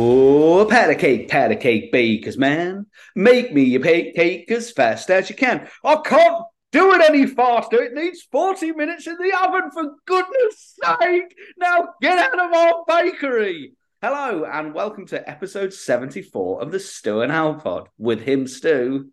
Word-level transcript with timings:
Oh, 0.00 0.64
pat 0.64 0.90
a 0.90 0.94
cake, 0.94 1.28
pat 1.28 1.50
a 1.50 1.56
cake, 1.56 1.90
bakers, 1.90 2.38
man. 2.38 2.86
Make 3.16 3.52
me 3.52 3.74
a 3.74 3.80
cake, 3.80 4.14
cake 4.14 4.48
as 4.48 4.70
fast 4.70 5.10
as 5.10 5.28
you 5.28 5.34
can. 5.34 5.68
I 5.84 5.96
can't 6.04 6.44
do 6.70 6.92
it 6.92 7.00
any 7.00 7.26
faster. 7.26 7.82
It 7.82 7.94
needs 7.94 8.22
40 8.30 8.74
minutes 8.74 9.08
in 9.08 9.16
the 9.16 9.36
oven, 9.42 9.72
for 9.72 9.96
goodness 10.06 10.76
sake. 10.84 11.34
Now 11.56 11.88
get 12.00 12.16
out 12.16 12.38
of 12.38 12.52
our 12.52 12.84
bakery. 12.86 13.72
Hello, 14.00 14.44
and 14.44 14.72
welcome 14.72 15.04
to 15.06 15.28
episode 15.28 15.72
74 15.72 16.62
of 16.62 16.70
the 16.70 16.78
Stu 16.78 17.22
and 17.22 17.32
Al 17.32 17.54
pod 17.56 17.88
with 17.98 18.20
him, 18.20 18.46
Stu. 18.46 19.10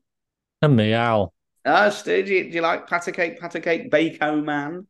And 0.61 0.75
me, 0.75 0.94
Al. 0.94 1.33
Ah, 1.66 1.89
Stu, 1.89 2.22
do 2.22 2.31
you, 2.31 2.44
do 2.44 2.49
you 2.58 2.61
like 2.61 2.86
pat 2.86 3.08
a 3.08 3.11
cake, 3.11 3.39
pat 3.39 3.55
a 3.55 3.59
cake, 3.59 3.89
bako 3.89 4.44
man? 4.44 4.86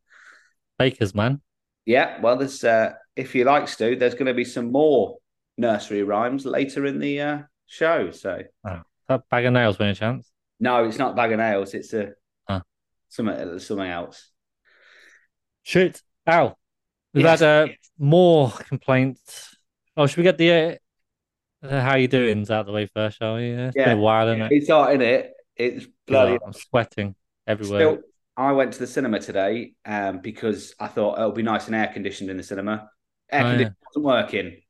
Baker's 0.78 1.16
man. 1.16 1.40
Yeah, 1.86 2.20
well, 2.20 2.36
there's 2.36 2.66
uh, 2.66 2.96
if 3.16 3.34
you 3.34 3.46
like, 3.46 3.70
Stu, 3.70 3.96
there's 3.96 4.16
going 4.16 4.26
to 4.26 4.34
be 4.34 4.44
some 4.44 4.74
more 4.74 5.20
nursery 5.58 6.04
rhymes 6.04 6.46
later 6.46 6.86
in 6.86 7.00
the 7.00 7.22
uh, 7.22 7.40
show. 7.66 8.12
So 8.12 8.42
Oh, 8.68 8.82
that 9.08 9.28
bag 9.30 9.46
of 9.46 9.54
nails 9.54 9.78
by 9.78 9.86
any 9.86 9.96
chance? 9.96 10.32
no, 10.60 10.84
it's 10.86 10.98
not 10.98 11.16
bag 11.16 11.32
of 11.32 11.40
nails. 11.40 11.74
It's 11.74 11.94
a 11.94 12.14
Ah. 12.48 12.62
something 13.10 13.60
something 13.60 13.88
else. 13.90 14.32
Shoot. 15.64 16.02
Al. 16.28 16.58
We've 17.14 17.24
Yes. 17.24 17.40
had 17.40 17.70
uh, 17.70 17.74
more 17.98 18.52
complaints. 18.52 19.56
Oh, 19.96 20.06
should 20.08 20.18
we 20.18 20.24
get 20.24 20.38
the 20.38 20.52
uh, 20.52 20.76
uh, 21.68 21.82
how 21.82 21.96
you 21.96 22.08
doing 22.08 22.42
out 22.44 22.52
of 22.52 22.66
the 22.66 22.72
way 22.74 22.88
first, 22.88 23.18
shall 23.20 23.36
we? 23.36 23.52
Yeah, 23.52 23.68
it's 23.68 23.76
been 23.76 23.88
Yeah. 23.88 23.94
a 23.94 23.98
while, 23.98 24.28
isn't 24.28 24.42
it? 24.42 24.52
It's 24.52 24.70
hot 24.70 24.94
in 24.94 25.02
it. 25.02 25.32
It's 25.56 25.88
bloody. 26.06 26.38
I'm 26.46 26.54
sweating 26.54 27.16
everywhere. 27.48 27.80
Still, 27.80 28.04
I 28.36 28.52
went 28.52 28.74
to 28.74 28.80
the 28.80 28.88
cinema 28.88 29.20
today 29.20 29.74
um, 29.86 30.20
because 30.20 30.76
I 30.80 30.88
thought 30.88 31.18
it'll 31.18 31.32
be 31.32 31.44
nice 31.44 31.68
and 31.68 31.76
air 31.76 31.88
conditioned 31.88 32.30
in 32.30 32.36
the 32.38 32.44
cinema. 32.44 32.90
Air 33.32 33.42
Oh, 33.42 33.46
yeah. 33.46 33.50
conditioning 33.52 33.76
wasn't 33.88 34.06
working, 34.06 34.62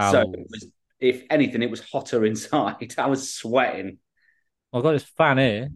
So 0.00 0.20
it 0.22 0.46
was, 0.50 0.66
if 1.00 1.22
anything, 1.30 1.62
it 1.62 1.70
was 1.70 1.80
hotter 1.80 2.24
inside. 2.24 2.94
I 2.98 3.06
was 3.06 3.32
sweating. 3.32 3.98
I've 4.72 4.82
got 4.82 4.92
this 4.92 5.04
fan 5.04 5.38
here. 5.38 5.68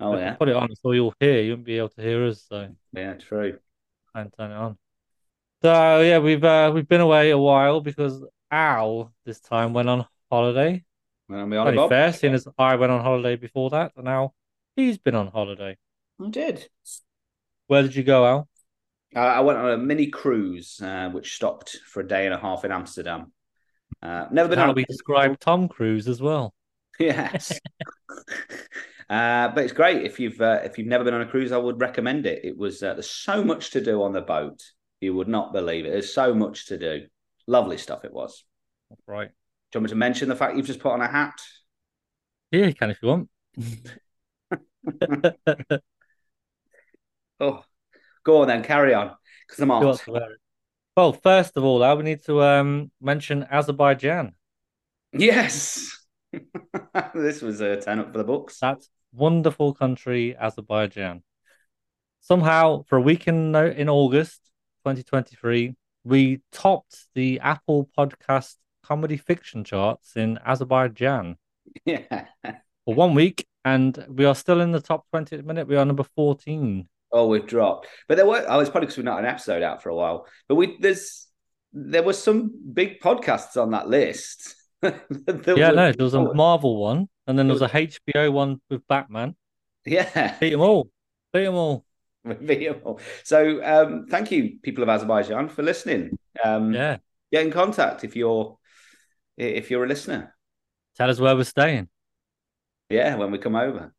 Oh 0.00 0.12
I 0.12 0.20
yeah, 0.20 0.34
Put 0.34 0.48
it 0.48 0.56
on 0.56 0.68
so 0.76 0.92
you'll 0.92 1.14
hear. 1.18 1.42
You 1.42 1.54
won't 1.54 1.64
be 1.64 1.78
able 1.78 1.88
to 1.88 2.02
hear 2.02 2.26
us, 2.26 2.44
so 2.48 2.68
yeah, 2.92 3.14
true. 3.14 3.58
Can 4.14 4.30
turn 4.30 4.52
it 4.52 4.54
on. 4.54 4.78
So 5.62 6.00
yeah, 6.02 6.18
we've 6.18 6.44
uh, 6.44 6.70
we've 6.72 6.86
been 6.86 7.00
away 7.00 7.30
a 7.30 7.38
while 7.38 7.80
because 7.80 8.24
Al 8.50 9.12
this 9.24 9.40
time 9.40 9.72
went 9.72 9.88
on 9.88 10.06
holiday. 10.30 10.84
I'm 11.28 11.52
on 11.52 11.68
Only 11.68 11.88
fair, 11.88 12.12
seeing 12.12 12.32
as 12.34 12.46
I 12.56 12.76
went 12.76 12.92
on 12.92 13.02
holiday 13.02 13.36
before 13.36 13.70
that, 13.70 13.92
and 13.96 14.04
now 14.04 14.34
he's 14.76 14.98
been 14.98 15.14
on 15.14 15.26
holiday. 15.26 15.76
I 16.24 16.30
did. 16.30 16.68
Where 17.66 17.82
did 17.82 17.94
you 17.94 18.04
go, 18.04 18.24
Al? 18.24 18.48
I 19.14 19.40
went 19.40 19.58
on 19.58 19.70
a 19.70 19.78
mini 19.78 20.08
cruise, 20.08 20.80
uh, 20.82 21.08
which 21.10 21.34
stopped 21.34 21.78
for 21.86 22.00
a 22.00 22.06
day 22.06 22.26
and 22.26 22.34
a 22.34 22.38
half 22.38 22.64
in 22.64 22.72
Amsterdam. 22.72 23.32
Uh, 24.02 24.26
never 24.30 24.48
been 24.48 24.58
How 24.58 24.68
on. 24.68 24.74
we 24.74 24.84
describe 24.84 25.40
Tom 25.40 25.68
Cruise 25.68 26.08
as 26.08 26.20
well. 26.20 26.54
Yes. 27.00 27.52
uh, 29.08 29.48
but 29.48 29.58
it's 29.58 29.72
great 29.72 30.04
if 30.04 30.18
you've 30.18 30.40
uh, 30.40 30.62
if 30.64 30.78
you've 30.78 30.88
never 30.88 31.04
been 31.04 31.14
on 31.14 31.20
a 31.20 31.26
cruise. 31.26 31.52
I 31.52 31.56
would 31.56 31.80
recommend 31.80 32.26
it. 32.26 32.44
It 32.44 32.58
was 32.58 32.82
uh, 32.82 32.94
there's 32.94 33.08
so 33.08 33.44
much 33.44 33.70
to 33.70 33.80
do 33.80 34.02
on 34.02 34.12
the 34.12 34.20
boat. 34.20 34.60
You 35.00 35.14
would 35.14 35.28
not 35.28 35.52
believe 35.52 35.86
it. 35.86 35.90
There's 35.90 36.12
so 36.12 36.34
much 36.34 36.66
to 36.66 36.76
do. 36.76 37.06
Lovely 37.46 37.78
stuff 37.78 38.04
it 38.04 38.12
was. 38.12 38.42
Right. 39.06 39.28
Do 39.28 39.78
you 39.78 39.80
want 39.80 39.84
me 39.84 39.90
to 39.90 39.94
mention 39.94 40.28
the 40.28 40.34
fact 40.34 40.56
you've 40.56 40.66
just 40.66 40.80
put 40.80 40.90
on 40.90 41.00
a 41.00 41.06
hat? 41.06 41.40
Yeah, 42.50 42.66
you 42.66 42.74
can 42.74 42.90
if 42.90 42.98
you 43.00 43.08
want. 43.08 43.30
Oh, 47.40 47.62
go 48.28 48.42
on 48.42 48.48
then, 48.48 48.62
carry 48.62 48.94
on. 48.94 49.10
Because 49.46 49.62
I'm 49.62 49.68
Who 49.68 49.74
on. 49.74 49.84
wants 49.86 50.04
to 50.04 50.12
wear 50.12 50.30
it? 50.32 50.38
Well, 50.96 51.12
first 51.12 51.56
of 51.56 51.64
all, 51.64 51.82
Al, 51.84 51.96
we 51.96 52.02
need 52.04 52.22
to 52.24 52.42
um 52.42 52.90
mention 53.00 53.46
Azerbaijan. 53.50 54.34
Yes. 55.12 55.90
this 57.14 57.40
was 57.40 57.60
a 57.60 57.80
turn 57.80 57.98
up 58.00 58.12
for 58.12 58.18
the 58.18 58.24
books. 58.24 58.58
That 58.60 58.82
wonderful 59.12 59.72
country, 59.74 60.36
Azerbaijan. 60.36 61.22
Somehow, 62.20 62.82
for 62.88 62.98
a 62.98 63.00
week 63.00 63.26
in 63.26 63.54
in 63.54 63.88
August 63.88 64.40
2023, 64.84 65.74
we 66.04 66.40
topped 66.52 67.06
the 67.14 67.40
Apple 67.40 67.88
Podcast 67.96 68.56
comedy 68.82 69.16
fiction 69.16 69.64
charts 69.64 70.16
in 70.16 70.38
Azerbaijan 70.44 71.36
Yeah. 71.84 72.26
for 72.84 72.94
one 72.94 73.14
week, 73.14 73.46
and 73.64 74.04
we 74.08 74.24
are 74.26 74.34
still 74.34 74.60
in 74.60 74.72
the 74.72 74.80
top 74.80 75.08
20 75.10 75.36
at 75.36 75.42
the 75.42 75.46
minute. 75.46 75.68
We 75.68 75.76
are 75.76 75.84
number 75.86 76.04
14. 76.16 76.88
Oh, 77.10 77.26
we've 77.28 77.46
dropped. 77.46 77.86
But 78.06 78.16
there 78.16 78.26
were. 78.26 78.44
Oh, 78.48 78.60
it's 78.60 78.70
probably 78.70 78.86
because 78.86 78.96
we've 78.98 79.04
not 79.04 79.18
an 79.18 79.24
episode 79.24 79.62
out 79.62 79.82
for 79.82 79.88
a 79.88 79.94
while. 79.96 80.26
But 80.48 80.56
we 80.56 80.76
there's 80.78 81.26
there 81.72 82.02
were 82.02 82.12
some 82.12 82.52
big 82.72 83.00
podcasts 83.00 83.60
on 83.60 83.70
that 83.72 83.88
list. 83.88 84.54
Yeah, 84.82 85.70
were- 85.70 85.74
no, 85.74 85.92
there 85.92 86.04
was 86.04 86.14
a 86.14 86.34
Marvel 86.34 86.76
one, 86.80 87.08
and 87.26 87.38
then 87.38 87.48
there 87.48 87.54
was 87.54 87.62
a 87.62 87.68
HBO 87.68 88.32
one 88.32 88.60
with 88.70 88.86
Batman. 88.86 89.34
Yeah. 89.84 90.36
Beat 90.38 90.50
them 90.50 90.60
all. 90.60 90.90
Beat 91.32 91.44
them 91.44 91.54
all. 91.54 91.84
Vehicle. 92.24 93.00
So 93.24 93.60
um, 93.64 94.06
thank 94.08 94.30
you, 94.30 94.58
people 94.62 94.82
of 94.82 94.88
Azerbaijan, 94.88 95.48
for 95.48 95.62
listening. 95.62 96.18
Um, 96.44 96.72
Yeah. 96.74 96.98
Get 97.32 97.44
in 97.46 97.52
contact 97.52 98.04
if 98.04 98.14
you're 98.16 98.56
if 99.36 99.70
you're 99.70 99.84
a 99.84 99.88
listener. 99.88 100.34
Tell 100.96 101.10
us 101.10 101.18
where 101.20 101.34
we're 101.36 101.44
staying. 101.44 101.88
Yeah, 102.90 103.16
when 103.16 103.30
we 103.30 103.38
come 103.38 103.56
over. 103.56 103.92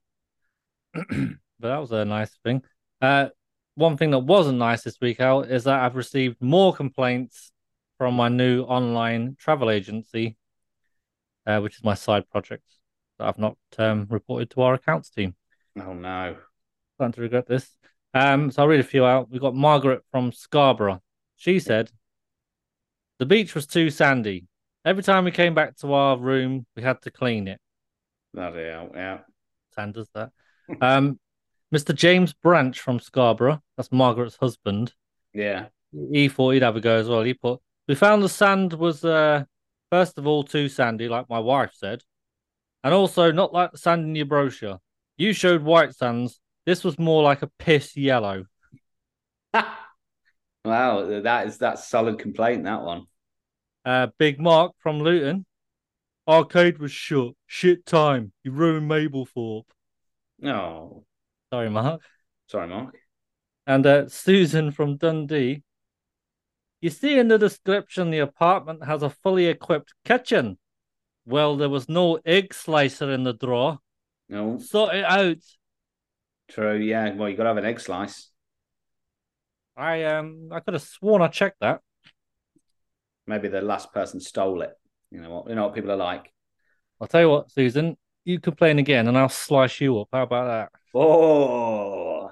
But 1.62 1.68
that 1.68 1.78
was 1.80 1.92
a 1.92 2.06
nice 2.06 2.32
thing. 2.44 2.62
Uh, 3.02 3.30
one 3.76 3.98
thing 3.98 4.12
that 4.12 4.20
wasn't 4.20 4.58
nice 4.58 4.84
this 4.84 5.00
week, 5.02 5.20
Al, 5.20 5.42
is 5.42 5.64
that 5.64 5.82
I've 5.82 5.96
received 5.96 6.42
more 6.42 6.74
complaints 6.74 7.52
from 7.98 8.16
my 8.16 8.30
new 8.30 8.64
online 8.64 9.36
travel 9.40 9.70
agency, 9.70 10.38
uh, 11.46 11.60
which 11.60 11.76
is 11.76 11.84
my 11.84 11.94
side 11.94 12.30
project 12.30 12.64
that 13.18 13.28
I've 13.28 13.38
not 13.38 13.58
um, 13.78 14.08
reported 14.10 14.50
to 14.52 14.62
our 14.62 14.74
accounts 14.74 15.10
team. 15.10 15.36
Oh 15.78 15.94
no. 15.94 16.36
Starting 16.96 17.14
to 17.14 17.22
regret 17.22 17.48
this. 17.48 17.70
Um, 18.14 18.52
so 18.52 18.62
I'll 18.62 18.68
read 18.68 18.80
a 18.80 18.84
few 18.84 19.06
out. 19.06 19.30
We've 19.30 19.42
got 19.42 19.56
Margaret 19.56 20.02
from 20.12 20.32
Scarborough. 20.32 21.02
She 21.36 21.60
said, 21.60 21.92
The 23.20 23.26
beach 23.26 23.56
was 23.56 23.68
too 23.68 23.90
sandy. 23.90 24.48
Every 24.84 25.04
time 25.04 25.26
we 25.26 25.32
came 25.32 25.54
back 25.54 25.78
to 25.78 25.94
our 25.94 26.18
room, 26.18 26.66
we 26.76 26.82
had 26.82 27.02
to 27.04 27.12
clean 27.12 27.48
it. 27.48 27.60
Bloody 28.34 28.64
hell, 28.64 28.90
yeah. 28.94 29.20
Sand 29.76 29.94
does 29.94 30.10
that. 30.16 30.32
Um, 30.82 31.20
Mr. 31.74 31.94
James 31.94 32.34
Branch 32.34 32.80
from 32.80 33.00
Scarborough, 33.00 33.62
that's 33.78 33.92
Margaret's 33.92 34.38
husband. 34.38 34.94
Yeah. 35.34 35.68
He 36.12 36.28
thought 36.28 36.52
he'd 36.52 36.64
have 36.64 36.76
a 36.76 36.82
go 36.82 36.96
as 36.96 37.08
well. 37.08 37.24
He 37.24 37.34
put, 37.34 37.60
We 37.88 37.96
found 37.96 38.24
the 38.24 38.30
sand 38.30 38.74
was, 38.74 39.06
uh, 39.06 39.44
first 39.92 40.18
of 40.18 40.26
all, 40.26 40.44
too 40.44 40.70
sandy, 40.70 41.08
like 41.08 41.30
my 41.30 41.40
wife 41.40 41.72
said, 41.74 42.02
and 42.84 42.94
also 42.94 43.32
not 43.32 43.54
like 43.54 43.72
the 43.72 43.78
sand 43.78 44.04
in 44.04 44.16
your 44.16 44.26
brochure. 44.26 44.80
You 45.18 45.34
showed 45.34 45.64
white 45.64 45.96
sands. 45.96 46.40
This 46.66 46.84
was 46.84 46.98
more 46.98 47.22
like 47.24 47.42
a 47.42 47.52
piss 47.60 47.96
yellow. 47.96 48.46
wow, 49.54 51.22
that 51.22 51.48
is 51.48 51.58
that 51.60 51.80
solid 51.80 52.20
complaint, 52.20 52.64
that 52.64 52.82
one. 52.82 53.06
Uh, 53.86 54.08
Big 54.18 54.40
Mark 54.40 54.74
from 54.80 55.00
Luton. 55.00 55.46
Arcade 56.28 56.78
was 56.78 56.92
shut. 56.92 57.34
Shit 57.48 57.86
time. 57.86 58.32
You 58.44 58.52
ruined 58.52 58.90
Mablethorpe. 58.90 59.64
Oh, 60.44 61.04
Sorry, 61.52 61.70
Mark. 61.70 62.02
sorry, 62.48 62.68
Mark. 62.68 62.96
And 63.66 63.86
uh, 63.86 64.08
Susan 64.10 64.72
from 64.72 64.98
Dundee. 64.98 65.64
You 66.82 66.90
see 66.90 67.20
in 67.20 67.28
the 67.28 67.38
description 67.38 68.10
the 68.10 68.20
apartment 68.20 68.86
has 68.86 69.04
a 69.04 69.10
fully 69.10 69.48
equipped 69.48 69.94
kitchen. 70.06 70.58
Well, 71.26 71.58
there 71.58 71.70
was 71.70 71.90
no 71.90 72.20
egg 72.26 72.54
slicer 72.54 73.12
in 73.12 73.24
the 73.24 73.34
drawer. 73.34 73.80
No, 74.30 74.58
Sort 74.60 74.96
it 74.96 75.04
out. 75.06 75.38
true. 76.50 76.78
Yeah, 76.78 77.14
well, 77.14 77.30
you 77.30 77.36
got 77.36 77.44
to 77.44 77.50
have 77.50 77.58
an 77.58 77.66
egg 77.66 77.80
slice. 77.80 78.30
I 79.76 80.04
um 80.06 80.50
I 80.52 80.60
could 80.60 80.74
have 80.74 80.84
sworn 80.84 81.22
I 81.22 81.28
checked 81.28 81.60
that. 81.62 81.82
Maybe 83.28 83.48
the 83.48 83.62
last 83.62 83.94
person 83.94 84.20
stole 84.20 84.62
it. 84.62 84.74
You 85.12 85.22
know 85.22 85.30
what? 85.30 85.50
You 85.50 85.56
know 85.56 85.66
what 85.66 85.76
people 85.76 85.92
are 85.92 85.96
like. 85.98 86.32
I'll 87.00 87.08
tell 87.08 87.22
you 87.22 87.30
what, 87.30 87.52
Susan, 87.52 87.98
you 88.26 88.40
complain 88.40 88.80
again 88.80 89.08
and 89.08 89.18
I'll 89.18 89.30
slice 89.30 89.80
you 89.80 90.00
up. 90.00 90.10
How 90.12 90.24
about 90.24 90.48
that? 90.48 90.79
Oh, 90.94 92.30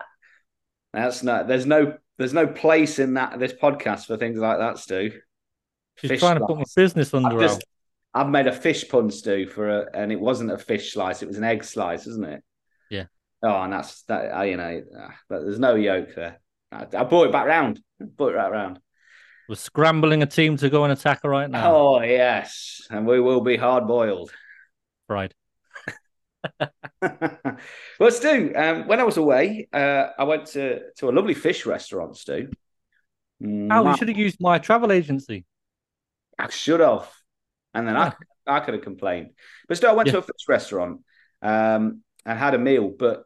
that's 0.94 1.24
not. 1.24 1.48
There's 1.48 1.66
no. 1.66 1.98
There's 2.18 2.34
no 2.34 2.48
place 2.48 2.98
in 2.98 3.14
that 3.14 3.38
this 3.38 3.54
podcast 3.54 4.08
for 4.08 4.18
things 4.18 4.40
like 4.40 4.58
that, 4.58 4.80
Stu. 4.80 5.12
She's 5.98 6.10
Fish 6.10 6.20
trying 6.20 6.40
to 6.40 6.46
put 6.46 6.58
my 6.58 6.64
business 6.76 7.14
under 7.14 7.36
I've 7.36 7.40
just, 7.40 7.64
I've 8.14 8.30
made 8.30 8.48
a 8.48 8.52
fish 8.52 8.90
pun, 8.90 9.12
Stu, 9.12 9.46
for 9.48 9.70
a, 9.70 9.86
and 9.94 10.12
it 10.12 10.20
wasn't 10.20 10.52
a 10.52 10.58
fish 10.58 10.94
slice; 10.94 11.22
it 11.22 11.28
was 11.28 11.38
an 11.38 11.44
egg 11.44 11.64
slice, 11.64 12.08
isn't 12.08 12.26
it? 12.26 12.44
Yeah. 12.90 13.06
Oh, 13.44 13.62
and 13.62 13.72
that's 13.74 14.02
that. 14.04 14.36
uh, 14.36 14.42
You 14.42 14.58
know, 14.58 14.82
uh, 15.00 15.10
but 15.30 15.42
there's 15.42 15.60
no 15.60 15.76
yolk 15.76 16.16
there. 16.16 16.40
I, 16.72 16.88
I 16.98 17.04
brought 17.04 17.28
it 17.28 17.32
back 17.32 17.46
round. 17.46 17.80
Brought 18.00 18.34
it 18.34 18.38
right 18.38 18.52
round. 18.52 18.80
We're 19.48 19.56
scrambling 19.56 20.24
a 20.24 20.26
team 20.26 20.58
to 20.58 20.70
go 20.70 20.84
and 20.84 20.92
attack 20.92 21.22
her 21.22 21.30
right 21.30 21.50
now. 21.50 21.76
Oh 21.76 22.02
yes, 22.02 22.82
and 22.90 23.06
we 23.06 23.20
will 23.20 23.42
be 23.42 23.58
hard 23.58 23.88
boiled. 23.88 24.32
Right. 25.08 25.34
well, 28.00 28.12
Stu, 28.12 28.54
um, 28.56 28.88
when 28.88 29.00
I 29.00 29.04
was 29.04 29.18
away, 29.18 29.68
uh, 29.72 30.08
I 30.18 30.24
went 30.24 30.48
to, 30.48 30.92
to 30.98 31.10
a 31.10 31.12
lovely 31.12 31.34
fish 31.34 31.66
restaurant, 31.66 32.18
Stu. 32.18 32.50
Oh, 33.44 33.90
you 33.90 33.98
should 33.98 34.08
have 34.08 34.18
used 34.18 34.38
my 34.40 34.58
travel 34.58 34.92
agency. 34.92 35.46
I 36.40 36.50
should 36.50 36.80
have. 36.80 37.10
and 37.74 37.88
then 37.88 37.96
I 37.96 38.14
I 38.48 38.60
could 38.62 38.74
have 38.74 38.84
complained. 38.84 39.32
But 39.68 39.78
still, 39.78 39.92
I 39.92 39.94
went 39.94 40.10
to 40.10 40.18
a 40.18 40.22
fish 40.22 40.48
restaurant 40.48 41.02
um, 41.42 42.02
and 42.26 42.40
had 42.40 42.54
a 42.54 42.58
meal. 42.58 42.94
But 42.98 43.24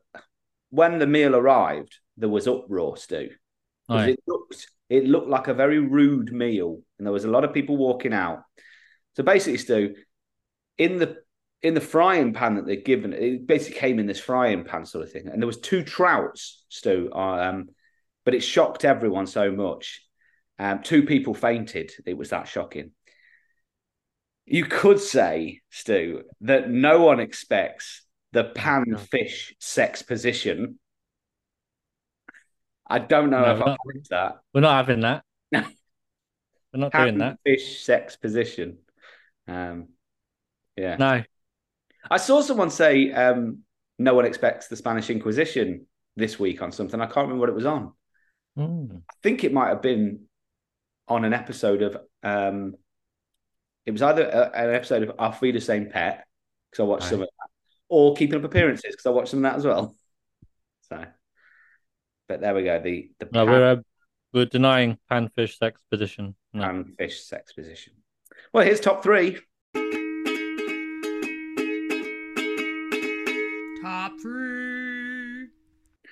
when 0.69 0.99
the 0.99 1.07
meal 1.07 1.35
arrived, 1.35 1.97
there 2.17 2.29
was 2.29 2.47
uproar, 2.47 2.97
Stu. 2.97 3.29
Right. 3.89 4.09
It 4.09 4.19
looked 4.27 4.67
it 4.89 5.05
looked 5.05 5.29
like 5.29 5.47
a 5.47 5.53
very 5.53 5.79
rude 5.79 6.33
meal, 6.33 6.81
and 6.97 7.05
there 7.05 7.13
was 7.13 7.25
a 7.25 7.29
lot 7.31 7.43
of 7.43 7.53
people 7.53 7.77
walking 7.77 8.13
out. 8.13 8.43
So 9.15 9.23
basically, 9.23 9.57
Stu, 9.57 9.95
in 10.77 10.97
the 10.97 11.17
in 11.63 11.73
the 11.73 11.81
frying 11.81 12.33
pan 12.33 12.55
that 12.55 12.65
they're 12.65 12.75
given, 12.77 13.13
it 13.13 13.45
basically 13.45 13.79
came 13.79 13.99
in 13.99 14.07
this 14.07 14.19
frying 14.19 14.63
pan 14.63 14.85
sort 14.85 15.03
of 15.03 15.11
thing, 15.11 15.27
and 15.27 15.41
there 15.41 15.47
was 15.47 15.59
two 15.59 15.83
trouts, 15.83 16.63
Stu. 16.69 17.11
Um, 17.13 17.69
but 18.25 18.33
it 18.35 18.41
shocked 18.41 18.85
everyone 18.85 19.27
so 19.27 19.51
much. 19.51 20.01
Um, 20.59 20.81
two 20.83 21.03
people 21.03 21.33
fainted. 21.33 21.91
It 22.05 22.17
was 22.17 22.29
that 22.29 22.47
shocking. 22.47 22.91
You 24.45 24.65
could 24.65 24.99
say, 24.99 25.61
Stu, 25.69 26.23
that 26.41 26.69
no 26.69 27.01
one 27.01 27.19
expects 27.19 28.03
the 28.31 28.43
pan 28.43 28.95
fish 28.97 29.55
sex 29.59 30.01
position. 30.01 30.79
I 32.87 32.99
don't 32.99 33.29
know 33.29 33.41
No, 33.41 33.55
if 33.55 33.61
I 33.61 33.65
not- 33.65 33.77
like 33.85 34.03
that. 34.09 34.35
We're 34.53 34.61
not 34.61 34.75
having 34.85 35.01
that. 35.01 35.23
No. 35.51 35.61
We're 36.73 36.79
not 36.79 36.91
doing 36.93 37.17
that. 37.19 37.37
Fish 37.43 37.83
sex 37.83 38.15
position. 38.15 38.77
Um, 39.47 39.89
yeah. 40.77 40.95
No. 40.97 41.23
I 42.09 42.17
saw 42.17 42.41
someone 42.41 42.69
say 42.69 43.11
um, 43.11 43.59
no 43.99 44.13
one 44.13 44.25
expects 44.25 44.67
the 44.67 44.75
Spanish 44.75 45.09
Inquisition 45.09 45.85
this 46.15 46.39
week 46.39 46.61
on 46.61 46.71
something. 46.71 46.99
I 46.99 47.05
can't 47.05 47.17
remember 47.27 47.41
what 47.41 47.49
it 47.49 47.55
was 47.55 47.65
on. 47.65 47.93
Mm. 48.57 48.97
I 49.09 49.13
think 49.23 49.43
it 49.43 49.53
might 49.53 49.69
have 49.69 49.81
been 49.81 50.25
on 51.07 51.25
an 51.25 51.33
episode 51.33 51.81
of 51.81 51.97
um, 52.23 52.75
it 53.85 53.91
was 53.91 54.01
either 54.01 54.23
a, 54.27 54.51
an 54.57 54.73
episode 54.75 55.03
of 55.03 55.15
I'll 55.19 55.31
Feed 55.31 55.55
the 55.55 55.61
Same 55.61 55.89
Pet 55.89 56.25
because 56.69 56.83
I 56.83 56.85
watched 56.87 57.03
Right. 57.03 57.09
some 57.11 57.21
of 57.21 57.27
that, 57.27 57.49
or 57.89 58.15
Keeping 58.15 58.35
Up 58.37 58.43
Appearances 58.43 58.91
because 58.91 59.05
I 59.05 59.09
watched 59.09 59.29
some 59.29 59.43
of 59.43 59.51
that 59.51 59.57
as 59.57 59.65
well. 59.65 59.95
So, 60.89 61.05
but 62.27 62.41
there 62.41 62.53
we 62.53 62.63
go. 62.63 62.81
The 62.81 63.11
the 63.19 63.29
No, 63.31 63.45
pan, 63.45 63.53
we're 63.53 63.71
uh, 63.71 63.75
we're 64.33 64.45
denying 64.45 64.97
panfish 65.09 65.61
expedition. 65.61 66.35
No. 66.51 66.63
panfish 66.65 67.21
sex 67.23 67.53
position. 67.53 67.93
Well, 68.51 68.65
here's 68.65 68.81
top 68.81 69.01
three. 69.01 69.37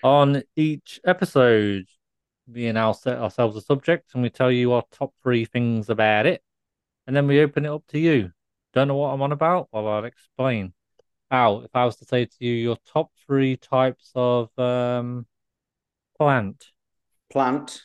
On 0.03 0.41
each 0.55 0.99
episode, 1.05 1.85
we 2.47 2.67
and 2.67 2.77
Al 2.77 2.93
set 2.93 3.17
ourselves 3.17 3.55
a 3.57 3.61
subject 3.61 4.11
and 4.13 4.23
we 4.23 4.29
tell 4.29 4.51
you 4.51 4.71
our 4.73 4.83
top 4.91 5.13
three 5.21 5.45
things 5.45 5.89
about 5.89 6.25
it. 6.25 6.41
And 7.05 7.15
then 7.15 7.27
we 7.27 7.41
open 7.41 7.65
it 7.65 7.69
up 7.71 7.83
to 7.89 7.99
you. 7.99 8.31
Don't 8.73 8.87
know 8.87 8.95
what 8.95 9.09
I'm 9.09 9.21
on 9.21 9.31
about? 9.31 9.67
Well, 9.71 9.87
I'll 9.87 10.05
explain. 10.05 10.73
Al, 11.31 11.61
if 11.61 11.71
I 11.75 11.85
was 11.85 11.97
to 11.97 12.05
say 12.05 12.25
to 12.25 12.35
you 12.39 12.53
your 12.53 12.77
top 12.87 13.11
three 13.27 13.57
types 13.57 14.11
of 14.15 14.49
um 14.57 15.25
plant. 16.17 16.65
Plant. 17.31 17.81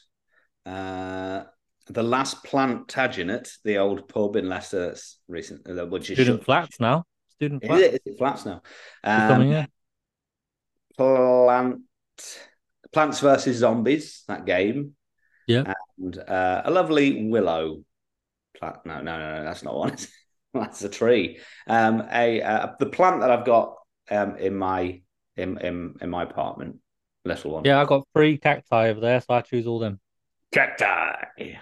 Uh, 0.64 1.44
the 1.88 2.02
last 2.02 2.42
Plantagenet, 2.44 3.50
the 3.64 3.76
old 3.76 4.08
pub 4.08 4.36
in 4.36 4.48
Leicester 4.48 4.86
that's 4.86 5.18
recent, 5.28 5.68
uh, 5.68 5.84
which 5.86 6.10
is 6.10 6.16
Student 6.16 6.38
shut- 6.40 6.44
flats 6.46 6.80
now. 6.80 7.04
Student 7.32 7.62
Is 7.62 7.68
flats. 7.68 7.82
it? 7.82 7.94
Is 7.94 8.00
it 8.06 8.18
flats 8.18 8.46
now? 8.46 8.62
Um, 9.02 9.52
a- 9.52 9.68
plant 10.96 11.80
Plants 12.92 13.20
versus 13.20 13.58
Zombies, 13.58 14.22
that 14.28 14.46
game. 14.46 14.94
Yeah. 15.46 15.72
And 15.98 16.18
uh, 16.18 16.62
a 16.64 16.70
lovely 16.70 17.26
willow 17.28 17.82
plant. 18.56 18.78
No, 18.84 19.00
no, 19.00 19.18
no, 19.18 19.36
no, 19.36 19.44
that's 19.44 19.62
not 19.62 19.74
one. 19.74 19.96
that's 20.54 20.82
a 20.82 20.88
tree. 20.88 21.38
Um, 21.66 22.06
a 22.10 22.40
uh, 22.42 22.68
the 22.78 22.86
plant 22.86 23.20
that 23.20 23.30
I've 23.30 23.44
got 23.44 23.74
um 24.10 24.36
in 24.36 24.54
my 24.56 25.00
in 25.36 25.58
in, 25.58 25.94
in 26.00 26.10
my 26.10 26.22
apartment, 26.22 26.76
little 27.24 27.52
one. 27.52 27.64
Yeah, 27.64 27.80
I've 27.80 27.88
got 27.88 28.06
three 28.14 28.38
cacti 28.38 28.88
over 28.88 29.00
there, 29.00 29.20
so 29.20 29.34
I 29.34 29.40
choose 29.40 29.66
all 29.66 29.78
them. 29.78 30.00
Cacti. 30.52 31.58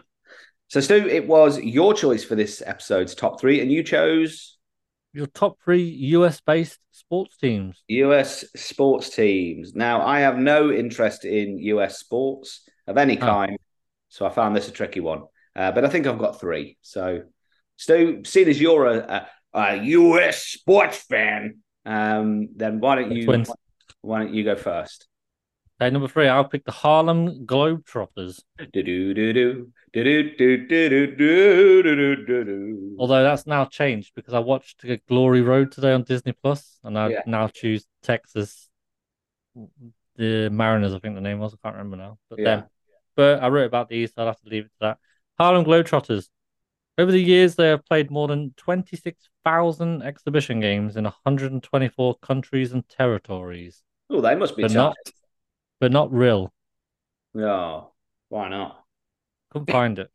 So 0.69 0.81
Stu, 0.81 1.07
it 1.07 1.27
was 1.27 1.59
your 1.61 1.93
choice 1.95 2.25
for 2.25 2.35
this 2.35 2.63
episode's 2.65 3.15
top 3.15 3.41
three, 3.41 3.61
and 3.61 3.71
you 3.71 3.83
chose 3.83 4.52
Your 5.13 5.27
top 5.27 5.59
three 5.63 5.83
US 5.83 6.41
based 6.41 6.79
sports 6.91 7.37
teams. 7.37 7.85
US 7.89 8.45
sports 8.57 9.11
teams. 9.11 9.75
Now, 9.75 10.03
I 10.07 10.21
have 10.21 10.39
no 10.39 10.73
interest 10.73 11.25
in 11.25 11.59
US 11.59 11.99
sports 11.99 12.69
of 12.87 12.97
any 12.97 13.17
Oh. 13.17 13.27
kind, 13.27 13.59
so 14.09 14.27
I 14.27 14.31
found 14.31 14.57
this 14.57 14.69
a 14.69 14.73
tricky 14.73 15.01
one. 15.01 15.25
Uh, 15.55 15.73
but 15.73 15.85
I 15.85 15.89
think 15.89 16.07
I've 16.07 16.19
got 16.19 16.41
three. 16.41 16.79
So, 16.81 17.23
Stu, 17.77 18.23
seeing 18.25 18.49
as 18.49 18.61
you're 18.61 18.87
a, 18.87 19.29
a, 19.55 19.61
a 19.61 19.77
US 19.85 20.43
sports 20.43 20.99
fan, 20.99 21.59
um, 21.85 22.49
then 22.57 22.81
why 22.81 22.97
don't 22.97 23.11
The 23.11 23.17
you 23.17 23.45
why 24.01 24.21
don't 24.21 24.35
you 24.35 24.45
go 24.45 24.57
first? 24.57 25.07
Okay, 25.83 25.91
number 25.91 26.07
three, 26.07 26.29
I'll 26.29 26.45
pick 26.45 26.65
the 26.65 26.71
Harlem 26.71 27.45
Globetrotters. 27.45 28.41
Although 33.01 33.25
that's 33.25 33.49
now 33.49 33.65
changed 33.65 34.13
because 34.15 34.33
I 34.33 34.39
watched 34.39 34.85
Glory 35.09 35.43
Road 35.43 35.73
today 35.73 35.93
on 35.93 36.05
Disney 36.05 36.35
Plus, 36.41 36.79
and 36.85 36.97
I 36.97 37.09
yeah. 37.09 37.23
now 37.27 37.49
choose 37.49 37.85
Texas, 38.05 38.69
the 40.15 40.51
Mariners. 40.51 40.95
I 40.95 41.01
think 41.01 41.17
the 41.17 41.21
name 41.21 41.41
was. 41.41 41.53
I 41.53 41.57
can't 41.67 41.75
remember 41.75 41.97
now. 41.97 42.19
But 42.31 42.39
yeah. 42.39 42.45
then, 42.45 42.65
but 43.17 43.43
I 43.43 43.49
wrote 43.49 43.67
about 43.67 43.89
these. 43.89 44.11
So 44.11 44.23
I'll 44.23 44.29
have 44.29 44.41
to 44.43 44.49
leave 44.49 44.67
it 44.67 44.73
to 44.75 44.79
that. 44.83 44.99
Harlem 45.37 45.65
Globetrotters. 45.65 46.29
Over 46.97 47.11
the 47.11 47.21
years, 47.21 47.57
they 47.57 47.67
have 47.67 47.85
played 47.87 48.09
more 48.09 48.29
than 48.29 48.55
26,000 48.57 50.03
exhibition 50.03 50.61
games 50.61 50.97
in 50.97 51.03
124 51.03 52.19
countries 52.19 52.73
and 52.73 52.89
territories. 52.89 53.83
Oh, 54.11 54.21
they 54.21 54.37
must 54.37 54.57
be 54.57 54.63
tough. 54.65 54.75
Not, 54.75 54.97
but 55.83 55.91
not 55.91 56.13
real. 56.13 56.53
No, 57.35 57.91
why 58.29 58.49
not? 58.49 58.85
Couldn't 59.51 59.73
find 59.73 59.99
it. 59.99 60.13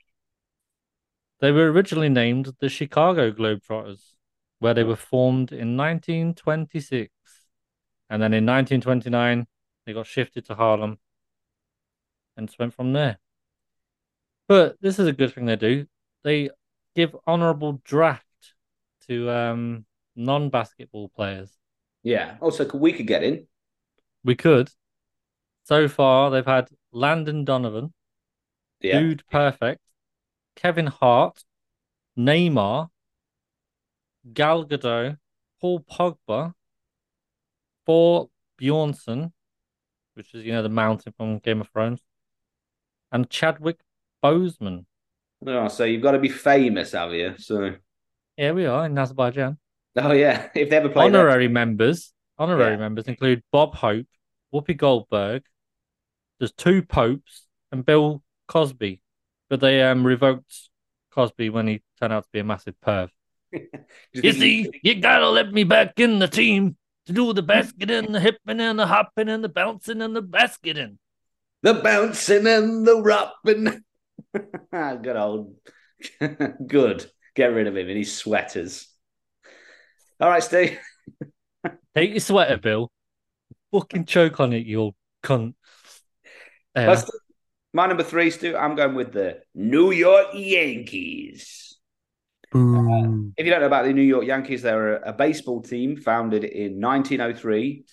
They 1.41 1.51
were 1.51 1.69
originally 1.69 2.07
named 2.07 2.53
the 2.61 2.69
Chicago 2.69 3.33
Globetrotters, 3.33 4.13
where 4.59 4.73
they 4.73 4.85
were 4.85 4.95
formed 4.95 5.51
in 5.51 5.75
1926. 5.75 7.11
And 8.09 8.21
then 8.21 8.33
in 8.33 8.45
1929, 8.45 9.45
they 9.85 9.91
got 9.91 10.07
shifted 10.07 10.45
to 10.45 10.55
Harlem 10.55 10.99
and 12.37 12.49
went 12.57 12.73
from 12.73 12.93
there. 12.93 13.17
But 14.47 14.77
this 14.79 14.99
is 14.99 15.07
a 15.07 15.11
good 15.11 15.33
thing 15.33 15.47
they 15.47 15.57
do. 15.57 15.85
They 16.23 16.49
give 16.95 17.13
honorable 17.27 17.81
draft 17.83 18.53
to 19.09 19.29
um, 19.29 19.85
non 20.15 20.49
basketball 20.49 21.09
players. 21.09 21.51
Yeah. 22.03 22.37
Also, 22.39 22.63
could 22.63 22.79
we 22.79 22.93
could 22.93 23.07
get 23.07 23.21
in. 23.21 23.47
We 24.23 24.35
could. 24.35 24.69
So 25.67 25.89
far, 25.89 26.31
they've 26.31 26.45
had 26.45 26.69
Landon 26.93 27.43
Donovan, 27.43 27.93
Yeah. 28.79 28.99
Dude 29.01 29.23
Perfect, 29.29 29.81
Kevin 30.55 30.87
Hart, 30.87 31.43
Neymar, 32.17 32.87
Gal 34.33 34.63
Gadot, 34.65 35.17
Paul 35.59 35.81
Pogba, 35.81 36.53
Thor 37.85 38.29
Bjornson, 38.61 39.33
which 40.13 40.33
is 40.33 40.45
you 40.45 40.53
know 40.53 40.63
the 40.63 40.69
mountain 40.69 41.13
from 41.17 41.39
Game 41.39 41.59
of 41.59 41.67
Thrones, 41.67 41.99
and 43.11 43.29
Chadwick 43.29 43.81
Boseman. 44.23 44.85
Oh, 45.45 45.67
so 45.67 45.83
you've 45.83 46.01
got 46.01 46.11
to 46.11 46.19
be 46.19 46.29
famous, 46.29 46.93
have 46.93 47.11
you? 47.11 47.35
So, 47.39 47.75
Here 48.37 48.53
we 48.53 48.67
are 48.67 48.85
in 48.85 48.97
Azerbaijan. 48.97 49.57
oh 49.97 50.13
yeah, 50.13 50.47
if 50.55 50.69
they 50.69 50.77
ever 50.77 50.87
play 50.87 51.03
Honorary 51.07 51.49
members. 51.49 52.13
Honorary 52.37 52.71
Yeah. 52.75 52.77
members 52.77 53.09
include 53.09 53.43
Bob 53.51 53.75
Hope, 53.75 54.07
Whoopi 54.53 54.77
Goldberg. 54.77 55.43
There's 56.39 56.51
two 56.53 56.81
popes 56.83 57.43
and 57.71 57.85
Bill 57.85 58.23
Cosby, 58.47 59.01
but 59.49 59.59
they 59.59 59.81
um 59.83 60.05
revoked 60.05 60.69
Cosby 61.11 61.49
when 61.49 61.67
he 61.67 61.81
turned 61.99 62.13
out 62.13 62.23
to 62.23 62.29
be 62.31 62.39
a 62.39 62.43
massive 62.43 62.75
perv. 62.85 63.09
You 64.13 64.33
see, 64.33 64.69
you 64.83 64.95
gotta 64.95 65.29
let 65.29 65.51
me 65.51 65.63
back 65.63 65.99
in 65.99 66.19
the 66.19 66.27
team 66.27 66.77
to 67.05 67.13
do 67.13 67.33
the 67.33 67.41
basketing, 67.41 68.11
the 68.11 68.19
hipping, 68.19 68.59
and 68.59 68.77
the 68.79 68.85
hopping, 68.87 69.29
and 69.29 69.43
the 69.43 69.49
bouncing, 69.49 70.01
and 70.01 70.15
the 70.15 70.21
basketing. 70.21 70.99
the 71.63 71.73
bouncing 71.75 72.47
and 72.47 72.85
the 72.85 73.01
rapping. 73.01 73.83
Good 74.71 75.15
old, 75.15 75.55
good. 76.67 77.05
Get 77.35 77.47
rid 77.47 77.67
of 77.67 77.77
him 77.77 77.89
in 77.89 77.97
his 77.97 78.15
sweaters. 78.15 78.87
All 80.19 80.29
right, 80.29 80.43
Steve. 80.43 80.79
Take 81.95 82.11
your 82.11 82.19
sweater, 82.19 82.57
Bill. 82.57 82.91
Fucking 83.71 84.05
choke 84.05 84.39
on 84.39 84.53
it, 84.53 84.65
you 84.65 84.79
old 84.79 84.95
cunt. 85.23 85.53
Yeah. 86.77 86.85
That's 86.87 87.09
my 87.73 87.87
number 87.87 88.03
three, 88.03 88.29
Stu. 88.31 88.55
I'm 88.55 88.75
going 88.75 88.95
with 88.95 89.11
the 89.13 89.39
New 89.55 89.91
York 89.91 90.27
Yankees. 90.33 91.77
Boo. 92.51 93.33
If 93.35 93.45
you 93.45 93.51
don't 93.51 93.59
know 93.61 93.67
about 93.67 93.85
the 93.85 93.93
New 93.93 94.01
York 94.01 94.25
Yankees, 94.25 94.61
they're 94.61 94.97
a, 94.97 95.09
a 95.09 95.13
baseball 95.13 95.61
team 95.61 95.97
founded 95.97 96.43
in 96.45 96.79
1903, 96.79 97.83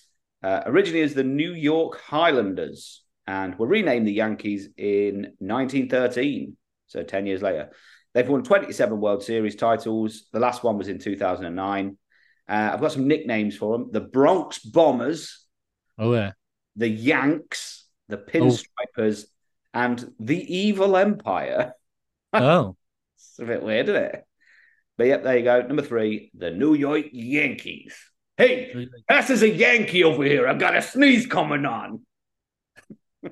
uh, 0.43 0.61
originally 0.65 1.01
as 1.01 1.13
the 1.13 1.23
New 1.23 1.51
York 1.53 1.99
Highlanders, 1.99 3.03
and 3.27 3.57
were 3.59 3.67
renamed 3.67 4.07
the 4.07 4.13
Yankees 4.13 4.69
in 4.77 5.33
1913, 5.39 6.55
so 6.87 7.03
10 7.03 7.25
years 7.25 7.41
later. 7.41 7.71
They've 8.13 8.27
won 8.29 8.43
27 8.43 9.01
World 9.01 9.23
Series 9.23 9.57
titles. 9.57 10.27
The 10.31 10.39
last 10.39 10.63
one 10.63 10.77
was 10.77 10.87
in 10.87 10.99
2009. 10.99 11.97
Uh, 12.47 12.69
I've 12.73 12.79
got 12.79 12.93
some 12.93 13.07
nicknames 13.09 13.57
for 13.57 13.77
them: 13.77 13.89
the 13.91 13.99
Bronx 14.01 14.59
Bombers, 14.59 15.45
Oh 15.97 16.13
yeah. 16.13 16.31
the 16.77 16.87
Yanks, 16.87 17.84
the 18.07 18.17
oh. 18.17 18.23
Pinstripers, 18.25 19.25
and 19.73 20.13
the 20.19 20.55
Evil 20.55 20.97
Empire. 20.97 21.73
Oh. 22.33 22.75
It's 23.15 23.39
a 23.39 23.45
bit 23.45 23.63
weird, 23.63 23.87
isn't 23.87 24.03
it? 24.03 24.25
But 24.97 25.07
yep, 25.07 25.23
there 25.23 25.37
you 25.37 25.43
go. 25.45 25.61
Number 25.61 25.83
three, 25.83 26.31
the 26.33 26.51
New 26.51 26.73
York 26.73 27.05
Yankees. 27.13 27.95
Hey, 28.35 28.89
this 29.07 29.29
is 29.29 29.41
a 29.41 29.49
Yankee 29.49 30.03
over 30.03 30.21
here. 30.21 30.45
I've 30.45 30.59
got 30.59 30.75
a 30.75 30.81
sneeze 30.81 31.27
coming 31.27 31.65
on. 31.65 32.01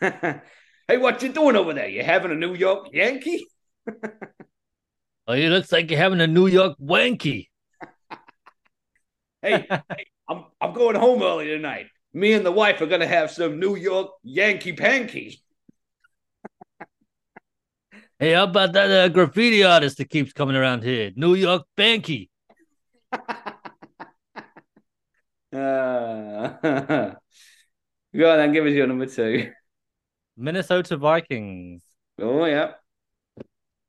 hey, 0.00 0.96
what 0.98 1.20
you 1.20 1.32
doing 1.32 1.56
over 1.56 1.74
there? 1.74 1.88
You 1.88 2.04
having 2.04 2.30
a 2.30 2.36
New 2.36 2.54
York 2.54 2.90
Yankee? 2.92 3.48
Oh, 5.30 5.34
it 5.34 5.50
looks 5.50 5.70
like 5.70 5.90
you're 5.90 6.00
having 6.00 6.22
a 6.22 6.26
New 6.26 6.46
York 6.46 6.78
wanky. 6.82 7.48
Hey, 9.42 9.66
hey, 9.68 10.06
I'm 10.28 10.44
I'm 10.60 10.72
going 10.72 10.96
home 10.96 11.22
early 11.22 11.46
tonight. 11.46 11.86
Me 12.12 12.32
and 12.32 12.44
the 12.44 12.52
wife 12.52 12.80
are 12.80 12.86
gonna 12.86 13.06
have 13.06 13.30
some 13.30 13.60
New 13.60 13.76
York 13.76 14.10
Yankee 14.22 14.72
panky. 14.72 15.42
Hey, 18.18 18.32
how 18.32 18.44
about 18.44 18.72
that 18.72 18.90
uh, 18.90 19.08
graffiti 19.08 19.62
artist 19.62 19.98
that 19.98 20.10
keeps 20.10 20.32
coming 20.32 20.56
around 20.56 20.82
here? 20.82 21.12
New 21.14 21.34
York 21.34 21.62
Banky. 21.76 22.28
Uh, 25.50 26.58
go 26.62 28.30
on 28.30 28.36
then, 28.38 28.52
give 28.52 28.66
us 28.66 28.72
your 28.72 28.86
number 28.86 29.06
two. 29.06 29.50
Minnesota 30.36 30.96
Vikings. 30.96 31.82
Oh 32.20 32.44
yeah. 32.44 32.72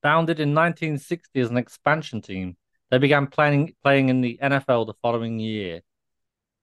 Founded 0.01 0.39
in 0.39 0.53
1960 0.53 1.39
as 1.39 1.49
an 1.49 1.57
expansion 1.57 2.21
team, 2.21 2.55
they 2.89 2.97
began 2.97 3.27
playing 3.27 3.75
playing 3.83 4.09
in 4.09 4.21
the 4.21 4.39
NFL 4.41 4.87
the 4.87 4.93
following 5.01 5.39
year. 5.39 5.81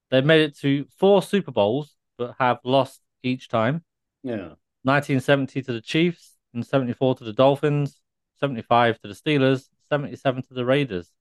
They 0.09 0.21
made 0.21 0.41
it 0.41 0.57
to 0.59 0.85
four 0.97 1.21
Super 1.21 1.51
Bowls, 1.51 1.95
but 2.17 2.35
have 2.39 2.59
lost 2.63 3.01
each 3.23 3.49
time. 3.49 3.83
Yeah. 4.23 4.53
1970 4.83 5.61
to 5.63 5.73
the 5.73 5.81
Chiefs, 5.81 6.37
and 6.53 6.65
74 6.65 7.15
to 7.15 7.23
the 7.23 7.33
Dolphins, 7.33 7.99
75 8.39 8.99
to 9.01 9.07
the 9.07 9.13
Steelers, 9.13 9.67
77 9.89 10.43
to 10.43 10.53
the 10.53 10.65
Raiders. 10.65 11.11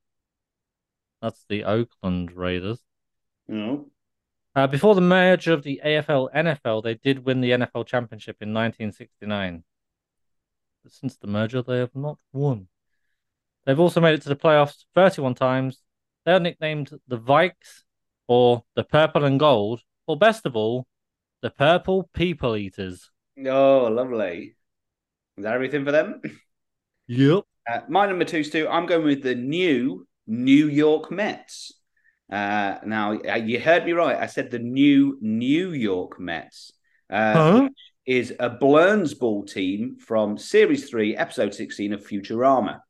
That's 1.21 1.45
the 1.49 1.65
Oakland 1.65 2.33
Raiders. 2.33 2.81
No. 3.49 3.87
Uh, 4.55 4.67
before 4.67 4.95
the 4.95 5.01
merger 5.01 5.53
of 5.53 5.63
the 5.63 5.81
AFL 5.85 6.33
NFL, 6.35 6.83
they 6.83 6.95
did 6.95 7.25
win 7.25 7.41
the 7.41 7.51
NFL 7.51 7.87
championship 7.87 8.37
in 8.41 8.55
1969. 8.55 9.65
But 10.83 10.93
since 10.93 11.17
the 11.17 11.27
merger, 11.27 11.63
they 11.63 11.79
have 11.79 11.95
not 11.95 12.19
won. 12.33 12.69
They've 13.67 13.79
also 13.81 14.01
made 14.01 14.15
it 14.15 14.23
to 14.23 14.29
the 14.29 14.37
playoffs 14.37 14.85
31 14.95 15.35
times. 15.35 15.83
They 16.25 16.33
are 16.33 16.41
nicknamed 16.41 16.91
the 17.09 17.19
Vikes, 17.19 17.83
or 18.29 18.65
the 18.75 18.85
Purple 18.85 19.25
and 19.25 19.39
Gold, 19.39 19.81
or 20.07 20.17
best 20.17 20.47
of 20.47 20.57
all, 20.57 20.87
the 21.43 21.51
Purple 21.51 22.09
People 22.15 22.57
Eaters. 22.57 23.11
Oh, 23.47 23.89
lovely. 23.93 24.57
Is 25.37 25.45
that 25.45 25.55
everything 25.55 25.85
for 25.85 25.93
them? 25.93 26.21
Yep. 27.09 27.45
Uh, 27.71 27.81
my 27.89 28.07
number 28.07 28.25
two, 28.25 28.43
Stu. 28.43 28.69
I'm 28.69 28.87
going 28.87 29.05
with 29.05 29.23
the 29.23 29.35
new 29.35 30.07
New 30.27 30.69
York 30.69 31.11
Mets. 31.11 31.73
Uh, 32.33 32.77
now, 32.85 33.13
uh, 33.19 33.35
you 33.37 33.61
heard 33.61 33.85
me 33.85 33.93
right. 33.93 34.17
I 34.17 34.27
said 34.27 34.51
the 34.51 34.59
new 34.59 35.19
New 35.21 35.73
York 35.73 36.19
Mets. 36.19 36.73
Uh, 37.11 37.33
Huh? 37.35 37.69
Is 38.07 38.33
a 38.39 38.49
Blernsball 38.49 39.49
team 39.53 39.97
from 39.99 40.39
Series 40.39 40.89
3, 40.89 41.17
Episode 41.17 41.53
16 41.55 41.93
of 41.93 42.07
Futurama. 42.07 42.81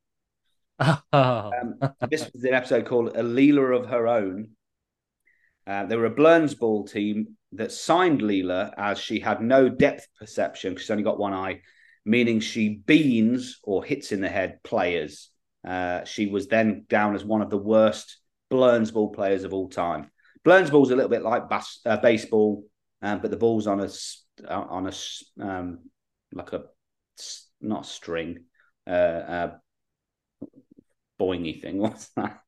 Um, 0.79 1.79
this 2.11 2.31
was 2.33 2.45
an 2.45 2.55
episode 2.55 2.87
called 2.87 3.17
A 3.17 3.23
Leela 3.23 3.79
of 3.79 3.87
Her 3.87 4.09
Own. 4.09 4.51
Uh, 5.67 5.87
they 5.87 5.97
were 5.97 6.07
a 6.07 6.15
Blernsball 6.15 6.91
team 6.91 7.37
that 7.53 7.73
signed 7.73 8.21
Leela 8.21 8.73
as 8.77 8.99
she 8.99 9.19
had 9.19 9.41
no 9.41 9.69
depth 9.69 10.07
perception 10.19 10.71
because 10.71 10.85
she's 10.85 10.91
only 10.91 11.03
got 11.03 11.19
one 11.19 11.33
eye, 11.33 11.61
meaning 12.05 12.41
she 12.41 12.83
beans 12.87 13.59
or 13.63 13.85
hits 13.85 14.13
in 14.13 14.21
the 14.21 14.29
head 14.29 14.63
players. 14.63 15.31
Uh, 15.67 16.05
she 16.05 16.27
was 16.27 16.47
then 16.47 16.85
down 16.89 17.15
as 17.15 17.25
one 17.25 17.43
of 17.43 17.51
the 17.51 17.59
worst 17.59 18.19
Blernsball 18.51 19.15
players 19.15 19.43
of 19.43 19.53
all 19.53 19.69
time. 19.69 20.11
Blernsball's 20.45 20.93
a 20.93 20.97
little 20.97 21.11
bit 21.11 21.23
like 21.23 21.49
bas- 21.49 21.81
uh, 21.85 21.97
baseball, 21.97 22.65
um, 23.03 23.21
but 23.21 23.33
the 23.33 23.37
ball's 23.37 23.67
on 23.67 23.81
a 23.81 23.89
uh, 24.49 24.67
on 24.69 24.87
a 24.87 24.93
um, 25.45 25.81
like 26.33 26.53
a 26.53 26.65
not 27.61 27.85
a 27.85 27.89
string, 27.89 28.45
uh, 28.87 28.91
uh, 28.91 29.55
boingy 31.21 31.61
thing. 31.61 31.79
What's 31.85 32.09
that? 32.17 32.41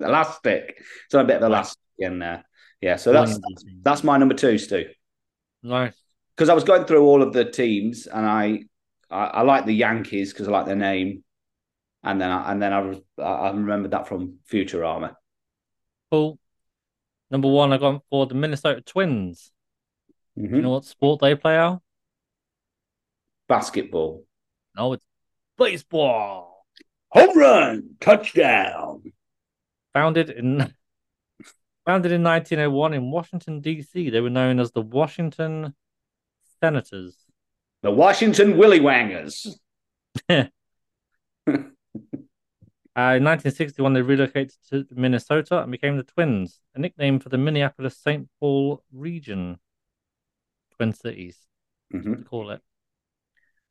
elastic. 0.00 0.82
So 1.10 1.20
a 1.20 1.24
bit 1.24 1.36
of 1.36 1.42
elastic 1.44 1.78
in 1.98 2.18
there. 2.18 2.44
Yeah, 2.80 2.96
so 2.96 3.12
that's 3.12 3.38
that's 3.82 4.02
my 4.02 4.16
number 4.18 4.34
two, 4.34 4.58
Stu. 4.58 4.86
nice. 5.62 5.96
Because 6.36 6.48
I 6.48 6.54
was 6.54 6.64
going 6.64 6.84
through 6.86 7.04
all 7.04 7.22
of 7.22 7.32
the 7.32 7.44
teams, 7.44 8.06
and 8.06 8.26
I 8.26 8.64
I, 9.10 9.24
I 9.26 9.42
like 9.42 9.66
the 9.66 9.74
Yankees 9.74 10.32
because 10.32 10.48
I 10.48 10.50
like 10.50 10.66
their 10.66 10.74
name, 10.76 11.22
and 12.02 12.20
then 12.20 12.30
I, 12.30 12.50
and 12.50 12.60
then 12.60 12.72
I, 12.72 12.80
was- 12.80 13.00
I 13.18 13.50
remembered 13.50 13.92
that 13.92 14.08
from 14.08 14.38
Futurama. 14.50 15.14
Cool. 16.10 16.38
Number 17.30 17.48
one, 17.48 17.72
I 17.72 17.78
got 17.78 18.02
for 18.10 18.26
the 18.26 18.34
Minnesota 18.34 18.80
Twins. 18.80 19.52
Mhm. 20.36 20.56
You 20.56 20.62
know 20.62 20.70
what 20.70 20.84
sport 20.84 21.20
they 21.20 21.34
play 21.36 21.56
out? 21.56 21.82
Basketball, 23.48 24.24
No, 24.76 24.94
it's 24.94 25.04
baseball. 25.58 26.51
Home 27.12 27.38
run, 27.38 27.90
touchdown. 28.00 29.12
Founded 29.94 30.30
in 30.30 30.58
founded 31.86 32.12
in 32.12 32.22
1901 32.22 32.94
in 32.94 33.10
Washington 33.10 33.60
D.C. 33.60 34.10
They 34.10 34.20
were 34.20 34.30
known 34.30 34.58
as 34.60 34.72
the 34.72 34.82
Washington 34.82 35.74
Senators. 36.60 37.16
The 37.82 37.90
Washington 37.90 38.56
Willy 38.56 38.80
Wangers. 38.80 39.58
Uh, 42.94 43.16
in 43.16 43.24
1961, 43.24 43.94
they 43.94 44.02
relocated 44.02 44.52
to 44.68 44.86
Minnesota 44.90 45.62
and 45.62 45.72
became 45.72 45.96
the 45.96 46.02
Twins, 46.02 46.60
a 46.74 46.78
nickname 46.78 47.18
for 47.18 47.30
the 47.30 47.38
Minneapolis 47.38 47.96
St. 47.96 48.28
Paul 48.38 48.84
region. 48.92 49.58
Twin 50.76 50.92
Cities, 50.92 51.38
Mhm. 51.90 52.26
call 52.26 52.50
it. 52.50 52.60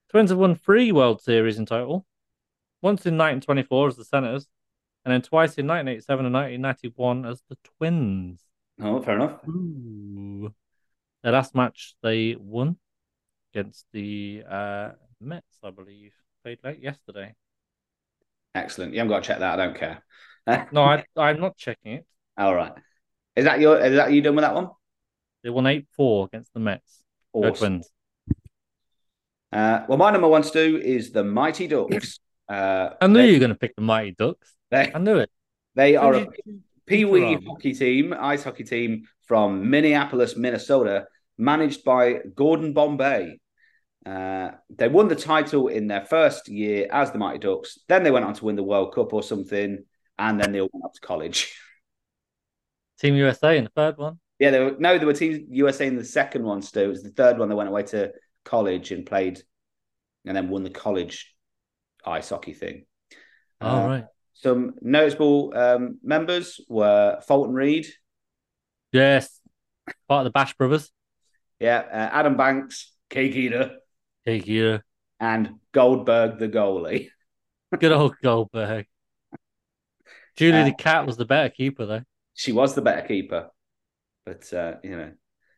Twins 0.10 0.31
have 0.31 0.39
won 0.39 0.55
three 0.55 0.91
World 0.91 1.21
Series 1.21 1.60
in 1.60 1.67
total. 1.67 2.07
Once 2.82 3.06
in 3.06 3.18
1924 3.18 3.88
as 3.90 3.96
the 3.96 4.06
Senators, 4.06 4.48
and 5.06 5.14
then 5.14 5.22
twice 5.22 5.58
in 5.58 5.68
1987 5.68 6.26
and 6.26 6.34
1991 6.34 7.26
as 7.26 7.42
the 7.50 7.58
Twins. 7.78 8.42
Oh, 8.82 9.02
fair 9.02 9.16
enough. 9.16 9.40
Ooh. 9.48 10.54
The 11.24 11.32
last 11.32 11.54
match 11.54 11.96
they 12.02 12.36
won 12.40 12.78
against 13.54 13.86
the 13.94 14.44
uh, 14.50 14.90
Mets, 15.20 15.60
I 15.64 15.70
believe, 15.70 16.14
played 16.44 16.60
late 16.64 16.82
yesterday. 16.82 17.36
Excellent. 18.56 18.94
You 18.94 19.00
haven't 19.00 19.12
got 19.12 19.24
to 19.24 19.28
check 19.28 19.40
that. 19.40 19.60
I 19.60 19.66
don't 19.66 19.76
care. 19.76 20.04
No, 20.72 20.82
I, 20.84 21.04
I'm 21.18 21.40
not 21.40 21.58
checking 21.58 21.94
it. 21.94 22.06
all 22.38 22.56
right. 22.56 22.74
Is 23.36 23.46
that 23.46 23.60
your? 23.60 23.80
Is 23.80 23.96
that 23.96 24.12
you 24.12 24.22
done 24.22 24.36
with 24.36 24.44
that 24.44 24.56
one? 24.56 24.70
They 25.44 25.50
won 25.50 25.66
8 25.66 25.88
4 25.96 26.26
against 26.26 26.54
the 26.54 26.60
Mets. 26.60 27.04
Awesome. 27.34 27.54
Twins. 27.56 27.90
Uh, 29.52 29.86
well, 29.88 29.98
my 29.98 30.12
number 30.12 30.28
one, 30.28 30.44
to 30.44 30.52
do 30.52 30.78
is 30.78 31.12
the 31.12 31.24
Mighty 31.24 31.68
Ducks. 31.68 32.20
Uh, 32.51 32.96
I 33.00 33.08
knew 33.08 33.13
they, 33.13 33.27
you 33.27 33.34
were 33.34 33.39
going 33.39 33.51
to 33.51 33.58
pick 33.58 33.75
the 33.77 33.81
Mighty 33.81 34.12
Ducks. 34.12 34.53
they, 34.72 34.91
I 34.93 35.00
knew 35.00 35.17
it. 35.17 35.29
they 35.75 35.96
are 35.96 36.13
a 36.15 36.27
Pee 36.86 37.05
Wee 37.05 37.38
hockey 37.48 37.74
team, 37.74 38.13
ice 38.13 38.43
hockey 38.43 38.65
team 38.65 39.08
from 39.25 39.70
Minneapolis, 39.70 40.36
Minnesota, 40.36 41.05
managed 41.38 41.86
by 41.86 42.20
Gordon 42.36 42.74
Bombay. 42.74 43.39
Uh, 44.05 44.51
they 44.70 44.89
won 44.89 45.08
the 45.08 45.15
title 45.15 45.70
in 45.70 45.88
their 45.88 46.03
first 46.03 46.50
year 46.50 46.89
as 46.91 47.12
the 47.12 47.20
Mighty 47.20 47.39
Ducks. 47.39 47.77
Then 47.88 48.03
they 48.03 48.12
went 48.12 48.25
on 48.25 48.34
to 48.34 48.43
win 48.43 48.58
the 48.58 48.63
World 48.63 48.93
Cup 48.93 49.13
or 49.13 49.24
something, 49.24 49.86
and 50.20 50.41
then 50.41 50.51
they 50.51 50.60
all 50.60 50.70
went 50.74 50.84
up 50.84 50.93
to 50.93 51.01
college. 51.01 51.55
Team 53.00 53.15
USA 53.15 53.58
in 53.58 53.63
the 53.63 53.72
third 53.74 53.98
one. 53.98 54.20
yeah, 54.39 54.51
they 54.51 54.60
were 54.60 54.75
no, 54.77 54.98
there 54.98 55.08
were 55.08 55.13
Team 55.13 55.48
USA 55.51 55.88
in 55.88 55.96
the 55.96 56.03
second 56.03 56.43
one. 56.43 56.62
Stu, 56.62 56.81
it 56.81 56.88
was 56.88 57.03
the 57.03 57.12
third 57.12 57.38
one. 57.38 57.48
They 57.48 57.55
went 57.55 57.70
away 57.70 57.84
to 57.84 58.12
college 58.43 58.91
and 58.91 59.05
played, 59.05 59.41
and 60.25 60.36
then 60.36 60.50
won 60.50 60.63
the 60.63 60.70
college 60.70 61.34
ice 62.05 62.29
hockey 62.29 62.53
thing. 62.53 62.86
All 63.60 63.86
Uh, 63.86 63.88
right. 63.88 64.05
Some 64.34 64.74
noticeable 64.81 65.53
um, 65.55 66.00
members 66.03 66.60
were 66.67 67.22
Fulton 67.27 67.53
Reed, 67.53 67.86
Yes. 68.91 69.39
Part 70.08 70.22
of 70.22 70.24
the 70.25 70.31
Bash 70.31 70.55
Brothers. 70.55 70.91
yeah, 71.60 71.79
uh, 71.79 72.15
Adam 72.17 72.36
Banks, 72.38 72.93
Cake 73.10 73.36
Eater, 73.36 73.77
Take 74.25 74.48
you. 74.48 74.79
and 75.20 75.60
Goldberg 75.72 76.39
the 76.39 76.50
goalie. 76.50 77.10
Good 77.79 77.91
old 77.91 78.15
Goldberg. 78.22 78.88
Julie 80.38 80.58
Uh, 80.62 80.65
the 80.65 80.74
cat 80.74 81.05
was 81.05 81.17
the 81.17 81.25
better 81.25 81.50
keeper, 81.50 81.86
though. 81.86 82.03
She 82.34 82.51
was 82.51 82.74
the 82.74 82.81
better 82.81 83.05
keeper, 83.08 83.50
but 84.25 84.51
uh, 84.53 84.75
you 84.84 84.98
know, 84.98 85.12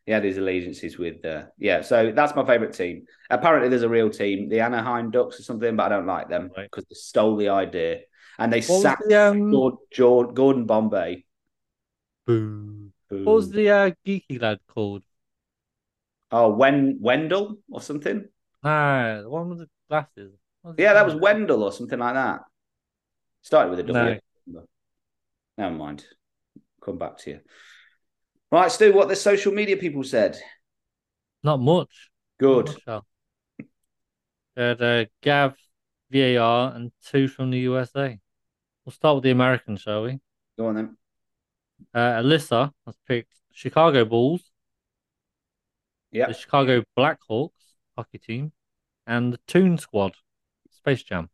He 0.06 0.12
had 0.12 0.22
his 0.24 0.36
allegiances 0.36 0.98
with, 0.98 1.24
uh, 1.24 1.44
yeah. 1.58 1.80
So 1.80 2.12
that's 2.12 2.34
my 2.36 2.44
favorite 2.44 2.74
team. 2.74 3.06
Apparently, 3.30 3.70
there's 3.70 3.82
a 3.84 3.88
real 3.88 4.10
team, 4.10 4.48
the 4.50 4.60
Anaheim 4.60 5.10
Ducks 5.10 5.40
or 5.40 5.42
something, 5.42 5.74
but 5.76 5.84
I 5.84 5.88
don't 5.96 6.06
like 6.06 6.28
them 6.28 6.50
Right. 6.56 6.68
because 6.70 6.84
they 6.84 6.94
stole 6.94 7.36
the 7.36 7.48
idea 7.48 8.00
and 8.38 8.52
they 8.52 8.60
What 8.60 8.82
sacked 8.82 9.02
the, 9.08 9.20
um, 9.30 9.50
Gord- 9.50 9.78
Jord- 9.90 10.34
Gordon 10.34 10.66
Bombay. 10.66 11.24
Boo. 12.26 12.90
What 13.08 13.24
was 13.34 13.50
the 13.50 13.70
uh, 13.70 13.90
geeky 14.06 14.40
lad 14.40 14.58
called? 14.68 15.02
oh 16.32 16.48
Wen 16.50 16.98
Wendell 17.00 17.58
or 17.70 17.80
something? 17.80 18.26
No, 18.62 19.22
the 19.22 19.30
one 19.30 19.48
with 19.50 19.58
the 19.58 19.68
glasses. 19.88 20.32
Yeah, 20.76 20.88
his 20.88 20.94
that 20.94 21.04
was? 21.06 21.14
Wendell 21.14 21.62
or 21.62 21.72
something 21.72 21.98
like 21.98 22.14
that. 22.14 22.40
Started 23.42 23.70
with 23.70 23.80
a 23.80 23.82
W. 23.84 24.18
No. 24.46 24.64
Never 25.56 25.74
mind. 25.74 26.04
Come 26.82 26.98
back 26.98 27.18
to 27.18 27.30
you. 27.30 27.40
Right, 28.54 28.70
Stu, 28.70 28.92
what 28.92 29.08
the 29.08 29.16
social 29.16 29.52
media 29.52 29.76
people 29.76 30.04
said. 30.04 30.38
Not 31.42 31.58
much. 31.58 32.10
Not 32.40 32.46
Good. 32.46 32.66
much, 32.68 32.82
Al. 32.86 33.06
We 34.56 34.62
uh, 34.62 35.04
Gav, 35.22 35.56
VAR, 36.12 36.72
and 36.76 36.92
two 37.04 37.26
from 37.26 37.50
the 37.50 37.58
USA. 37.58 38.16
We'll 38.84 38.92
start 38.92 39.16
with 39.16 39.24
the 39.24 39.32
Americans, 39.32 39.80
shall 39.80 40.04
we? 40.04 40.20
Go 40.56 40.68
on 40.68 40.76
then. 40.76 40.96
Uh, 41.92 42.22
Alyssa 42.22 42.70
has 42.86 42.94
picked 43.08 43.32
Chicago 43.50 44.04
Bulls, 44.04 44.52
Yeah. 46.12 46.28
the 46.28 46.34
Chicago 46.34 46.84
Blackhawks 46.96 47.74
hockey 47.96 48.18
team, 48.18 48.52
and 49.04 49.32
the 49.32 49.40
Toon 49.48 49.78
Squad, 49.78 50.14
Space 50.70 51.02
Jam. 51.02 51.28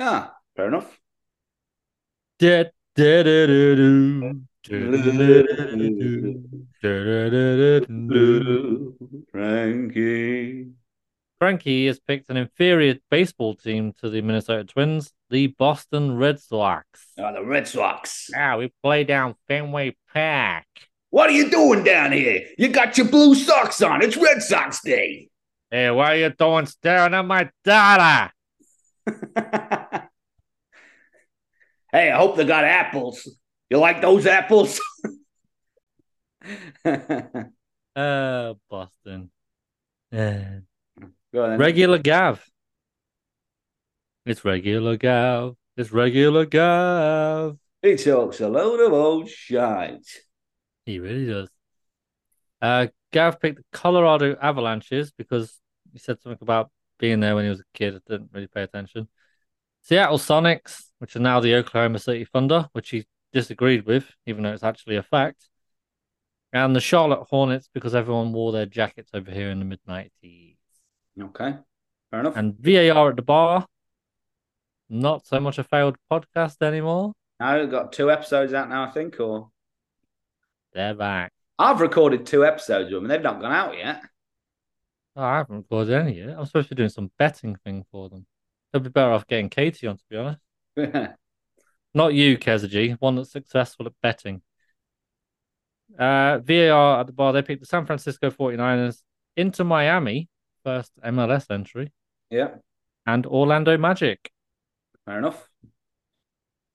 Ah, 0.00 0.36
fair 0.56 0.66
enough. 0.66 0.98
Da- 2.40 2.64
da- 2.96 3.22
da- 3.22 3.46
da- 3.46 3.76
Da- 3.76 4.32
Frankie. 9.30 10.66
Frankie 11.38 11.86
has 11.86 12.00
picked 12.00 12.30
an 12.30 12.36
inferior 12.36 12.96
baseball 13.08 13.54
team 13.54 13.92
to 14.00 14.10
the 14.10 14.22
Minnesota 14.22 14.64
Twins, 14.64 15.12
the 15.30 15.46
Boston 15.48 16.16
Red 16.16 16.40
Sox. 16.40 16.86
Oh, 17.16 17.32
the 17.32 17.44
Red 17.44 17.68
Sox. 17.68 18.28
Yeah, 18.32 18.56
we 18.56 18.72
play 18.82 19.04
down 19.04 19.36
Fenway 19.46 19.94
Park. 20.12 20.64
What 21.10 21.30
are 21.30 21.34
you 21.34 21.48
doing 21.48 21.84
down 21.84 22.10
here? 22.10 22.48
You 22.58 22.66
got 22.68 22.98
your 22.98 23.06
blue 23.06 23.36
socks 23.36 23.80
on. 23.82 24.02
It's 24.02 24.16
Red 24.16 24.42
Sox 24.42 24.80
Day. 24.82 25.28
Hey, 25.70 25.92
what 25.92 26.08
are 26.08 26.16
you 26.16 26.30
doing 26.30 26.66
staring 26.66 27.14
at 27.14 27.24
my 27.24 27.50
daughter? 27.64 28.32
hey, 31.92 32.10
I 32.10 32.16
hope 32.16 32.36
they 32.36 32.44
got 32.44 32.64
apples. 32.64 33.28
You 33.70 33.78
like 33.78 34.00
those 34.00 34.26
apples? 34.26 34.80
Uh, 37.96 38.52
Boston. 38.68 39.30
Uh, 40.14 40.60
on 41.34 41.58
regular 41.58 41.96
Gav. 41.96 42.44
It's 44.26 44.44
regular 44.44 44.98
Gav. 44.98 45.56
It's 45.78 45.90
regular 45.92 46.44
Gav. 46.44 47.56
He 47.80 47.96
talks 47.96 48.40
a 48.40 48.48
load 48.48 48.80
of 48.80 48.92
old 48.92 49.30
shite. 49.30 50.06
He 50.84 50.98
really 50.98 51.24
does. 51.24 51.48
Uh, 52.60 52.88
Gav 53.12 53.40
picked 53.40 53.56
the 53.56 53.64
Colorado 53.72 54.36
Avalanches 54.42 55.10
because 55.12 55.58
he 55.92 55.98
said 55.98 56.20
something 56.20 56.38
about 56.42 56.70
being 56.98 57.20
there 57.20 57.34
when 57.34 57.44
he 57.44 57.50
was 57.50 57.60
a 57.60 57.78
kid. 57.78 57.94
I 57.94 58.00
didn't 58.06 58.30
really 58.32 58.46
pay 58.46 58.62
attention. 58.62 59.08
Seattle 59.82 60.18
Sonics, 60.18 60.82
which 60.98 61.16
are 61.16 61.20
now 61.20 61.40
the 61.40 61.54
Oklahoma 61.54 61.98
City 61.98 62.26
Thunder, 62.26 62.68
which 62.72 62.90
he 62.90 63.06
disagreed 63.36 63.84
with, 63.84 64.10
even 64.24 64.42
though 64.42 64.52
it's 64.52 64.62
actually 64.62 64.96
a 64.96 65.02
fact. 65.02 65.46
And 66.54 66.74
the 66.74 66.80
Charlotte 66.80 67.26
Hornets 67.28 67.68
because 67.74 67.94
everyone 67.94 68.32
wore 68.32 68.50
their 68.50 68.64
jackets 68.64 69.10
over 69.12 69.30
here 69.30 69.50
in 69.50 69.58
the 69.58 69.66
mid 69.66 69.80
90s. 69.86 70.56
Okay, 71.20 71.54
fair 72.10 72.20
enough. 72.20 72.34
And 72.34 72.54
VAR 72.58 73.10
at 73.10 73.16
the 73.16 73.22
bar, 73.22 73.66
not 74.88 75.26
so 75.26 75.38
much 75.38 75.58
a 75.58 75.64
failed 75.64 75.96
podcast 76.10 76.62
anymore. 76.62 77.12
we've 77.40 77.70
got 77.70 77.92
two 77.92 78.10
episodes 78.10 78.54
out 78.54 78.70
now, 78.70 78.84
I 78.84 78.90
think, 78.90 79.20
or 79.20 79.50
They're 80.72 80.94
back. 80.94 81.32
I've 81.58 81.82
recorded 81.82 82.24
two 82.24 82.44
episodes 82.46 82.86
of 82.86 82.92
them 82.94 83.04
and 83.04 83.10
they've 83.10 83.20
not 83.20 83.40
gone 83.40 83.52
out 83.52 83.76
yet. 83.76 84.00
Oh, 85.14 85.22
I 85.22 85.36
haven't 85.38 85.56
recorded 85.56 85.92
any 85.94 86.18
yet. 86.18 86.38
I'm 86.38 86.46
supposed 86.46 86.70
to 86.70 86.74
be 86.74 86.78
doing 86.78 86.88
some 86.88 87.10
betting 87.18 87.56
thing 87.64 87.84
for 87.90 88.08
them. 88.08 88.26
They'll 88.72 88.82
be 88.82 88.88
better 88.88 89.12
off 89.12 89.26
getting 89.26 89.50
Katie 89.50 89.86
on, 89.86 89.98
to 89.98 90.04
be 90.08 90.16
honest. 90.16 90.40
Not 91.96 92.12
you, 92.12 92.36
Keza 92.36 92.68
G, 92.68 92.94
one 92.98 93.16
that's 93.16 93.32
successful 93.32 93.86
at 93.86 93.94
betting. 94.02 94.42
Uh, 95.98 96.40
VAR 96.40 97.00
at 97.00 97.06
the 97.06 97.12
bar, 97.14 97.32
they 97.32 97.40
picked 97.40 97.60
the 97.62 97.66
San 97.66 97.86
Francisco 97.86 98.30
49ers 98.30 99.00
Inter 99.34 99.64
Miami, 99.64 100.28
first 100.62 100.92
MLS 101.02 101.50
entry, 101.50 101.90
yeah, 102.28 102.48
and 103.06 103.24
Orlando 103.24 103.78
Magic. 103.78 104.30
fair 105.06 105.16
enough. 105.16 105.48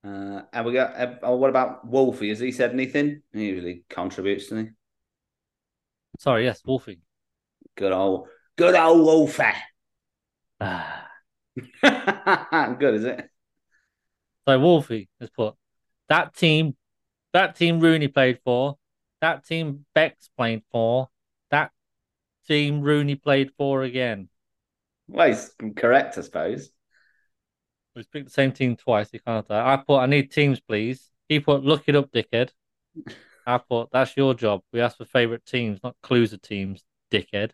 Uh, 0.04 0.42
and 0.52 0.66
we 0.66 0.72
got. 0.72 0.96
Uh, 0.96 1.14
oh, 1.22 1.36
what 1.36 1.50
about 1.50 1.86
Wolfie? 1.86 2.30
Has 2.30 2.40
he 2.40 2.50
said 2.50 2.72
anything? 2.72 3.22
He 3.32 3.44
usually 3.44 3.84
contributes, 3.88 4.48
doesn't 4.48 4.64
he? 4.66 4.70
Sorry, 6.18 6.42
yes, 6.46 6.62
Wolfie. 6.66 6.98
Good 7.76 7.92
old, 7.92 8.26
good 8.56 8.74
old 8.74 9.06
Wolfie. 9.06 9.44
Ah. 10.60 11.06
good, 12.80 12.94
is 12.94 13.04
it? 13.04 13.30
So 14.46 14.58
Wolfie 14.58 15.08
has 15.20 15.30
put 15.30 15.54
that 16.08 16.34
team, 16.34 16.76
that 17.32 17.56
team 17.56 17.80
Rooney 17.80 18.08
played 18.08 18.40
for, 18.44 18.76
that 19.20 19.46
team 19.46 19.86
Beck's 19.94 20.28
played 20.36 20.62
for, 20.70 21.08
that 21.50 21.70
team 22.48 22.80
Rooney 22.80 23.14
played 23.14 23.52
for 23.56 23.82
again. 23.82 24.28
Well, 25.08 25.28
he's 25.28 25.54
correct, 25.76 26.18
I 26.18 26.22
suppose. 26.22 26.70
We 27.94 28.04
picked 28.10 28.26
the 28.26 28.32
same 28.32 28.52
team 28.52 28.76
twice. 28.76 29.10
He 29.10 29.18
can't. 29.18 29.48
I 29.50 29.76
put 29.76 29.98
I 29.98 30.06
need 30.06 30.30
teams, 30.30 30.60
please. 30.60 31.10
He 31.28 31.40
put 31.40 31.62
look 31.62 31.84
it 31.86 31.96
up, 31.96 32.10
dickhead. 32.10 32.50
I 33.46 33.58
put 33.58 33.90
that's 33.92 34.16
your 34.16 34.34
job. 34.34 34.62
We 34.72 34.80
asked 34.80 34.98
for 34.98 35.04
favorite 35.04 35.44
teams, 35.44 35.80
not 35.84 35.96
clues 36.02 36.32
of 36.32 36.42
teams, 36.42 36.82
dickhead. 37.10 37.50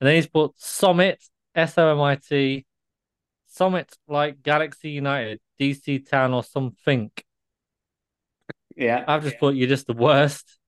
And 0.00 0.08
then 0.08 0.16
he's 0.16 0.26
put 0.26 0.52
Summit, 0.56 1.22
S 1.54 1.78
O 1.78 1.88
M 1.88 2.00
I 2.00 2.16
T, 2.16 2.66
Summit 3.56 3.96
like 4.06 4.42
Galaxy 4.42 4.90
United, 4.90 5.40
DC 5.58 6.08
Town 6.08 6.34
or 6.34 6.44
something. 6.44 7.10
Yeah. 8.76 9.02
I've 9.08 9.22
just 9.22 9.38
put 9.38 9.54
you're 9.54 9.68
just 9.68 9.86
the 9.86 9.94
worst. 9.94 10.58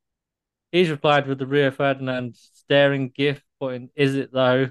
He's 0.72 0.88
replied 0.88 1.26
with 1.26 1.38
the 1.38 1.46
Rio 1.46 1.70
Ferdinand 1.70 2.34
staring 2.36 3.10
gif, 3.14 3.42
putting 3.60 3.90
is 3.94 4.14
it 4.14 4.32
though? 4.32 4.70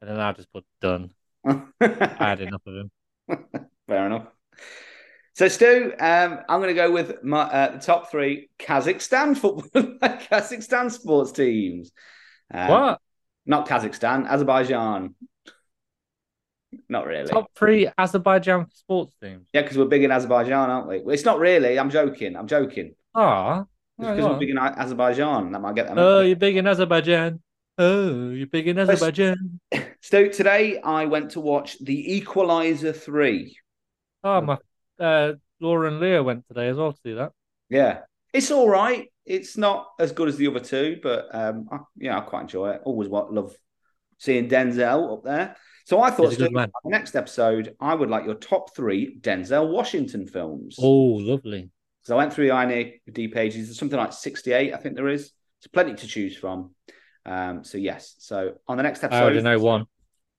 And 0.00 0.10
then 0.10 0.18
I 0.18 0.32
just 0.32 0.50
put 0.50 0.64
done. 0.80 1.10
I 1.44 1.62
had 1.80 2.40
enough 2.40 2.62
of 2.66 2.74
him. 2.74 2.90
Fair 3.86 4.06
enough. 4.06 4.26
So, 5.34 5.48
Stu, 5.48 5.92
um, 5.98 6.40
I'm 6.48 6.60
going 6.60 6.68
to 6.68 6.74
go 6.74 6.90
with 6.90 7.22
my 7.22 7.42
uh, 7.42 7.72
the 7.72 7.78
top 7.78 8.10
three 8.10 8.48
Kazakhstan 8.58 9.36
football, 9.36 9.62
Kazakhstan 9.74 10.90
sports 10.90 11.32
teams. 11.32 11.92
Um, 12.52 12.68
What? 12.68 13.00
Not 13.46 13.68
Kazakhstan, 13.68 14.26
Azerbaijan. 14.26 15.14
Not 16.88 17.06
really. 17.06 17.28
Top 17.28 17.50
three 17.54 17.88
Azerbaijan 17.98 18.66
sports 18.72 19.14
teams. 19.22 19.48
Yeah, 19.52 19.62
because 19.62 19.76
we're 19.76 19.86
big 19.86 20.04
in 20.04 20.10
Azerbaijan, 20.10 20.70
aren't 20.70 20.88
we? 20.88 21.00
Well, 21.00 21.14
it's 21.14 21.24
not 21.24 21.38
really. 21.38 21.78
I'm 21.78 21.90
joking. 21.90 22.36
I'm 22.36 22.46
joking. 22.46 22.94
Ah. 23.14 23.64
Because 23.98 24.24
we're 24.24 24.38
big 24.38 24.50
in 24.50 24.58
Azerbaijan, 24.58 25.52
that 25.52 25.60
might 25.60 25.74
get 25.74 25.88
them. 25.88 25.98
Oh, 25.98 26.20
you're 26.20 26.36
big 26.36 26.56
in 26.56 26.66
Azerbaijan. 26.66 27.42
Oh, 27.76 28.30
you're 28.30 28.46
big 28.46 28.68
in 28.68 28.78
Azerbaijan. 28.78 29.60
So 30.02 30.28
today 30.28 30.80
I 30.80 31.04
went 31.04 31.32
to 31.32 31.40
watch 31.40 31.76
The 31.78 32.16
Equalizer 32.16 32.92
3. 32.92 33.54
Oh, 34.24 34.40
my 34.40 34.56
uh, 34.98 35.34
Laura 35.60 35.88
and 35.88 36.00
Leah 36.00 36.22
went 36.22 36.48
today 36.48 36.68
as 36.68 36.78
well 36.78 36.92
to 36.92 36.98
see 37.04 37.12
that. 37.12 37.32
Yeah, 37.68 38.00
it's 38.32 38.50
all 38.50 38.68
right. 38.68 39.12
It's 39.26 39.58
not 39.58 39.88
as 39.98 40.12
good 40.12 40.28
as 40.28 40.36
the 40.36 40.46
other 40.48 40.60
two, 40.60 40.98
but 41.02 41.28
um, 41.32 41.68
I, 41.70 41.78
yeah, 41.96 42.18
I 42.18 42.22
quite 42.22 42.42
enjoy 42.42 42.70
it. 42.70 42.80
Always 42.84 43.08
what 43.08 43.32
love 43.32 43.54
seeing 44.18 44.48
Denzel 44.48 45.18
up 45.18 45.22
there. 45.22 45.56
So 45.90 46.00
I 46.00 46.12
thought, 46.12 46.28
He's 46.28 46.34
a 46.34 46.42
good 46.42 46.50
Stu, 46.50 46.54
man. 46.54 46.70
on 46.84 46.92
the 46.92 46.96
next 46.96 47.16
episode, 47.16 47.74
I 47.80 47.96
would 47.96 48.10
like 48.10 48.24
your 48.24 48.36
top 48.36 48.76
three 48.76 49.18
Denzel 49.18 49.72
Washington 49.72 50.24
films. 50.24 50.76
Oh, 50.80 51.16
lovely. 51.18 51.68
So 52.02 52.14
I 52.14 52.18
went 52.18 52.32
through 52.32 52.46
the 52.46 52.52
IMDb 52.52 53.32
pages. 53.32 53.66
There's 53.66 53.78
something 53.80 53.98
like 53.98 54.12
68, 54.12 54.72
I 54.72 54.76
think 54.76 54.94
there 54.94 55.08
is. 55.08 55.32
There's 55.60 55.72
plenty 55.72 55.94
to 55.94 56.06
choose 56.06 56.36
from. 56.36 56.76
Um, 57.26 57.64
so 57.64 57.76
yes. 57.76 58.14
So 58.20 58.52
on 58.68 58.76
the 58.76 58.84
next 58.84 59.02
episode, 59.02 59.18
I 59.18 59.22
already 59.24 59.42
know 59.42 59.58
one. 59.58 59.86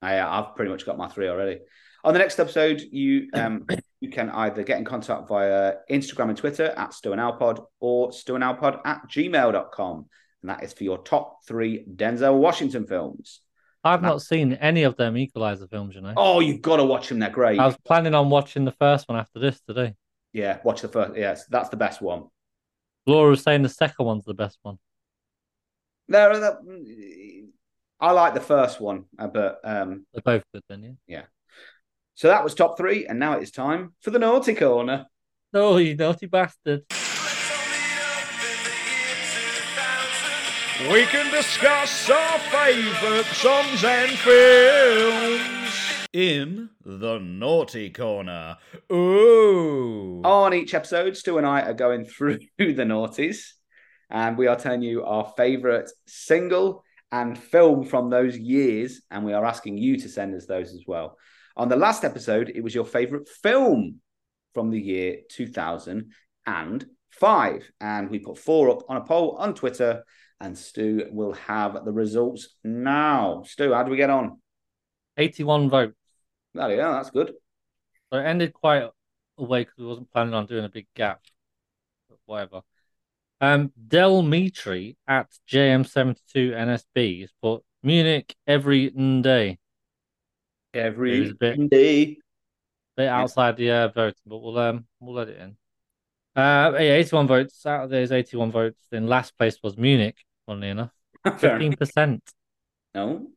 I, 0.02 0.22
I've 0.22 0.56
pretty 0.56 0.72
much 0.72 0.86
got 0.86 0.98
my 0.98 1.10
three 1.10 1.28
already. 1.28 1.60
On 2.06 2.14
the 2.14 2.20
next 2.20 2.40
episode, 2.40 2.80
you 2.90 3.28
um, 3.34 3.66
you 4.00 4.10
can 4.10 4.30
either 4.30 4.64
get 4.64 4.78
in 4.78 4.86
contact 4.86 5.28
via 5.28 5.74
Instagram 5.92 6.30
and 6.30 6.38
Twitter 6.38 6.74
at 6.78 6.94
Stu 6.94 7.12
and 7.12 7.20
Alpod 7.20 7.62
or 7.82 8.12
stuandalpod 8.12 8.80
at 8.86 9.02
gmail.com. 9.10 10.06
And 10.44 10.50
that 10.50 10.64
is 10.64 10.72
for 10.72 10.86
your 10.86 11.00
top 11.00 11.46
three 11.46 11.84
Denzel 11.94 12.38
Washington 12.38 12.88
films. 12.88 13.42
I've 13.84 14.02
not 14.02 14.22
seen 14.22 14.54
any 14.54 14.84
of 14.84 14.96
them 14.96 15.17
Equalizer 15.17 15.67
films, 15.67 15.96
you 15.96 16.02
know. 16.02 16.13
Oh, 16.15 16.39
you've 16.39 16.62
got 16.62 16.78
to 16.78 16.84
watch 16.84 17.10
them. 17.10 17.20
They're 17.20 17.30
great. 17.30 17.60
I 17.60 17.65
was 17.65 17.78
planning 17.86 18.13
on 18.13 18.30
watching 18.30 18.63
the 18.65 18.74
first 18.74 19.10
one 19.10 19.17
after 19.17 19.39
this 19.39 19.60
today. 19.62 19.96
Yeah, 20.34 20.60
watch 20.63 20.82
the 20.82 20.88
first. 20.88 21.17
Yes, 21.17 21.46
that's 21.48 21.70
the 21.70 21.78
best 21.78 22.02
one. 22.02 22.26
Laura 23.08 23.32
was 23.32 23.41
saying 23.41 23.63
the 23.63 23.70
second 23.70 24.06
one's 24.06 24.26
the 24.26 24.34
best 24.34 24.60
one. 24.62 24.78
There, 26.08 26.39
there- 26.39 26.60
I 28.00 28.12
like 28.12 28.34
the 28.34 28.39
first 28.41 28.82
one, 28.82 29.06
uh, 29.20 29.28
but 29.28 29.60
um, 29.63 30.06
They're 30.13 30.22
both 30.24 30.44
good 30.54 30.63
then, 30.67 30.98
yeah. 31.08 31.24
so 32.15 32.28
that 32.30 32.44
was 32.44 32.56
top 32.56 32.76
three, 32.78 33.06
and 33.06 33.20
now 33.20 33.38
it 33.38 33.44
is 33.44 33.52
time 33.52 33.94
for 34.02 34.10
the 34.10 34.17
naughty 34.20 34.56
corner. 34.56 35.06
Oh, 35.54 35.78
you 35.78 35.96
naughty 35.96 36.26
bastard. 36.26 36.84
We 40.89 41.06
can 41.06 41.32
discuss 41.32 42.10
our 42.10 42.39
favourite 42.39 43.26
songs 43.26 43.84
and 43.84 44.10
films 44.12 46.08
in 46.12 46.72
the 46.84 47.20
Naughty 47.20 47.91
Corner. 47.91 48.58
Ooh. 48.91 50.22
On 50.24 50.52
each 50.54 50.74
episode, 50.74 51.15
Stu 51.15 51.38
and 51.38 51.46
I 51.46 51.62
are 51.62 51.76
going 51.76 52.06
through 52.06 52.39
the 52.58 52.74
naughties, 52.74 53.52
and 54.10 54.36
we 54.38 54.48
are 54.48 54.56
telling 54.56 54.82
you 54.82 55.04
our 55.04 55.32
favourite 55.38 55.91
single 56.08 56.84
and 57.12 57.38
film 57.38 57.86
from 57.86 58.10
those 58.10 58.36
years, 58.38 59.02
and 59.12 59.24
we 59.24 59.34
are 59.34 59.46
asking 59.46 59.78
you 59.78 59.98
to 59.98 60.10
send 60.10 60.34
us 60.34 60.48
those 60.48 60.74
as 60.74 60.84
well. 60.88 61.15
On 61.56 61.70
the 61.70 61.76
last 61.76 62.04
episode, 62.04 62.52
it 62.54 62.63
was 62.63 62.74
your 62.74 62.86
favourite 62.86 63.30
film 63.30 64.02
from 64.56 64.72
the 64.72 64.82
year 64.82 65.17
2005, 65.30 67.72
and 67.80 68.10
we 68.10 68.17
put 68.20 68.39
four 68.39 68.72
up 68.72 68.82
on 68.89 68.98
a 68.98 69.02
poll 69.02 69.36
on 69.38 69.54
Twitter, 69.54 70.04
and 70.41 70.58
Stu 70.58 71.08
will 71.12 71.34
have 71.34 71.86
the 71.86 71.91
results 71.91 72.56
now. 72.63 73.43
Stu, 73.45 73.73
how 73.73 73.84
do 73.84 73.91
we 73.91 73.97
get 73.97 74.10
on? 74.10 74.39
81 75.17 75.69
votes. 75.69 75.95
Oh, 76.58 76.67
yeah, 76.67 76.91
that's 76.91 77.12
good. 77.12 77.34
So 78.12 78.19
it 78.19 78.25
ended 78.25 78.54
quite 78.54 78.89
away 79.38 79.62
because 79.62 79.77
we 79.77 79.86
wasn't 79.86 80.12
planning 80.12 80.34
on 80.34 80.47
doing 80.47 80.65
a 80.65 80.69
big 80.69 80.88
gap. 80.95 81.21
But 82.10 82.17
whatever. 82.25 82.62
Um, 83.39 83.71
Del 83.88 84.21
Mitri 84.23 84.97
at 85.08 85.27
JM72NSB 85.49 87.21
has 87.21 87.32
put 87.41 87.63
Munich 87.84 88.36
every 88.45 88.89
day. 88.89 89.60
Every 90.73 91.34
bit- 91.34 91.69
day. 91.69 92.17
bit 92.95 93.08
outside 93.08 93.58
the 93.58 93.71
uh, 93.71 93.88
voting, 93.89 94.21
but 94.25 94.38
we'll 94.38 94.58
um 94.58 94.86
we'll 94.99 95.15
let 95.15 95.30
it 95.30 95.39
in. 95.39 95.58
Uh, 96.36 96.71
yeah, 96.73 96.95
81 96.95 97.27
votes. 97.27 97.65
Out 97.65 97.86
of 97.86 97.89
those 97.89 98.12
81 98.12 98.51
votes, 98.51 98.82
then 98.89 99.08
last 99.08 99.38
place 99.38 99.58
was 99.62 99.77
Munich, 99.77 100.17
funnily 100.52 100.70
enough, 100.70 100.92
15%. 101.26 102.20
No. 102.94 103.28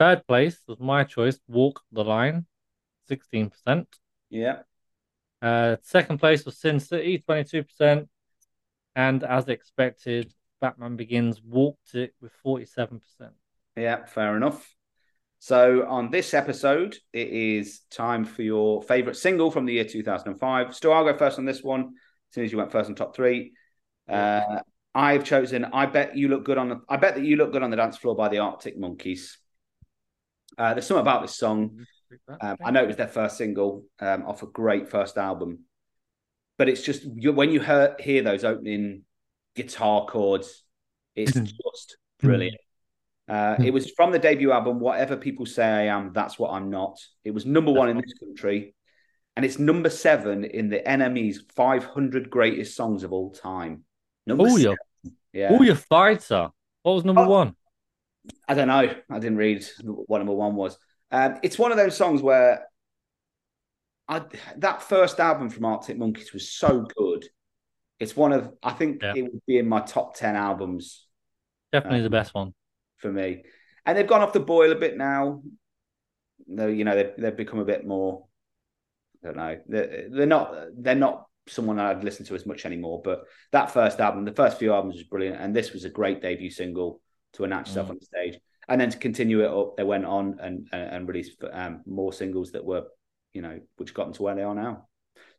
Third 0.00 0.26
place 0.26 0.58
was 0.66 0.80
my 0.80 1.04
choice, 1.04 1.38
Walk 1.46 1.82
the 1.92 2.02
Line, 2.02 2.46
16%. 3.10 3.86
Yeah. 4.30 4.60
Uh, 5.42 5.76
second 5.82 6.18
place 6.18 6.44
was 6.44 6.58
Sin 6.58 6.80
City, 6.80 7.22
22%. 7.28 8.08
And 8.96 9.24
as 9.24 9.48
expected, 9.48 10.32
Batman 10.60 10.96
Begins 10.96 11.42
walked 11.42 11.94
it 11.94 12.14
with 12.20 12.32
47%. 12.44 13.00
Yeah, 13.76 14.06
fair 14.06 14.36
enough. 14.36 14.74
So 15.40 15.86
on 15.86 16.10
this 16.10 16.32
episode, 16.32 16.96
it 17.12 17.28
is 17.28 17.80
time 17.90 18.24
for 18.24 18.42
your 18.42 18.82
favorite 18.82 19.16
single 19.16 19.50
from 19.50 19.66
the 19.66 19.74
year 19.74 19.84
2005. 19.84 20.74
Stu, 20.74 20.90
I'll 20.90 21.04
go 21.04 21.18
first 21.18 21.38
on 21.38 21.44
this 21.44 21.62
one. 21.62 21.80
As 21.80 22.34
soon 22.34 22.44
as 22.44 22.52
you 22.52 22.56
went 22.56 22.72
first 22.72 22.88
on 22.88 22.96
top 22.96 23.14
three, 23.14 23.52
uh, 24.08 24.60
I've 24.94 25.24
chosen. 25.24 25.64
I 25.64 25.86
bet 25.86 26.16
you 26.16 26.28
look 26.28 26.44
good 26.44 26.58
on. 26.58 26.68
The, 26.68 26.80
I 26.88 26.96
bet 26.96 27.16
that 27.16 27.24
you 27.24 27.36
look 27.36 27.52
good 27.52 27.62
on 27.62 27.70
the 27.70 27.76
dance 27.76 27.96
floor 27.96 28.14
by 28.14 28.28
the 28.28 28.38
Arctic 28.38 28.78
Monkeys. 28.78 29.38
Uh, 30.56 30.74
there's 30.74 30.86
something 30.86 31.00
about 31.00 31.22
this 31.22 31.36
song. 31.36 31.84
Um, 32.40 32.56
I 32.64 32.70
know 32.70 32.82
it 32.82 32.86
was 32.86 32.96
their 32.96 33.08
first 33.08 33.36
single 33.36 33.84
um, 33.98 34.24
off 34.24 34.42
a 34.42 34.46
great 34.46 34.88
first 34.88 35.18
album, 35.18 35.60
but 36.58 36.68
it's 36.68 36.82
just 36.82 37.02
you, 37.02 37.32
when 37.32 37.50
you 37.50 37.60
hear, 37.60 37.96
hear 37.98 38.22
those 38.22 38.44
opening 38.44 39.02
guitar 39.56 40.06
chords, 40.06 40.62
it's 41.16 41.32
just 41.34 41.96
brilliant. 42.20 42.56
Uh, 43.26 43.56
it 43.64 43.72
was 43.72 43.90
from 43.92 44.12
the 44.12 44.18
debut 44.18 44.52
album, 44.52 44.78
Whatever 44.78 45.16
People 45.16 45.46
Say 45.46 45.64
I 45.64 45.82
Am, 45.86 46.12
That's 46.12 46.38
What 46.38 46.52
I'm 46.52 46.70
Not. 46.70 47.00
It 47.24 47.32
was 47.32 47.46
number 47.46 47.72
one 47.72 47.88
in 47.88 47.96
this 47.96 48.12
country, 48.20 48.74
and 49.34 49.44
it's 49.44 49.58
number 49.58 49.90
seven 49.90 50.44
in 50.44 50.68
the 50.68 50.80
NME's 50.80 51.42
500 51.56 52.30
greatest 52.30 52.76
songs 52.76 53.02
of 53.02 53.12
all 53.12 53.32
time. 53.32 53.84
Number 54.26 54.44
Oh, 54.44 54.48
seven. 54.56 54.62
your, 54.62 54.76
Yeah. 55.32 55.48
oh, 55.52 55.62
your 55.62 55.74
fighter. 55.76 56.50
What 56.82 56.92
was 56.94 57.04
number 57.04 57.22
Oh. 57.22 57.28
one? 57.28 57.56
I 58.48 58.54
don't 58.54 58.68
know. 58.68 58.94
I 59.10 59.18
didn't 59.18 59.36
read 59.36 59.66
what 59.82 60.18
number 60.18 60.32
one 60.34 60.54
was. 60.54 60.78
Um, 61.10 61.38
it's 61.42 61.58
one 61.58 61.70
of 61.72 61.76
those 61.76 61.96
songs 61.96 62.22
where 62.22 62.66
I, 64.08 64.22
that 64.58 64.82
first 64.82 65.18
album 65.20 65.48
from 65.50 65.64
Arctic 65.64 65.96
Monkeys 65.98 66.32
was 66.32 66.50
so 66.52 66.82
good. 66.96 67.26
It's 67.98 68.16
one 68.16 68.32
of 68.32 68.52
I 68.62 68.72
think 68.72 69.02
Yeah. 69.02 69.14
it 69.16 69.22
would 69.22 69.44
be 69.46 69.58
in 69.58 69.68
my 69.68 69.80
top 69.80 70.14
ten 70.16 70.36
albums 70.36 71.06
Definitely 71.72 72.00
the 72.00 72.06
Um, 72.06 72.12
best 72.12 72.34
one. 72.34 72.54
for 72.98 73.10
me. 73.12 73.44
And 73.86 73.96
they've 73.96 74.06
gone 74.06 74.20
off 74.22 74.32
the 74.32 74.40
boil 74.40 74.72
a 74.72 74.76
bit 74.76 74.96
now. 74.96 75.42
No, 76.46 76.66
you 76.66 76.84
know 76.84 76.94
they've 76.94 77.12
they've 77.16 77.36
become 77.36 77.58
a 77.58 77.64
bit 77.64 77.86
more. 77.86 78.26
I 79.22 79.26
don't 79.26 79.36
know. 79.36 79.60
They're, 79.66 80.08
they're 80.10 80.26
not 80.26 80.54
they're 80.76 80.94
not 80.94 81.26
someone 81.46 81.78
I'd 81.78 82.04
listen 82.04 82.24
to 82.26 82.34
as 82.34 82.46
much 82.46 82.64
anymore. 82.66 83.02
But 83.04 83.24
that 83.52 83.70
first 83.70 84.00
album, 84.00 84.24
the 84.24 84.32
first 84.32 84.58
few 84.58 84.72
albums 84.72 84.94
was 84.94 85.04
brilliant, 85.04 85.40
and 85.40 85.54
this 85.54 85.72
was 85.72 85.84
a 85.84 85.90
great 85.90 86.22
debut 86.22 86.50
single 86.50 87.00
to 87.34 87.44
announce 87.44 87.68
yourself 87.68 87.88
Mm. 87.88 87.90
on 87.90 87.98
the 88.00 88.06
stage. 88.06 88.38
And 88.68 88.80
then 88.80 88.90
to 88.90 88.96
continue 88.98 89.44
it 89.44 89.50
up, 89.50 89.76
they 89.76 89.84
went 89.84 90.06
on 90.06 90.38
and 90.40 90.68
and, 90.72 90.82
and 90.94 91.08
released 91.08 91.36
um, 91.52 91.82
more 91.86 92.12
singles 92.12 92.52
that 92.52 92.64
were, 92.64 92.84
you 93.32 93.42
know, 93.42 93.60
which 93.76 93.92
got 93.92 94.04
them 94.04 94.14
to 94.14 94.22
where 94.22 94.34
they 94.34 94.42
are 94.42 94.54
now. 94.54 94.88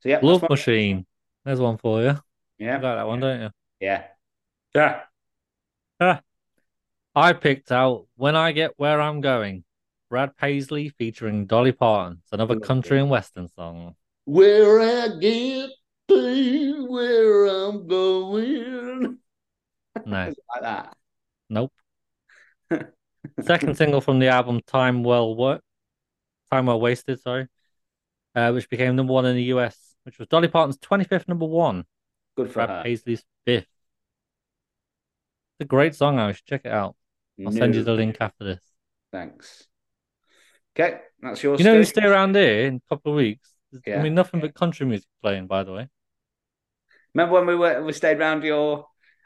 So 0.01 0.09
yeah, 0.09 0.19
Love 0.21 0.41
that's 0.41 0.49
my- 0.49 0.53
Machine. 0.53 1.05
There's 1.43 1.59
one 1.59 1.77
for 1.77 2.01
you. 2.01 2.05
Yeah, 2.05 2.17
You 2.59 2.67
yeah, 2.67 2.73
like 2.73 2.81
that 2.81 3.07
one, 3.07 3.19
don't 3.19 3.41
you? 3.41 3.49
yeah, 3.79 4.03
yeah. 4.75 6.19
I 7.15 7.33
picked 7.33 7.71
out 7.71 8.07
When 8.15 8.35
I 8.35 8.51
Get 8.51 8.73
Where 8.77 8.99
I'm 9.01 9.21
Going. 9.21 9.63
Brad 10.09 10.37
Paisley 10.37 10.89
featuring 10.89 11.45
Dolly 11.47 11.71
Parton. 11.71 12.19
It's 12.23 12.31
another 12.31 12.59
country 12.59 12.99
and 12.99 13.09
western 13.09 13.47
song. 13.47 13.95
Where 14.25 14.79
I 14.79 15.17
get 15.19 15.69
to 16.07 16.85
where 16.89 17.45
I'm 17.47 17.87
going. 17.87 19.19
No, 20.05 20.33
like 20.53 20.61
that. 20.61 20.95
nope. 21.49 21.71
Second 23.41 23.75
single 23.77 24.01
from 24.01 24.19
the 24.19 24.27
album 24.27 24.61
Time 24.67 25.03
Well 25.03 25.35
Work, 25.35 25.61
Time 26.51 26.67
Well 26.67 26.79
Wasted, 26.79 27.19
sorry, 27.21 27.47
uh, 28.35 28.51
which 28.51 28.69
became 28.69 28.95
number 28.95 29.13
one 29.13 29.25
in 29.25 29.35
the 29.35 29.43
US, 29.45 29.77
which 30.03 30.19
was 30.19 30.27
Dolly 30.27 30.47
Parton's 30.47 30.77
25th 30.77 31.27
number 31.27 31.45
one, 31.45 31.85
Good 32.35 32.47
for 32.49 32.53
Brad 32.53 32.69
her. 32.69 32.83
Paisley's 32.83 33.23
fifth. 33.45 33.67
It's 35.59 35.61
a 35.61 35.65
great 35.65 35.95
song, 35.95 36.19
I 36.19 36.31
should 36.33 36.45
check 36.45 36.61
it 36.65 36.71
out. 36.71 36.95
I'll 37.45 37.51
send 37.51 37.75
you 37.75 37.83
the 37.83 37.93
link 37.93 38.17
after 38.19 38.43
this. 38.43 38.61
Thanks. 39.11 39.67
Okay, 40.77 40.99
that's 41.21 41.41
yours. 41.41 41.59
You 41.59 41.65
know, 41.65 41.73
you 41.75 41.83
Steve. 41.83 42.03
stay 42.03 42.09
around 42.09 42.35
here 42.35 42.67
in 42.67 42.75
a 42.75 42.89
couple 42.89 43.13
of 43.13 43.15
weeks. 43.17 43.49
There's 43.71 43.81
Yeah. 43.87 43.99
I 43.99 44.03
mean, 44.03 44.13
nothing 44.13 44.39
but 44.41 44.53
country 44.53 44.85
music 44.85 45.07
playing, 45.21 45.47
by 45.47 45.63
the 45.63 45.71
way. 45.73 45.87
Remember 47.15 47.33
when 47.35 47.47
we 47.47 47.55
were 47.55 47.81
we 47.83 47.93
stayed 47.93 48.19
round 48.19 48.43
your 48.43 48.85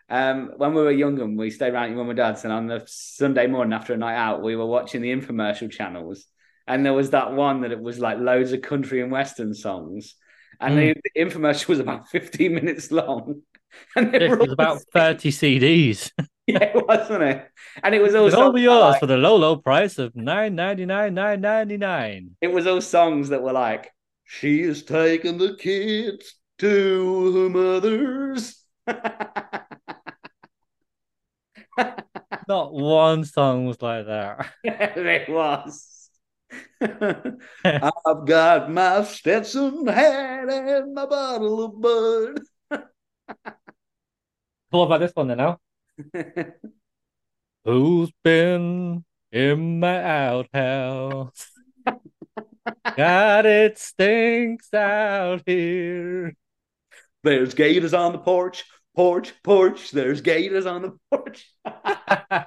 um 0.09 0.51
when 0.57 0.73
we 0.73 0.81
were 0.81 0.91
young 0.91 1.19
and 1.19 1.37
we 1.37 1.49
stayed 1.49 1.73
around 1.73 1.89
your 1.89 1.97
mum 1.97 2.09
and 2.09 2.17
dad's 2.17 2.43
and 2.43 2.53
on 2.53 2.67
the 2.67 2.83
Sunday 2.85 3.47
morning 3.47 3.73
after 3.73 3.93
a 3.93 3.97
night 3.97 4.15
out 4.15 4.41
we 4.41 4.55
were 4.55 4.65
watching 4.65 5.01
the 5.01 5.11
infomercial 5.11 5.69
channels 5.69 6.25
and 6.67 6.85
there 6.85 6.93
was 6.93 7.09
that 7.11 7.33
one 7.33 7.61
that 7.61 7.71
it 7.71 7.79
was 7.81 7.99
like 7.99 8.17
loads 8.19 8.51
of 8.51 8.61
country 8.61 9.01
and 9.01 9.11
western 9.11 9.53
songs 9.53 10.15
and 10.61 10.77
the, 10.77 10.93
the 11.03 11.21
infomercial 11.21 11.67
was 11.69 11.79
about 11.79 12.07
15 12.15 12.53
minutes 12.53 12.91
long 12.91 13.41
and 13.95 14.13
It 14.15 14.37
was 14.37 14.51
about 14.51 14.81
30 14.93 15.29
CDs. 15.31 16.11
yeah 16.47 16.71
wasn't 16.75 17.21
it 17.23 17.47
and 17.83 17.93
it 17.93 18.01
was 18.01 18.15
all 18.15 18.31
all 18.33 18.57
yours 18.57 18.81
like- 18.93 18.99
for 18.99 19.05
the 19.07 19.17
low, 19.17 19.35
low 19.35 19.57
price 19.57 19.97
of 19.99 20.15
nine 20.15 20.55
ninety 20.55 20.85
nine, 20.85 21.13
nine 21.13 21.41
ninety 21.41 21.77
nine. 21.77 22.31
it 22.41 22.51
was 22.51 22.65
all 22.65 22.81
songs 22.81 23.29
that 23.29 23.41
were 23.43 23.53
like 23.53 23.91
she 24.25 24.61
is 24.61 24.83
taking 24.83 25.37
the 25.37 25.55
kids 25.55 26.35
to 26.59 27.33
her 27.33 27.49
mother's 27.49 28.59
Not 32.47 32.73
one 32.73 33.25
song 33.25 33.65
was 33.65 33.81
like 33.81 34.05
that. 34.07 34.51
it 34.63 35.29
was. 35.29 36.09
I've 36.81 38.25
got 38.25 38.71
my 38.71 39.03
Stetson 39.03 39.87
hat 39.87 40.49
and 40.49 40.93
my 40.93 41.05
bottle 41.05 41.63
of 41.65 41.81
bud. 41.81 42.41
What 44.71 44.85
about 44.85 44.99
this 44.99 45.11
one 45.15 45.27
then 45.27 45.37
now? 45.37 45.57
Who's 47.65 48.11
been 48.23 49.03
in 49.31 49.79
my 49.79 50.03
outhouse? 50.03 51.51
God, 52.95 53.45
it 53.47 53.79
stinks 53.79 54.71
out 54.73 55.41
here. 55.47 56.35
There's 57.23 57.53
gators 57.53 57.93
on 57.93 58.13
the 58.13 58.19
porch, 58.19 58.63
porch, 58.95 59.33
porch. 59.43 59.91
There's 59.91 60.21
gators 60.21 60.65
on 60.65 60.81
the 60.81 60.97
porch. 61.11 61.51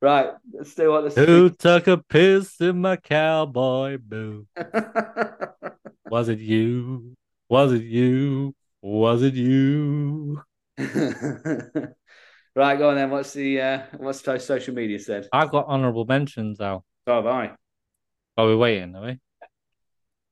right, 0.00 0.30
let's 0.52 0.74
do 0.74 0.90
what 0.90 1.12
Who 1.12 1.48
the 1.48 1.56
took 1.56 1.86
a 1.86 1.98
piss 1.98 2.60
in 2.60 2.80
my 2.80 2.96
cowboy 2.96 3.98
boot? 3.98 4.48
Was 6.10 6.28
it 6.28 6.40
you? 6.40 7.16
Was 7.48 7.72
it 7.72 7.82
you? 7.82 8.54
Was 8.82 9.22
it 9.22 9.34
you? 9.34 10.42
right, 10.78 10.88
go 12.78 12.90
on 12.90 12.96
then. 12.96 13.10
What's 13.10 13.32
the 13.32 13.60
uh, 13.60 13.82
what's 13.96 14.22
the 14.22 14.38
social 14.38 14.74
media 14.74 14.98
said? 14.98 15.28
I've 15.32 15.50
got 15.50 15.66
honourable 15.66 16.04
mentions, 16.04 16.60
Al. 16.60 16.84
So 17.06 17.14
have 17.14 17.26
I. 17.26 17.52
Are 18.36 18.46
we 18.46 18.56
waiting, 18.56 18.94
are 18.94 19.06
we? 19.06 19.18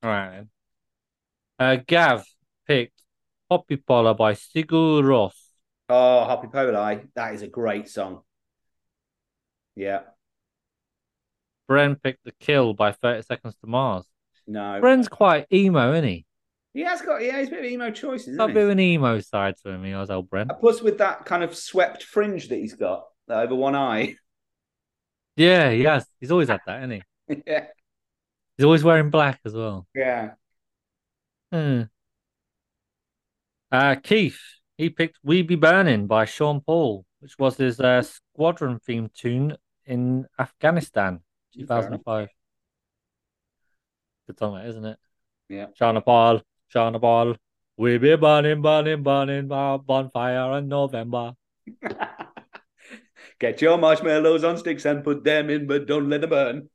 All 0.03 0.09
right. 0.09 0.31
Then. 0.31 0.49
Uh, 1.63 1.77
Gav 1.87 2.25
picked 2.67 3.01
Hoppípolla 3.49 4.17
by 4.17 4.33
Sigur 4.33 5.01
Rós. 5.01 5.31
Oh, 5.87 6.27
Happy 6.27 6.47
Poli. 6.47 6.99
That 7.15 7.35
is 7.35 7.41
a 7.41 7.47
great 7.47 7.87
song. 7.87 8.21
Yeah. 9.73 10.01
Bren 11.71 12.01
picked 12.01 12.25
The 12.25 12.33
Kill 12.33 12.73
by 12.73 12.91
30 12.91 13.21
Seconds 13.21 13.55
to 13.61 13.67
Mars. 13.67 14.05
No. 14.45 14.81
Bren's 14.81 15.07
quite 15.07 15.47
emo, 15.53 15.93
isn't 15.93 16.03
he? 16.03 16.25
He 16.73 16.81
has 16.81 17.01
got 17.01 17.21
yeah, 17.21 17.39
he's 17.39 17.47
a 17.47 17.51
bit 17.51 17.59
of 17.59 17.65
emo 17.65 17.91
choices, 17.91 18.35
Got 18.35 18.49
a 18.49 18.53
bit 18.53 18.59
he? 18.59 18.63
of 18.63 18.69
an 18.71 18.79
emo 18.81 19.19
side 19.21 19.55
to 19.63 19.69
him, 19.69 19.85
he 19.85 19.93
was 19.93 20.09
old 20.09 20.29
Bren. 20.29 20.49
Plus 20.59 20.81
with 20.81 20.97
that 20.97 21.23
kind 21.23 21.43
of 21.43 21.55
swept 21.55 22.03
fringe 22.03 22.49
that 22.49 22.57
he's 22.57 22.73
got 22.73 23.05
over 23.29 23.55
one 23.55 23.75
eye. 23.75 24.15
Yeah, 25.35 25.71
he 25.71 25.81
has. 25.85 26.05
He's 26.19 26.29
always 26.29 26.49
had 26.49 26.59
that, 26.67 26.83
isn't 26.83 26.91
he? 27.27 27.43
yeah. 27.47 27.65
He's 28.55 28.65
always 28.65 28.83
wearing 28.83 29.09
black 29.09 29.39
as 29.45 29.55
well. 29.55 29.87
Yeah. 29.95 30.33
Hmm. 31.53 31.81
Uh, 33.71 33.93
Keith, 34.01 34.39
he 34.75 34.89
picked 34.89 35.19
We 35.23 35.43
Be 35.43 35.53
Burning 35.53 36.07
by 36.07 36.25
Sean 36.25 36.61
Paul, 36.61 37.05
which 37.19 37.37
was 37.37 37.57
his 37.57 37.79
uh, 37.79 38.01
squadron 38.01 38.79
theme 38.79 39.11
tune 39.13 39.55
in 39.85 40.25
Afghanistan, 40.39 41.19
2005. 41.53 42.29
Good 44.25 44.39
song, 44.39 44.55
that, 44.55 44.65
isn't 44.65 44.83
it? 44.83 44.97
Yeah. 45.47 45.67
Sean 45.75 46.01
Paul, 46.01 46.41
Sean 46.69 46.99
Paul, 46.99 47.35
We 47.77 47.99
Be 47.99 48.15
Burning, 48.15 48.63
Burning, 48.63 49.03
Burning, 49.03 49.47
bonfire 49.47 50.57
in 50.57 50.67
November. 50.67 51.33
Get 53.39 53.61
your 53.61 53.77
marshmallows 53.77 54.43
on 54.43 54.57
sticks 54.57 54.85
and 54.85 55.03
put 55.03 55.23
them 55.23 55.51
in, 55.51 55.67
but 55.67 55.85
don't 55.85 56.09
let 56.09 56.21
them 56.21 56.31
burn. 56.31 56.69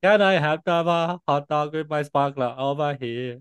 Can 0.00 0.22
I 0.22 0.34
have 0.34 0.60
a 0.64 1.18
hot 1.26 1.48
dog 1.48 1.74
with 1.74 1.90
my 1.90 2.04
sparkler 2.04 2.54
over 2.56 2.96
here? 3.00 3.40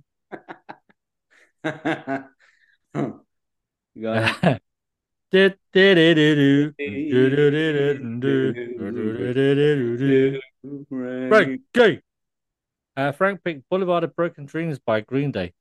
Frank 11.29 11.61
Gay. 11.73 12.01
Uh, 12.97 13.11
Frank 13.13 13.43
picked 13.43 13.69
Boulevard 13.69 14.03
of 14.03 14.15
Broken 14.15 14.45
Dreams 14.45 14.79
by 14.79 15.01
Green 15.01 15.31
Day. 15.31 15.53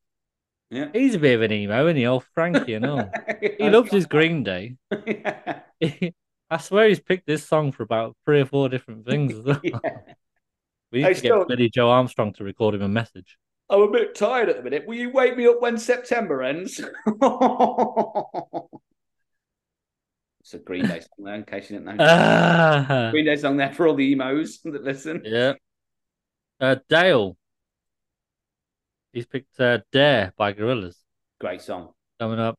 Yeah. 0.71 0.89
He's 0.93 1.15
a 1.15 1.19
bit 1.19 1.35
of 1.37 1.43
an 1.43 1.53
emo, 1.53 1.87
isn't 1.87 1.97
he? 1.97 2.07
Old 2.07 2.25
Frankie, 2.35 2.73
you 2.73 2.81
know. 2.81 3.11
He 3.41 3.71
loves 3.71 3.91
his 3.91 4.07
Green 4.07 4.43
Day. 4.43 4.77
I 4.93 6.59
swear 6.61 6.89
he's 6.89 7.01
picked 7.01 7.27
this 7.27 7.47
song 7.47 7.73
for 7.73 7.83
about 7.83 8.17
three 8.25 8.41
or 8.41 8.47
four 8.47 8.69
different 8.69 9.07
things 9.07 9.35
as 9.35 9.45
well. 9.45 9.61
Yeah. 9.65 9.79
We 10.93 11.05
I 11.05 11.09
need 11.09 11.15
to 11.15 11.19
still- 11.21 11.39
get 11.41 11.49
Billie 11.49 11.71
Joe 11.71 11.89
Armstrong 11.91 12.33
to 12.35 12.45
record 12.45 12.75
him 12.75 12.83
a 12.83 12.89
message. 12.89 13.39
I'm 13.71 13.83
a 13.83 13.91
bit 13.91 14.15
tired 14.15 14.49
at 14.49 14.57
the 14.57 14.63
minute. 14.63 14.85
Will 14.87 14.97
you 14.97 15.11
wake 15.11 15.37
me 15.37 15.47
up 15.47 15.61
when 15.63 15.79
September 15.79 16.43
ends? 16.43 16.79
it's 20.41 20.55
a 20.55 20.59
Green 20.59 20.87
Day 20.87 21.01
song 21.01 21.25
there, 21.25 21.35
in 21.35 21.45
case 21.45 21.71
you 21.71 21.79
didn't 21.79 21.97
know. 21.97 22.05
Ah, 22.05 23.09
Green 23.13 23.27
Day 23.27 23.37
song 23.37 23.57
there 23.57 23.73
for 23.73 23.87
all 23.87 23.95
the 23.95 24.11
emos 24.13 24.61
that 24.65 24.83
listen. 24.83 25.23
yeah. 25.25 25.53
Uh, 26.59 26.77
Dale. 26.89 27.37
He's 29.13 29.27
picked 29.27 29.59
uh, 29.61 29.79
Dare 29.93 30.33
by 30.37 30.53
Gorillaz. 30.53 30.97
Great 31.41 31.61
song. 31.63 31.91
Coming 32.19 32.39
up, 32.39 32.59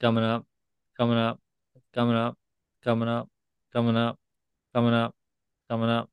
coming 0.00 0.24
up, 0.24 0.46
coming 0.96 1.16
up, 1.18 1.38
coming 1.94 2.14
up, 2.16 2.36
coming 2.84 3.08
up, 3.08 3.28
coming 3.72 3.96
up, 3.96 4.18
coming 4.72 4.94
up, 4.94 5.14
coming 5.68 5.90
up, 5.90 6.10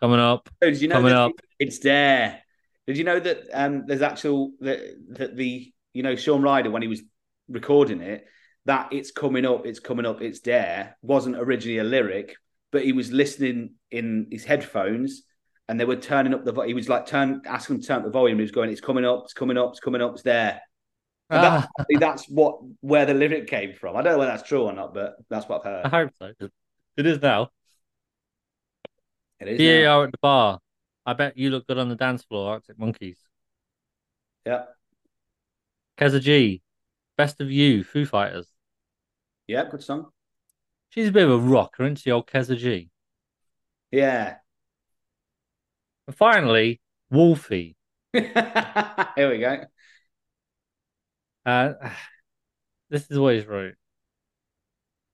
coming 0.00 0.20
up, 0.20 0.48
Oh, 0.62 0.66
did 0.70 0.80
you 0.80 0.88
know 0.88 0.96
coming 0.96 1.12
up. 1.12 1.32
it's 1.58 1.78
there? 1.78 2.42
Did 2.86 2.98
you 2.98 3.04
know 3.04 3.20
that 3.20 3.38
um, 3.52 3.84
there's 3.86 4.02
actual 4.02 4.52
that 4.60 4.80
that 5.10 5.36
the 5.36 5.72
you 5.92 6.02
know 6.02 6.16
Shaun 6.16 6.42
Ryder 6.42 6.70
when 6.70 6.82
he 6.82 6.88
was 6.88 7.02
recording 7.48 8.00
it 8.00 8.26
that 8.66 8.92
it's 8.92 9.10
coming 9.10 9.46
up, 9.46 9.64
it's 9.66 9.80
coming 9.80 10.06
up, 10.06 10.20
it's 10.20 10.40
there 10.40 10.96
wasn't 11.02 11.36
originally 11.36 11.78
a 11.78 11.84
lyric, 11.84 12.36
but 12.72 12.84
he 12.84 12.92
was 12.92 13.10
listening 13.10 13.74
in 13.90 14.28
his 14.30 14.44
headphones 14.44 15.22
and 15.68 15.80
they 15.80 15.84
were 15.84 15.96
turning 15.96 16.34
up 16.34 16.44
the 16.44 16.52
vo- 16.52 16.62
he 16.66 16.74
was 16.74 16.88
like 16.88 17.06
turn 17.06 17.42
asking 17.46 17.76
him 17.76 17.80
to 17.82 17.86
turn 17.86 17.98
up 17.98 18.04
the 18.04 18.10
volume. 18.10 18.38
He 18.38 18.42
was 18.42 18.50
going, 18.50 18.70
it's 18.70 18.80
coming 18.80 19.04
up, 19.04 19.22
it's 19.24 19.32
coming 19.32 19.56
up, 19.56 19.70
it's 19.70 19.80
coming 19.80 20.02
up, 20.02 20.12
it's 20.12 20.22
there. 20.22 20.60
And 21.30 21.44
Ah, 21.44 21.68
that, 21.88 22.00
that's 22.00 22.28
what 22.28 22.58
where 22.80 23.06
the 23.06 23.14
lyric 23.14 23.46
came 23.46 23.72
from. 23.72 23.96
I 23.96 24.02
don't 24.02 24.14
know 24.14 24.18
whether 24.18 24.32
that's 24.32 24.48
true 24.48 24.64
or 24.64 24.72
not, 24.72 24.92
but 24.92 25.14
that's 25.28 25.48
what 25.48 25.64
I've 25.64 25.84
I 25.84 25.88
heard. 25.88 26.08
hope 26.08 26.10
so. 26.18 26.48
It 26.96 27.06
is 27.06 27.22
now. 27.22 27.50
It 29.38 29.48
is. 29.48 29.58
Here 29.58 29.80
you 29.82 29.88
are 29.88 30.04
at 30.04 30.12
the 30.12 30.18
bar. 30.20 30.58
I 31.06 31.14
bet 31.14 31.36
you 31.36 31.50
look 31.50 31.66
good 31.66 31.78
on 31.78 31.88
the 31.88 31.96
dance 31.96 32.22
floor, 32.22 32.52
Arctic 32.52 32.78
Monkeys. 32.78 33.18
Yeah. 34.46 34.64
Keza 35.98 36.20
G, 36.20 36.62
Best 37.16 37.40
of 37.40 37.50
You, 37.50 37.84
Foo 37.84 38.06
Fighters. 38.06 38.46
Yeah, 39.46 39.64
good 39.70 39.82
song. 39.82 40.10
She's 40.90 41.08
a 41.08 41.12
bit 41.12 41.24
of 41.24 41.30
a 41.30 41.38
rocker, 41.38 41.84
isn't 41.84 41.96
she, 41.96 42.10
old 42.10 42.26
Keza 42.26 42.56
G? 42.56 42.90
Yeah. 43.90 44.36
And 46.06 46.16
finally, 46.16 46.80
Wolfie. 47.10 47.76
Here 48.12 49.06
we 49.16 49.38
go. 49.38 49.64
Uh, 51.44 51.72
this 52.90 53.10
is 53.10 53.18
what 53.18 53.34
he's 53.34 53.46
wrote. 53.46 53.74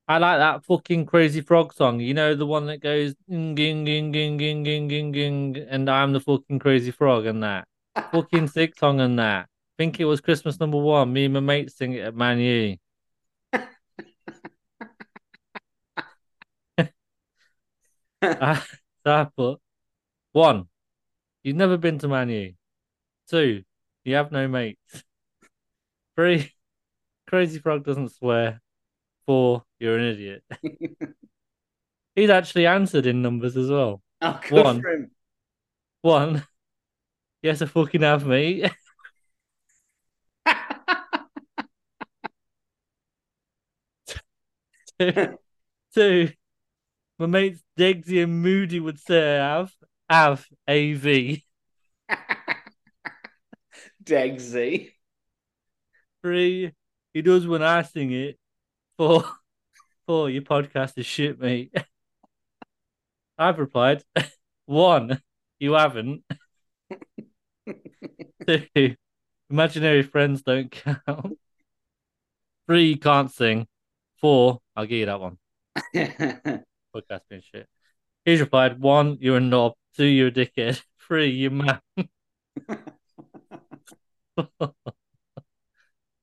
I 0.08 0.18
like 0.18 0.38
that 0.38 0.64
fucking 0.64 1.06
crazy 1.06 1.40
frog 1.40 1.72
song. 1.74 1.98
You 2.00 2.14
know 2.14 2.34
the 2.34 2.46
one 2.46 2.66
that 2.66 2.80
goes 2.80 3.14
ging 3.28 3.56
ging 3.56 3.84
ging 3.84 4.36
ging 4.38 4.62
ging 4.62 4.88
ging 4.88 5.12
ging, 5.12 5.56
and 5.68 5.90
I'm 5.90 6.12
the 6.12 6.20
fucking 6.20 6.60
crazy 6.60 6.92
frog 6.92 7.26
and 7.26 7.42
that 7.42 7.66
fucking 8.12 8.48
sick 8.48 8.78
song 8.78 9.00
and 9.00 9.18
that. 9.18 9.48
Think 9.78 9.98
it 10.00 10.04
was 10.04 10.20
Christmas 10.20 10.60
number 10.60 10.78
one. 10.78 11.12
Me 11.12 11.24
and 11.24 11.34
my 11.34 11.40
mates 11.40 11.76
sing 11.76 11.92
it 11.94 12.00
at 12.00 12.14
Man 12.14 12.38
U. 12.38 12.76
I 18.22 18.62
but 19.36 19.58
one, 20.32 20.68
you've 21.42 21.56
never 21.56 21.76
been 21.76 21.98
to 22.00 22.08
Man 22.08 22.28
U. 22.30 22.54
Two, 23.28 23.64
you 24.04 24.14
have 24.14 24.30
no 24.32 24.46
mates. 24.48 25.04
Three, 26.16 26.52
Crazy 27.26 27.58
Frog 27.58 27.84
doesn't 27.84 28.10
swear. 28.10 28.60
Four, 29.26 29.64
you're 29.80 29.98
an 29.98 30.04
idiot. 30.04 30.44
He's 32.14 32.30
actually 32.30 32.66
answered 32.66 33.06
in 33.06 33.22
numbers 33.22 33.56
as 33.56 33.68
well. 33.68 34.00
Oh, 34.22 34.40
One. 34.50 35.10
One, 36.02 36.46
yes, 37.42 37.60
I 37.60 37.66
fucking 37.66 38.02
have, 38.02 38.24
mate. 38.24 38.70
Two, 44.98 45.36
two, 45.94 46.30
my 47.18 47.26
mates 47.26 47.62
Degsy 47.78 48.22
and 48.22 48.40
Moody 48.40 48.80
would 48.80 48.98
say 48.98 49.38
I 49.38 49.58
have. 49.58 49.72
Have, 50.08 50.46
AV. 50.66 51.42
Degsy. 54.02 54.92
Three, 56.22 56.72
he 57.12 57.20
does 57.20 57.46
when 57.46 57.62
I 57.62 57.82
sing 57.82 58.12
it. 58.12 58.38
Four, 58.98 59.24
four, 60.06 60.30
your 60.30 60.40
podcast 60.42 60.96
is 60.96 61.04
shit, 61.04 61.38
mate. 61.38 61.70
I've 63.38 63.58
replied, 63.58 64.02
one, 64.66 65.20
you 65.58 65.72
haven't. 65.74 66.24
Two, 68.46 68.94
imaginary 69.50 70.02
friends 70.02 70.40
don't 70.42 70.70
count. 70.70 71.38
Three, 72.66 72.86
you 72.86 72.98
can't 72.98 73.30
sing. 73.30 73.66
Four, 74.18 74.60
I'll 74.74 74.86
give 74.86 75.00
you 75.00 75.06
that 75.06 75.20
one. 75.20 75.36
Podcast 75.94 77.20
being 77.28 77.42
shit. 77.42 77.68
He's 78.24 78.40
replied, 78.40 78.80
one, 78.80 79.18
you're 79.20 79.36
a 79.36 79.40
knob. 79.40 79.74
Two, 79.94 80.06
you're 80.06 80.28
a 80.28 80.32
dickhead. 80.32 80.80
Three, 81.06 81.28
you're 81.30 81.50
mad. 81.50 81.80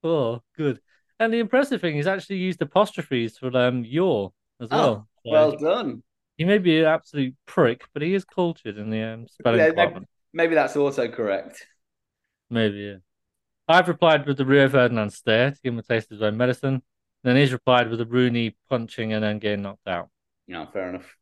oh, 0.04 0.42
good. 0.58 0.80
And 1.24 1.34
the 1.34 1.40
impressive 1.40 1.80
thing 1.82 1.98
is 1.98 2.08
actually 2.08 2.38
used 2.38 2.62
apostrophes 2.62 3.38
for 3.38 3.56
um 3.58 3.86
your 3.86 4.34
as 4.60 4.70
Oh, 4.72 4.78
well. 4.86 5.08
So 5.26 5.32
well 5.32 5.52
done. 5.58 6.04
he 6.38 6.46
may 6.46 6.58
be 6.58 6.80
an 6.80 6.86
absolute 6.86 7.36
prick, 7.46 7.86
but 7.94 8.02
he 8.02 8.14
is 8.14 8.26
cultured 8.26 8.78
in 8.78 8.90
the 8.90 9.02
um, 9.04 9.28
spelling 9.28 9.60
Yeah, 9.60 9.70
department. 9.70 10.08
Maybe 10.34 10.56
that's 10.56 10.76
autocorrect. 10.76 11.58
Maybe, 12.50 12.78
yeah. 12.80 12.96
I've 13.68 13.88
replied 13.88 14.26
with 14.28 14.38
the 14.38 14.46
Rio 14.46 14.70
Ferdinand 14.70 15.12
stare 15.12 15.52
to 15.52 15.62
give 15.64 15.74
him 15.74 15.80
a 15.80 15.84
taste 15.84 16.08
of 16.12 16.18
his 16.18 16.22
own 16.24 16.38
medicine. 16.38 16.84
Then 17.24 17.38
he's 17.38 17.54
replied 17.54 17.90
with 17.90 18.02
a 18.02 18.06
Rooney 18.06 18.56
punching 18.70 19.14
and 19.14 19.24
then 19.24 19.40
getting 19.40 19.64
knocked 19.64 19.88
out. 19.88 20.10
No, 20.48 20.66
fair 20.66 20.90
enough. 20.90 21.16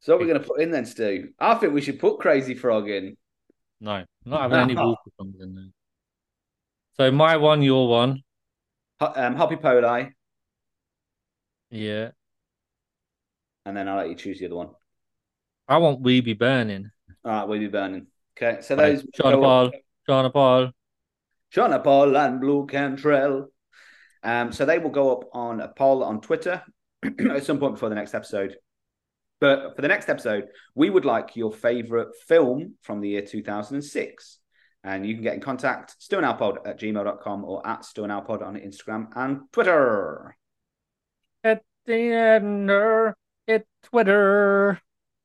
So 0.00 0.12
what 0.14 0.20
we're 0.20 0.28
going 0.28 0.40
to 0.40 0.46
put 0.48 0.60
in 0.60 0.70
then, 0.70 0.86
Stu? 0.86 1.32
I 1.38 1.54
think 1.56 1.72
we 1.74 1.80
should 1.80 1.98
put 1.98 2.20
Crazy 2.20 2.54
Frog 2.54 2.88
in. 2.88 3.16
No, 3.80 3.92
I'm 3.92 4.06
not 4.24 4.42
having 4.42 4.60
any 4.60 4.74
Walker 4.76 5.10
songs 5.18 5.40
in 5.40 5.54
there. 5.54 5.70
So 6.98 7.10
my 7.10 7.36
one, 7.38 7.62
your 7.62 7.88
one. 7.88 8.22
Um, 9.00 9.36
Hoppípolla. 9.36 10.12
Yeah. 11.70 12.10
And 13.64 13.76
then 13.76 13.88
I'll 13.88 13.98
let 13.98 14.08
you 14.08 14.14
choose 14.14 14.38
the 14.38 14.46
other 14.46 14.56
one. 14.56 14.70
I 15.68 15.76
want 15.76 16.00
We 16.00 16.20
Be 16.20 16.32
Burning. 16.32 16.90
All 17.24 17.32
right, 17.32 17.44
we'll 17.48 17.58
be 17.58 17.68
burning. 17.68 18.06
Okay, 18.36 18.62
so 18.62 18.76
those 18.76 19.04
Sean 19.14 19.34
Paul. 19.34 19.70
Sean 20.06 20.30
Paul. 20.30 20.70
Shauna 21.54 21.82
Paul 21.82 22.16
and 22.16 22.40
Blu 22.40 22.66
Cantrell. 22.66 23.48
Um, 24.22 24.52
so 24.52 24.64
they 24.64 24.78
will 24.78 24.90
go 24.90 25.12
up 25.12 25.28
on 25.32 25.60
a 25.60 25.68
poll 25.68 26.04
on 26.04 26.20
Twitter 26.20 26.62
at 27.02 27.44
some 27.44 27.58
point 27.58 27.74
before 27.74 27.88
the 27.88 27.94
next 27.94 28.14
episode. 28.14 28.56
But 29.40 29.76
for 29.76 29.82
the 29.82 29.88
next 29.88 30.08
episode, 30.08 30.48
we 30.74 30.90
would 30.90 31.04
like 31.04 31.36
your 31.36 31.52
favorite 31.52 32.08
film 32.26 32.74
from 32.82 33.00
the 33.00 33.10
year 33.10 33.22
2006. 33.22 34.38
And 34.88 35.04
you 35.04 35.12
can 35.12 35.22
get 35.22 35.34
in 35.34 35.40
contact, 35.42 35.96
stewandalpod 36.00 36.66
at 36.66 36.80
gmail.com 36.80 37.44
or 37.44 37.66
at 37.66 37.82
stewandalpod 37.82 38.40
on 38.40 38.56
Instagram 38.56 39.08
and 39.14 39.40
Twitter. 39.52 40.34
At 41.44 41.62
the 41.84 41.94
end, 41.94 43.14
it's 43.46 43.68
Twitter. 43.82 44.80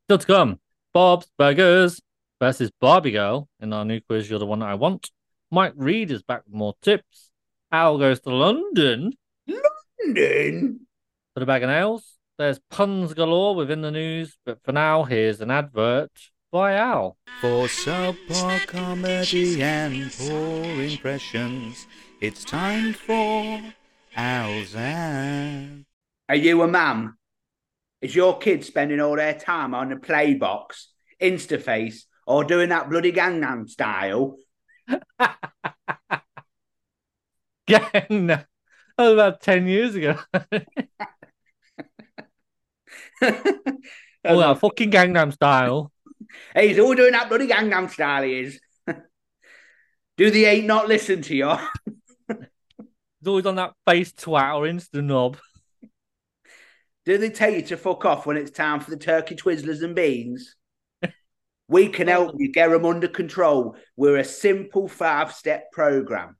Still 0.07 0.17
to 0.17 0.27
come. 0.27 0.59
Bob's 0.93 1.31
Burgers 1.37 2.01
versus 2.41 2.71
Barbie 2.81 3.11
Girl 3.11 3.47
in 3.61 3.71
our 3.71 3.85
new 3.85 4.01
quiz. 4.01 4.29
You're 4.29 4.37
the 4.37 4.45
one 4.45 4.59
that 4.59 4.67
I 4.67 4.75
want. 4.75 5.11
Mike 5.49 5.71
Reid 5.77 6.11
is 6.11 6.23
back 6.23 6.43
with 6.45 6.53
more 6.53 6.73
tips. 6.81 7.31
Al 7.71 7.97
goes 7.97 8.19
to 8.19 8.35
London 8.35 9.13
London. 9.47 10.81
for 11.33 11.39
the 11.39 11.45
bag 11.45 11.63
of 11.63 11.69
nails. 11.69 12.17
There's 12.37 12.59
puns 12.69 13.13
galore 13.13 13.55
within 13.55 13.79
the 13.79 13.91
news, 13.91 14.37
but 14.45 14.61
for 14.61 14.73
now, 14.73 15.03
here's 15.03 15.39
an 15.39 15.51
advert 15.51 16.11
by 16.53 16.75
Al. 16.75 17.17
For 17.41 17.65
subpar 17.65 18.67
comedy 18.67 19.61
and 19.63 20.11
poor 20.11 20.63
impressions, 20.83 21.87
it's 22.21 22.45
time 22.45 22.93
for 22.93 23.59
Al's 24.15 24.75
ad. 24.75 25.83
Are 26.29 26.35
you 26.35 26.61
a 26.61 26.67
mum? 26.67 27.17
Is 28.01 28.15
your 28.15 28.37
kid 28.37 28.63
spending 28.63 28.99
all 28.99 29.15
their 29.15 29.33
time 29.33 29.73
on 29.73 29.89
the 29.89 29.95
playbox, 29.95 30.89
Instaface, 31.19 32.03
or 32.27 32.43
doing 32.43 32.69
that 32.69 32.87
bloody 32.87 33.11
Gangnam 33.11 33.67
style? 33.67 34.37
Gangnam. 37.67 38.27
that 38.27 38.47
was 38.99 39.13
about 39.13 39.41
10 39.41 39.65
years 39.65 39.95
ago. 39.95 40.19
oh, 43.23 44.37
that 44.37 44.59
fucking 44.59 44.91
Gangnam 44.91 45.33
style. 45.33 45.92
Hey, 46.53 46.69
he's 46.69 46.79
all 46.79 46.95
doing 46.95 47.11
that 47.11 47.29
bloody 47.29 47.47
Gangnam 47.47 47.89
style, 47.89 48.23
he 48.23 48.39
is. 48.39 48.59
Do 50.17 50.31
the 50.31 50.45
ain't 50.45 50.65
not 50.65 50.87
listen 50.87 51.21
to 51.23 51.35
you? 51.35 51.55
He's 53.23 53.27
always 53.29 53.45
on 53.45 53.55
that 53.55 53.71
face 53.87 54.11
twat 54.11 54.55
or 54.55 54.63
Insta 54.63 55.01
knob. 55.01 55.37
Do 57.05 57.17
they 57.17 57.29
tell 57.29 57.53
you 57.53 57.61
to 57.63 57.77
fuck 57.77 58.03
off 58.03 58.25
when 58.25 58.35
it's 58.35 58.51
time 58.51 58.81
for 58.81 58.91
the 58.91 58.97
turkey 58.97 59.35
twizzlers 59.35 59.81
and 59.81 59.95
beans? 59.95 60.55
We 61.69 61.87
can 61.87 62.07
help 62.07 62.35
you 62.37 62.51
get 62.51 62.69
them 62.69 62.85
under 62.85 63.07
control. 63.07 63.77
We're 63.95 64.17
a 64.17 64.23
simple 64.25 64.87
five 64.87 65.33
step 65.33 65.71
program. 65.71 66.35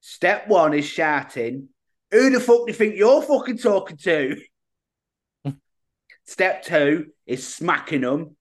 Step 0.00 0.48
one 0.48 0.74
is 0.74 0.84
shouting, 0.84 1.68
Who 2.10 2.30
the 2.30 2.40
fuck 2.40 2.66
do 2.66 2.72
you 2.72 2.74
think 2.74 2.96
you're 2.96 3.22
fucking 3.22 3.58
talking 3.58 3.96
to? 3.96 4.36
Step 6.26 6.62
two 6.62 7.06
is 7.26 7.46
smacking 7.46 8.02
them. 8.02 8.36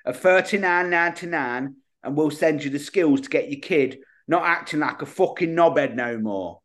of 0.05 0.21
$39.99 0.21 1.73
and 2.03 2.17
we'll 2.17 2.31
send 2.31 2.65
you 2.65 2.69
the 2.69 2.79
skills 2.79 3.21
to 3.21 3.29
get 3.29 3.49
your 3.49 3.61
kid 3.61 3.99
not 4.27 4.43
acting 4.43 4.81
like 4.81 5.01
a 5.01 5.05
fucking 5.05 5.55
knobhead 5.55 5.95
no 5.95 6.17
more. 6.17 6.59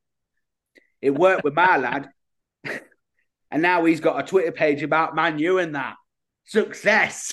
It 1.01 1.11
worked 1.11 1.44
with 1.44 1.55
my 1.55 1.77
lad. 1.77 2.09
And 3.51 3.62
now 3.62 3.87
he's 3.87 4.01
got 4.01 4.23
a 4.23 4.27
Twitter 4.27 4.53
page 4.53 4.83
about 4.83 5.16
Man 5.16 5.38
U 5.38 5.59
and 5.59 5.75
that. 5.75 5.94
Success. 6.44 7.33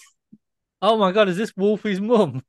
Oh 0.82 0.96
my 0.96 1.12
god, 1.12 1.28
is 1.28 1.36
this 1.36 1.52
Wolfie's 1.52 2.00
mum? 2.00 2.42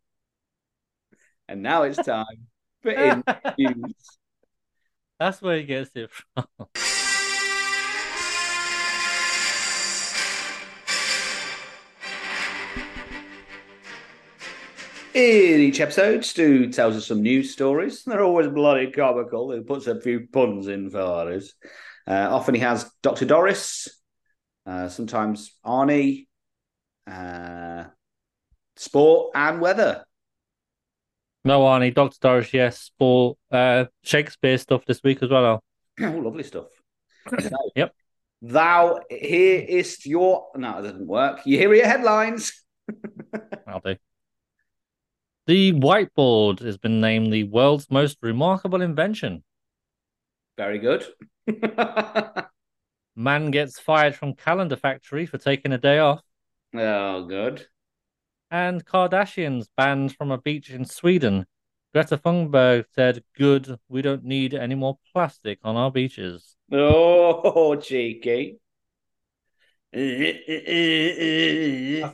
And 1.48 1.64
now 1.64 1.82
it's 1.82 1.96
time 1.96 2.46
That's 5.18 5.42
where 5.42 5.58
he 5.58 5.64
gets 5.64 5.90
it 5.94 6.10
from. 6.10 6.46
In 15.14 15.60
each 15.60 15.80
episode, 15.80 16.26
Stu 16.26 16.70
tells 16.70 16.94
us 16.94 17.06
some 17.06 17.22
news 17.22 17.50
stories. 17.50 18.04
They're 18.04 18.22
always 18.22 18.48
bloody 18.48 18.90
comical. 18.90 19.50
He 19.50 19.62
puts 19.62 19.86
a 19.86 19.98
few 19.98 20.26
puns 20.30 20.68
in 20.68 20.90
for 20.90 21.32
us. 21.32 21.54
Uh, 22.06 22.28
often 22.30 22.54
he 22.54 22.60
has 22.60 22.90
Dr. 23.02 23.24
Doris, 23.24 23.88
uh, 24.66 24.90
sometimes 24.90 25.56
Arnie, 25.64 26.26
uh, 27.10 27.84
sport, 28.76 29.32
and 29.34 29.62
weather. 29.62 30.04
No, 31.46 31.60
Arnie, 31.60 31.94
Dr. 31.94 32.16
Doris, 32.20 32.52
yes, 32.52 32.80
sport, 32.80 33.38
uh, 33.52 33.84
Shakespeare 34.02 34.58
stuff 34.58 34.84
this 34.84 35.00
week 35.04 35.22
as 35.22 35.30
well. 35.30 35.46
Al. 35.46 35.62
oh, 36.02 36.18
lovely 36.18 36.42
stuff. 36.42 36.66
So, 37.40 37.50
Yep. 37.76 37.94
Thou 38.42 39.00
here 39.08 39.64
is 39.66 40.04
your. 40.04 40.48
No, 40.56 40.78
it 40.78 40.82
doesn't 40.82 41.06
work. 41.06 41.40
You 41.46 41.56
hear 41.56 41.72
your 41.72 41.86
headlines. 41.86 42.64
I'll 43.66 43.80
do. 43.80 43.94
The 45.46 45.72
whiteboard 45.72 46.58
has 46.60 46.78
been 46.78 47.00
named 47.00 47.32
the 47.32 47.44
world's 47.44 47.90
most 47.92 48.18
remarkable 48.22 48.82
invention. 48.82 49.44
Very 50.56 50.80
good. 50.80 51.06
Man 53.16 53.52
gets 53.52 53.78
fired 53.78 54.16
from 54.16 54.34
Calendar 54.34 54.76
Factory 54.76 55.26
for 55.26 55.38
taking 55.38 55.72
a 55.72 55.78
day 55.78 56.00
off. 56.00 56.22
oh, 56.74 57.24
good. 57.24 57.66
And 58.50 58.84
Kardashians 58.84 59.66
banned 59.76 60.14
from 60.16 60.30
a 60.30 60.38
beach 60.38 60.70
in 60.70 60.84
Sweden. 60.84 61.46
Greta 61.92 62.16
Thunberg 62.16 62.84
said, 62.94 63.24
Good, 63.36 63.78
we 63.88 64.02
don't 64.02 64.24
need 64.24 64.54
any 64.54 64.74
more 64.74 64.98
plastic 65.12 65.58
on 65.64 65.76
our 65.76 65.90
beaches. 65.90 66.56
Oh, 66.70 67.74
cheeky. 67.76 68.58
That's 69.92 70.38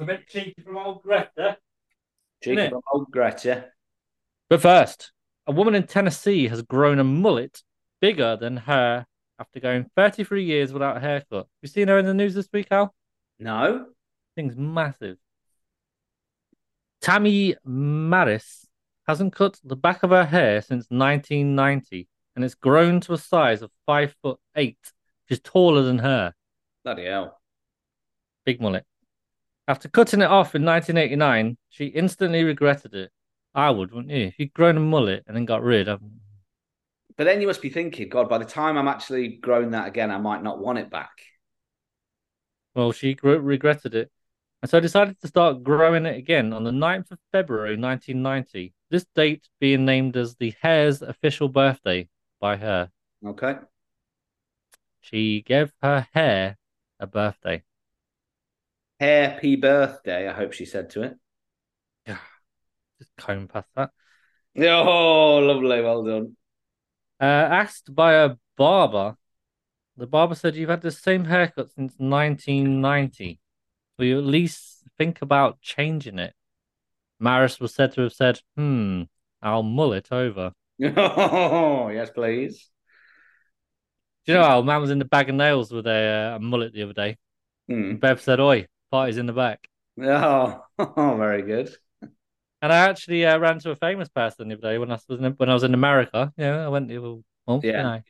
a 0.00 0.04
bit 0.06 0.28
cheeky 0.28 0.62
from 0.62 0.76
old 0.78 1.02
Greta. 1.02 1.58
Cheeky 2.42 2.68
from 2.68 2.80
old 2.92 3.10
Greta. 3.10 3.66
But 4.48 4.62
first, 4.62 5.12
a 5.46 5.52
woman 5.52 5.74
in 5.74 5.86
Tennessee 5.86 6.48
has 6.48 6.62
grown 6.62 6.98
a 6.98 7.04
mullet 7.04 7.62
bigger 8.00 8.36
than 8.36 8.58
her 8.58 9.06
after 9.38 9.60
going 9.60 9.90
33 9.96 10.44
years 10.44 10.72
without 10.72 10.96
a 10.96 11.00
haircut. 11.00 11.48
You 11.60 11.68
seen 11.68 11.88
her 11.88 11.98
in 11.98 12.06
the 12.06 12.14
news 12.14 12.34
this 12.34 12.48
week, 12.52 12.68
Al? 12.70 12.94
No? 13.38 13.86
Thing's 14.36 14.56
massive. 14.56 15.16
Tammy 17.02 17.56
Manis 17.64 18.66
hasn't 19.08 19.34
cut 19.34 19.58
the 19.64 19.74
back 19.74 20.04
of 20.04 20.10
her 20.10 20.24
hair 20.24 20.62
since 20.62 20.86
1990, 20.88 22.08
and 22.36 22.44
it's 22.44 22.54
grown 22.54 23.00
to 23.00 23.12
a 23.12 23.18
size 23.18 23.60
of 23.60 23.72
five 23.84 24.14
foot 24.22 24.38
eight, 24.56 24.78
which 25.24 25.38
is 25.38 25.42
taller 25.42 25.82
than 25.82 25.98
her. 25.98 26.32
Bloody 26.84 27.06
hell. 27.06 27.40
Big 28.46 28.60
mullet. 28.60 28.86
After 29.66 29.88
cutting 29.88 30.20
it 30.20 30.26
off 30.26 30.54
in 30.54 30.64
1989, 30.64 31.56
she 31.68 31.86
instantly 31.86 32.44
regretted 32.44 32.94
it. 32.94 33.10
I 33.54 33.70
would, 33.70 33.92
wouldn't 33.92 34.12
you? 34.12 34.26
If 34.26 34.38
you'd 34.38 34.54
grown 34.54 34.76
a 34.76 34.80
mullet 34.80 35.24
and 35.26 35.36
then 35.36 35.44
got 35.44 35.62
rid 35.62 35.88
of 35.88 36.00
But 37.16 37.24
then 37.24 37.40
you 37.40 37.48
must 37.48 37.62
be 37.62 37.68
thinking, 37.68 38.08
God, 38.08 38.28
by 38.28 38.38
the 38.38 38.44
time 38.44 38.78
I'm 38.78 38.88
actually 38.88 39.28
grown 39.28 39.72
that 39.72 39.88
again, 39.88 40.10
I 40.10 40.18
might 40.18 40.42
not 40.42 40.60
want 40.60 40.78
it 40.78 40.90
back. 40.90 41.10
Well, 42.74 42.92
she 42.92 43.16
regretted 43.22 43.94
it. 43.94 44.10
And 44.62 44.70
so 44.70 44.78
I 44.78 44.80
decided 44.80 45.20
to 45.20 45.26
start 45.26 45.64
growing 45.64 46.06
it 46.06 46.16
again 46.16 46.52
on 46.52 46.62
the 46.62 46.70
9th 46.70 47.10
of 47.10 47.18
February 47.32 47.76
1990. 47.76 48.72
This 48.90 49.04
date 49.14 49.48
being 49.58 49.84
named 49.84 50.16
as 50.16 50.36
the 50.36 50.54
hair's 50.62 51.02
official 51.02 51.48
birthday 51.48 52.08
by 52.40 52.56
her. 52.56 52.90
Okay. 53.26 53.56
She 55.00 55.42
gave 55.42 55.72
her 55.82 56.06
hair 56.14 56.58
a 57.00 57.08
birthday. 57.08 57.64
Happy 59.00 59.56
birthday, 59.56 60.28
I 60.28 60.32
hope 60.32 60.52
she 60.52 60.64
said 60.64 60.90
to 60.90 61.02
it. 61.02 61.16
Yeah. 62.06 62.18
Just 63.00 63.10
comb 63.16 63.48
past 63.48 63.68
that. 63.74 63.90
Oh, 64.56 65.38
lovely. 65.38 65.80
Well 65.80 66.04
done. 66.04 66.36
Uh, 67.20 67.24
asked 67.24 67.92
by 67.92 68.14
a 68.14 68.36
barber, 68.56 69.16
the 69.96 70.06
barber 70.06 70.36
said, 70.36 70.54
You've 70.54 70.70
had 70.70 70.82
the 70.82 70.92
same 70.92 71.24
haircut 71.24 71.70
since 71.70 71.94
1990. 71.96 73.40
Will 74.02 74.08
you 74.08 74.18
at 74.18 74.24
least 74.24 74.82
think 74.98 75.22
about 75.22 75.60
changing 75.60 76.18
it? 76.18 76.34
Manis 77.20 77.60
was 77.60 77.72
said 77.72 77.92
to 77.92 78.00
have 78.00 78.12
said, 78.12 78.40
Hmm, 78.56 79.02
I'll 79.40 79.62
mull 79.62 79.92
it 79.92 80.08
over. 80.10 80.50
Oh, 80.96 81.86
yes, 81.88 82.10
please. 82.10 82.68
Do 84.26 84.32
you 84.32 84.38
know 84.38 84.44
how 84.44 84.60
man 84.62 84.80
was 84.80 84.90
in 84.90 84.98
the 84.98 85.04
bag 85.04 85.28
of 85.28 85.36
nails 85.36 85.70
with 85.70 85.86
a, 85.86 86.34
uh, 86.34 86.38
mullet 86.40 86.72
the 86.72 86.82
other 86.82 86.92
day? 86.92 87.16
And 87.68 88.00
Bev 88.00 88.20
said, 88.20 88.40
Oi, 88.40 88.66
party's 88.90 89.18
in 89.18 89.26
the 89.26 89.32
back. 89.32 89.68
Oh, 90.00 90.64
oh, 90.80 91.16
very 91.16 91.42
good. 91.42 91.72
And 92.60 92.72
I 92.72 92.78
actually 92.88 93.24
uh, 93.24 93.38
ran 93.38 93.60
to 93.60 93.70
a 93.70 93.76
famous 93.76 94.08
person 94.08 94.48
the 94.48 94.56
other 94.56 94.62
day 94.62 94.78
when 94.78 94.90
I 94.90 94.98
was 95.08 95.20
in, 95.20 95.30
when 95.34 95.48
I 95.48 95.54
was 95.54 95.62
in 95.62 95.74
America. 95.74 96.32
Yeah, 96.36 96.66
I 96.66 96.68
went 96.70 96.88
to 96.88 97.22
well, 97.46 97.60
Yeah. 97.62 97.70
you 97.70 97.82
know. 97.84 98.02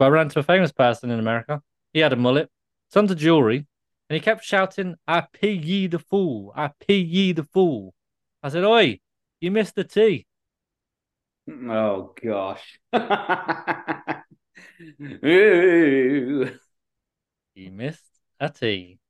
But 0.00 0.04
I 0.06 0.08
ran 0.08 0.30
to 0.30 0.40
a 0.40 0.42
famous 0.42 0.72
person 0.72 1.12
in 1.12 1.20
America. 1.20 1.62
He 1.92 2.00
had 2.00 2.12
a 2.12 2.16
mullet, 2.16 2.50
tons 2.90 3.12
of 3.12 3.18
jewelry, 3.18 3.68
and 4.08 4.14
he 4.14 4.20
kept 4.20 4.44
shouting, 4.44 4.96
"I 5.06 5.22
pay 5.32 5.52
ye 5.52 5.86
the 5.86 5.98
fool! 5.98 6.52
I 6.56 6.70
pay 6.80 6.98
ye 6.98 7.32
the 7.32 7.44
fool!" 7.44 7.94
I 8.42 8.48
said, 8.50 8.64
"Oi, 8.64 9.00
you 9.40 9.50
missed 9.50 9.74
the 9.74 9.84
T." 9.84 10.26
Oh 11.48 12.14
gosh. 12.22 12.78
You 17.54 17.72
missed 17.72 18.04
a 18.38 18.48
T. 18.50 19.00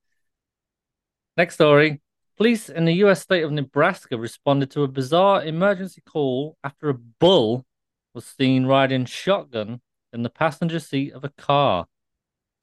Next 1.36 1.55
story. 1.55 2.01
Police 2.36 2.68
in 2.68 2.84
the 2.84 2.94
US 3.05 3.20
state 3.22 3.42
of 3.42 3.53
Nebraska 3.53 4.16
responded 4.16 4.70
to 4.70 4.84
a 4.84 4.88
bizarre 4.88 5.44
emergency 5.44 6.01
call 6.01 6.57
after 6.64 6.88
a 6.88 6.94
bull 6.94 7.66
was 8.14 8.24
seen 8.24 8.66
riding 8.66 9.05
shotgun 9.05 9.80
in 10.12 10.22
the 10.22 10.30
passenger 10.30 10.78
seat 10.78 11.12
of 11.12 11.24
a 11.24 11.28
car. 11.30 11.86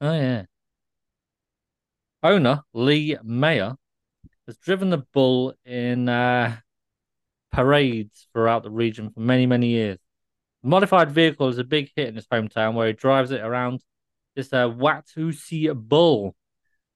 Oh, 0.00 0.12
yeah. 0.12 0.46
Owner 2.22 2.62
Lee 2.72 3.16
Meyer 3.22 3.74
has 4.46 4.56
driven 4.58 4.90
the 4.90 5.04
bull 5.12 5.54
in 5.64 6.08
uh, 6.08 6.56
parades 7.52 8.28
throughout 8.32 8.62
the 8.62 8.70
region 8.70 9.10
for 9.10 9.20
many, 9.20 9.46
many 9.46 9.68
years. 9.68 9.98
The 10.62 10.68
modified 10.68 11.10
vehicle 11.10 11.48
is 11.48 11.58
a 11.58 11.64
big 11.64 11.90
hit 11.94 12.08
in 12.08 12.16
his 12.16 12.26
hometown 12.26 12.74
where 12.74 12.88
he 12.88 12.92
drives 12.92 13.30
it 13.30 13.40
around 13.40 13.80
this 14.34 14.52
uh, 14.52 14.68
Watusi 14.68 15.72
bull, 15.74 16.34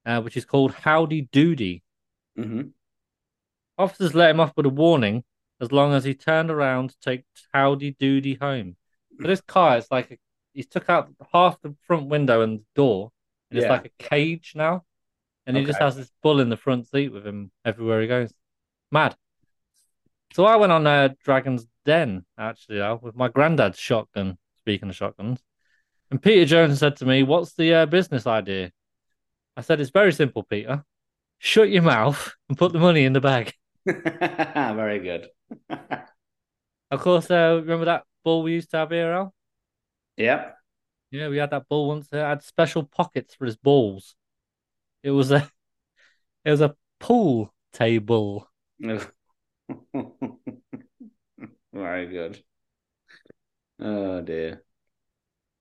uh, 0.05 0.21
which 0.23 0.37
is 0.37 0.45
called 0.45 0.73
Howdy 0.73 1.29
Doody. 1.33 1.83
Mhm. 2.39 2.73
Officers 3.79 4.15
let 4.15 4.31
him 4.31 4.41
off 4.41 4.53
with 4.57 4.67
a 4.67 4.71
warning 4.71 5.25
as 5.61 5.73
long 5.73 5.95
as 5.95 6.05
he 6.05 6.15
turned 6.15 6.51
around 6.51 6.91
to 6.91 6.97
take 7.01 7.25
Howdy 7.53 7.93
Doody 7.93 8.35
home. 8.35 8.77
But 9.19 9.29
this 9.29 9.41
car 9.41 9.79
is 9.79 9.87
like 9.91 10.11
a, 10.11 10.19
he's 10.53 10.67
took 10.67 10.89
out 10.89 11.11
half 11.33 11.61
the 11.61 11.75
front 11.87 12.07
window 12.09 12.41
and 12.43 12.61
the 12.61 12.65
door, 12.75 13.13
and 13.51 13.59
it's 13.59 13.65
like 13.71 13.87
a 13.87 14.03
cage 14.05 14.53
now. 14.55 14.85
And 15.51 15.59
he 15.59 15.65
just 15.65 15.81
has 15.81 15.97
this 15.97 16.11
bull 16.23 16.41
in 16.41 16.49
the 16.49 16.57
front 16.57 16.89
seat 16.89 17.13
with 17.13 17.27
him 17.27 17.51
everywhere 17.65 18.01
he 18.01 18.07
goes. 18.07 18.33
Mad. 18.93 19.17
So 20.33 20.45
I 20.45 20.57
went 20.57 20.71
on 20.71 20.87
uh, 20.87 21.09
Dragon's 21.25 21.67
Den 21.85 22.25
actually 22.39 22.81
uh, 22.81 22.97
with 22.97 23.17
my 23.17 23.29
granddad's 23.29 23.79
shotgun. 23.79 24.39
Speaking 24.61 24.91
of 24.91 24.95
shotguns, 24.95 25.41
and 26.11 26.23
Peter 26.23 26.45
Jones 26.45 26.79
said 26.79 26.97
to 26.97 27.07
me, 27.07 27.23
"What's 27.23 27.55
the 27.55 27.75
uh, 27.75 27.87
business 27.87 28.27
idea?" 28.27 28.71
I 29.57 29.63
said, 29.63 29.81
"It's 29.81 29.91
very 29.91 30.13
simple, 30.13 30.43
Peter. 30.45 30.85
Shut 31.39 31.71
your 31.71 31.83
mouth 31.83 32.35
and 32.49 32.59
put 32.59 32.73
the 32.73 32.79
money 32.79 33.05
in 33.05 33.13
the 33.13 33.21
bag." 33.21 33.55
Very 33.87 34.99
good. 35.01 35.29
Of 36.91 37.01
course, 37.03 37.31
uh, 37.31 37.61
remember 37.61 37.85
that 37.85 38.03
bull 38.25 38.43
we 38.43 38.55
used 38.55 38.73
to 38.73 38.79
have 38.79 38.91
here, 38.91 39.13
Al? 39.13 39.33
Yep. 40.17 40.57
Yeah, 41.13 41.29
we 41.29 41.37
had 41.37 41.51
that 41.51 41.69
bull 41.69 41.87
once. 41.87 42.09
It 42.11 42.17
had 42.17 42.43
special 42.43 42.83
pockets 42.83 43.35
for 43.37 43.47
his 43.47 43.57
balls. 43.57 44.17
It 45.03 45.11
was 45.11 45.31
a, 45.31 45.51
it 46.45 46.51
was 46.51 46.61
a 46.61 46.77
pool 46.99 47.53
table. 47.73 48.49
Very 51.73 52.07
good. 52.07 52.43
Oh 53.79 54.21
dear. 54.21 54.63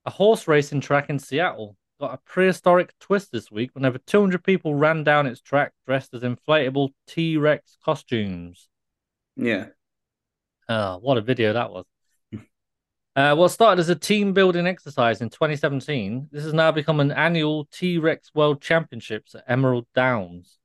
A 0.04 0.10
horse 0.10 0.48
racing 0.48 0.80
track 0.80 1.10
in 1.10 1.18
Seattle 1.18 1.76
got 2.00 2.14
a 2.14 2.18
prehistoric 2.18 2.94
twist 2.98 3.30
this 3.30 3.50
week 3.50 3.70
when 3.74 3.84
over 3.84 3.98
200 3.98 4.42
people 4.42 4.74
ran 4.74 5.04
down 5.04 5.26
its 5.26 5.40
track 5.40 5.72
dressed 5.86 6.14
as 6.14 6.22
inflatable 6.22 6.90
T 7.06 7.36
Rex 7.36 7.76
costumes. 7.84 8.68
Yeah. 9.36 9.66
Oh, 10.68 10.98
what 10.98 11.18
a 11.18 11.22
video 11.22 11.52
that 11.52 11.70
was. 11.70 11.84
Uh, 13.16 13.34
what 13.34 13.48
started 13.48 13.80
as 13.80 13.88
a 13.88 13.94
team 13.94 14.32
building 14.32 14.66
exercise 14.66 15.20
in 15.20 15.28
2017, 15.28 16.28
this 16.30 16.44
has 16.44 16.54
now 16.54 16.70
become 16.70 17.00
an 17.00 17.10
annual 17.10 17.66
T 17.72 17.98
Rex 17.98 18.30
World 18.34 18.60
Championships 18.62 19.34
at 19.34 19.44
Emerald 19.48 19.86
Downs. 19.94 20.58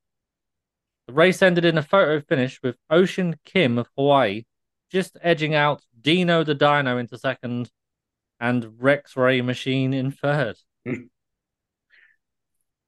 The 1.08 1.14
race 1.14 1.42
ended 1.42 1.66
in 1.66 1.78
a 1.78 1.84
photo 1.84 2.20
finish 2.22 2.60
with 2.64 2.78
Ocean 2.90 3.36
Kim 3.46 3.78
of 3.78 3.88
Hawaii 3.98 4.44
just 4.92 5.18
edging 5.22 5.56
out 5.56 5.82
Dino 6.00 6.44
the 6.44 6.56
Dino 6.56 6.98
into 6.98 7.18
second 7.18 7.70
and 8.40 8.82
Rex 8.82 9.18
Ray 9.18 9.42
Machine 9.42 9.94
in 9.94 10.12
third. 10.12 10.58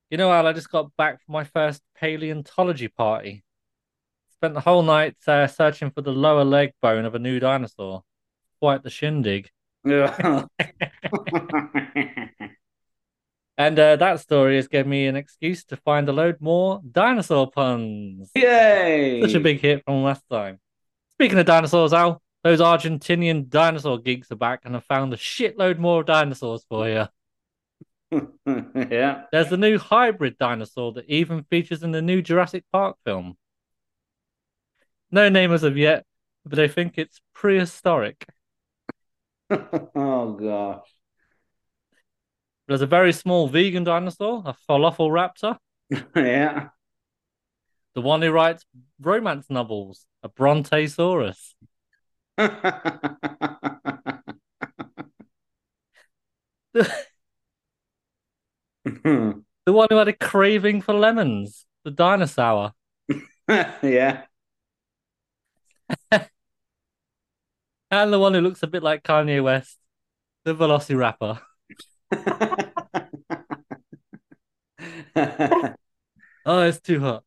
You 0.10 0.18
know, 0.18 0.32
Al, 0.32 0.48
I 0.48 0.54
just 0.54 0.72
got 0.72 0.96
back 0.96 1.22
from 1.22 1.34
my 1.34 1.44
first 1.44 1.82
paleontology 2.00 2.88
party. 2.88 3.44
Spent 4.30 4.54
the 4.54 4.62
whole 4.62 4.82
night 4.82 5.18
uh, 5.28 5.48
searching 5.48 5.92
for 5.92 6.02
the 6.02 6.14
lower 6.14 6.46
leg 6.46 6.72
bone 6.82 7.04
of 7.04 7.14
a 7.14 7.20
new 7.20 7.40
dinosaur. 7.42 8.04
Quite 8.60 8.84
the 8.84 8.90
shindig. 8.90 9.50
And 13.58 13.80
uh, 13.80 13.96
that 13.96 14.20
story 14.20 14.56
has 14.58 14.68
given 14.68 14.92
me 14.92 15.08
an 15.08 15.16
excuse 15.16 15.64
to 15.66 15.78
find 15.78 16.08
a 16.08 16.14
load 16.14 16.38
more 16.40 16.80
dinosaur 16.92 17.50
puns. 17.50 18.30
Yay! 18.36 19.20
Such 19.22 19.34
a 19.34 19.40
big 19.40 19.60
hit 19.60 19.84
from 19.84 20.04
last 20.04 20.24
time. 20.30 20.60
Speaking 21.14 21.40
of 21.40 21.48
dinosaurs, 21.48 21.92
Al, 21.92 22.22
those 22.44 22.60
Argentinian 22.60 23.50
dinosaur 23.50 23.98
geeks 23.98 24.32
are 24.32 24.36
back 24.36 24.62
and 24.64 24.76
have 24.76 24.86
found 24.86 25.12
a 25.12 25.18
shitload 25.18 25.80
more 25.80 26.04
dinosaurs 26.04 26.66
for 26.70 26.88
you. 26.88 27.08
yeah. 28.46 29.24
There's 29.32 29.50
the 29.50 29.58
new 29.58 29.80
hybrid 29.80 30.38
dinosaur 30.38 30.94
that 30.94 31.10
even 31.10 31.44
features 31.46 31.82
in 31.82 31.92
the 31.92 32.02
new 32.02 32.22
Jurassic 32.22 32.64
Park 32.72 32.98
film. 33.04 33.38
No 35.10 35.30
name 35.30 35.52
as 35.52 35.64
of 35.64 35.78
yet, 35.78 36.06
but 36.46 36.60
I 36.60 36.68
think 36.68 36.94
it's 36.98 37.20
prehistoric. 37.34 38.24
oh 39.96 40.34
gosh. 40.34 40.88
There's 42.68 42.82
a 42.82 42.88
very 42.88 43.14
small 43.14 43.48
vegan 43.48 43.86
dinosaur, 43.86 44.44
a 44.46 44.54
falafel 44.70 45.10
raptor, 45.10 45.58
yeah. 46.16 46.70
the 47.96 48.02
one 48.02 48.22
who 48.22 48.32
writes 48.32 48.66
romance 49.00 49.50
novels, 49.50 50.06
a 50.22 50.28
Brontosaurus. 50.28 51.56
The, 56.74 56.94
the 58.84 59.74
one 59.74 59.88
who 59.90 59.96
had 59.96 60.10
a 60.10 60.14
craving 60.14 60.82
for 60.82 60.94
lemons, 60.94 61.66
the 61.86 61.92
dinosaur. 61.92 62.74
yeah. 63.48 64.24
And 67.90 68.12
the 68.12 68.20
one 68.20 68.34
who 68.34 68.42
looks 68.42 68.64
a 68.64 68.68
bit 68.68 68.84
like 68.84 69.04
Kanye 69.04 69.44
West, 69.44 69.78
the 70.44 70.56
Velociraptor. 70.56 71.42
Oh, 76.46 76.62
it's 76.62 76.80
too 76.80 77.02
hot. 77.02 77.24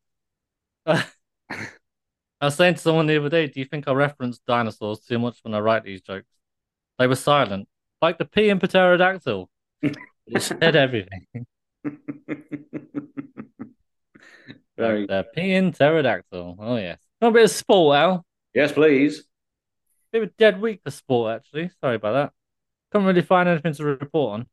I 0.87 1.05
was 2.41 2.55
saying 2.55 2.73
to 2.73 2.81
someone 2.81 3.05
the 3.05 3.17
other 3.17 3.29
day, 3.29 3.45
do 3.45 3.59
you 3.59 3.67
think 3.67 3.87
I 3.87 3.93
reference 3.93 4.39
dinosaurs 4.47 5.01
too 5.01 5.19
much 5.19 5.37
when 5.43 5.53
I 5.53 5.59
write 5.59 5.83
these 5.83 6.01
jokes? 6.01 6.25
They 6.97 7.05
were 7.05 7.15
silent, 7.15 7.67
like 8.01 8.17
the 8.17 8.25
P 8.25 8.49
in 8.49 8.59
pterodactyl. 8.59 9.47
It 9.83 10.41
said 10.41 10.75
everything. 10.75 11.27
Very 14.77 15.05
The 15.05 15.27
P 15.35 15.53
in 15.53 15.71
pterodactyl. 15.71 16.55
Oh, 16.59 16.77
yes. 16.77 16.99
A 17.21 17.29
bit 17.29 17.43
of 17.43 17.51
sport, 17.51 17.97
Al. 17.97 18.25
Yes, 18.55 18.71
please. 18.71 19.23
Bit 20.11 20.23
of 20.23 20.29
a 20.29 20.31
dead 20.37 20.61
week 20.61 20.81
for 20.83 20.91
sport, 20.91 21.35
actually. 21.35 21.71
Sorry 21.79 21.95
about 21.95 22.13
that. 22.13 22.33
Couldn't 22.91 23.07
really 23.07 23.21
find 23.21 23.47
anything 23.47 23.73
to 23.73 23.85
report 23.85 24.33
on. 24.39 24.47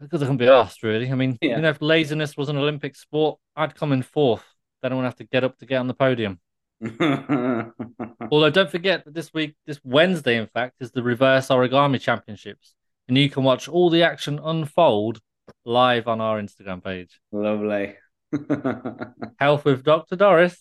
Because 0.00 0.22
I 0.22 0.26
can't 0.26 0.38
be 0.38 0.46
asked, 0.48 0.82
really. 0.82 1.10
I 1.10 1.14
mean, 1.14 1.38
Yeah. 1.40 1.56
you 1.56 1.62
know, 1.62 1.70
if 1.70 1.80
laziness 1.80 2.36
was 2.36 2.50
an 2.50 2.58
Olympic 2.58 2.96
sport, 2.96 3.38
I'd 3.56 3.74
come 3.74 3.92
in 3.92 4.02
fourth. 4.02 4.44
Then 4.82 4.92
I 4.92 4.94
wouldn't 4.94 5.10
have 5.12 5.18
to 5.18 5.24
get 5.32 5.42
up 5.44 5.56
to 5.58 5.66
get 5.66 5.78
on 5.78 5.86
the 5.86 5.94
podium. 5.94 6.38
Although, 8.30 8.50
don't 8.50 8.70
forget 8.70 9.06
that 9.06 9.14
this 9.14 9.32
week, 9.32 9.56
this 9.66 9.80
Wednesday, 9.82 10.36
in 10.36 10.46
fact, 10.48 10.74
is 10.80 10.90
the 10.90 11.02
Reverse 11.02 11.48
Origami 11.48 11.98
Championships. 11.98 12.74
And 13.08 13.16
you 13.16 13.30
can 13.30 13.42
watch 13.44 13.68
all 13.68 13.88
the 13.88 14.02
action 14.02 14.38
unfold 14.42 15.20
live 15.64 16.08
on 16.08 16.20
our 16.20 16.38
Instagram 16.40 16.84
page. 16.84 17.18
Lovely. 17.32 17.94
Health 19.38 19.64
with 19.64 19.84
Dr. 19.84 20.16
Doris 20.16 20.60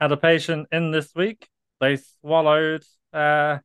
had 0.00 0.12
a 0.12 0.16
patient 0.16 0.66
in 0.72 0.90
this 0.90 1.14
week. 1.14 1.48
They 1.80 1.96
swallowed 2.20 2.84
uh, 3.12 3.58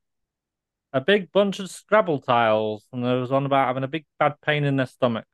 a 0.93 1.01
big 1.01 1.32
bunch 1.32 1.59
of 1.59 1.70
Scrabble 1.70 2.22
tiles, 2.22 2.86
and 2.93 3.03
there 3.03 3.18
was 3.18 3.30
one 3.30 3.45
about 3.45 3.68
having 3.68 3.84
a 3.84 3.88
big 3.89 4.05
bad 4.20 4.36
pain 4.45 4.63
in 4.63 4.78
their 4.78 4.86
stomach. 4.86 5.26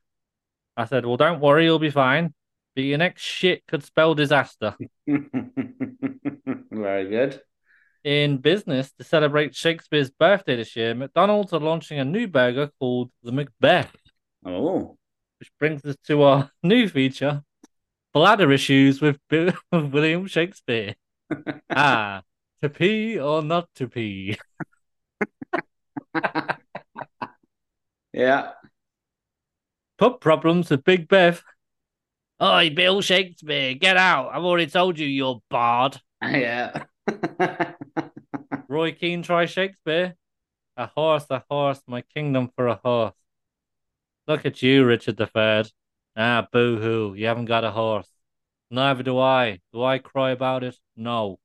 I 0.76 0.86
said, 0.86 1.06
"Well, 1.06 1.16
don't 1.16 1.40
worry, 1.40 1.64
you'll 1.64 1.78
be 1.78 1.90
fine. 1.90 2.34
But 2.74 2.84
your 2.84 2.98
next 2.98 3.22
shit 3.22 3.64
could 3.66 3.84
spell 3.84 4.14
disaster." 4.14 4.74
Very 5.06 5.28
good. 7.08 7.40
In 8.04 8.38
business, 8.38 8.90
to 8.98 9.04
celebrate 9.04 9.54
Shakespeare's 9.54 10.10
birthday 10.10 10.56
this 10.56 10.74
year, 10.74 10.92
McDonald's 10.94 11.52
are 11.52 11.60
launching 11.60 12.00
a 12.00 12.04
new 12.04 12.26
burger 12.26 12.70
called 12.80 13.12
the 13.22 13.30
Macbeth, 13.30 13.94
Oh. 14.44 14.96
which 15.38 15.52
brings 15.60 15.84
us 15.84 15.94
to 16.08 16.20
our 16.22 16.50
new 16.64 16.88
feature, 16.88 17.44
bladder 18.12 18.50
issues 18.50 19.00
with 19.00 19.20
William 19.72 20.26
Shakespeare. 20.26 20.96
ah, 21.70 22.22
to 22.62 22.68
pee 22.70 23.18
or 23.18 23.42
not 23.42 23.68
to 23.76 23.88
pee? 23.88 24.38
Yeah. 28.12 28.52
Pub 29.98 30.20
problems 30.20 30.70
with 30.70 30.84
Big 30.84 31.08
Bev. 31.08 31.42
Oi, 32.42 32.70
Bill 32.74 33.00
Shakespeare, 33.00 33.74
get 33.74 33.96
out. 33.96 34.30
I've 34.34 34.42
already 34.42 34.66
told 34.66 34.98
you 34.98 35.06
you're 35.06 35.40
bard. 35.48 36.00
Yeah. 36.22 36.84
Roy 38.68 38.92
Keane 38.92 39.22
try 39.22 39.46
Shakespeare. 39.46 40.14
A 40.76 40.86
horse, 40.86 41.26
a 41.30 41.44
horse, 41.50 41.82
my 41.86 42.02
kingdom 42.02 42.50
for 42.54 42.68
a 42.68 42.76
horse. 42.76 43.14
Look 44.26 44.44
at 44.46 44.62
you, 44.62 44.84
Richard 44.84 45.16
the 45.16 45.26
Third. 45.26 45.70
Ah, 46.16 46.46
boo 46.52 46.78
hoo, 46.78 47.14
you 47.14 47.26
haven't 47.26 47.46
got 47.46 47.64
a 47.64 47.70
horse. 47.70 48.08
Neither 48.70 49.02
do 49.02 49.18
I. 49.18 49.60
Do 49.72 49.82
I 49.82 49.98
cry 49.98 50.30
about 50.30 50.64
it? 50.64 50.76
No. 50.96 51.38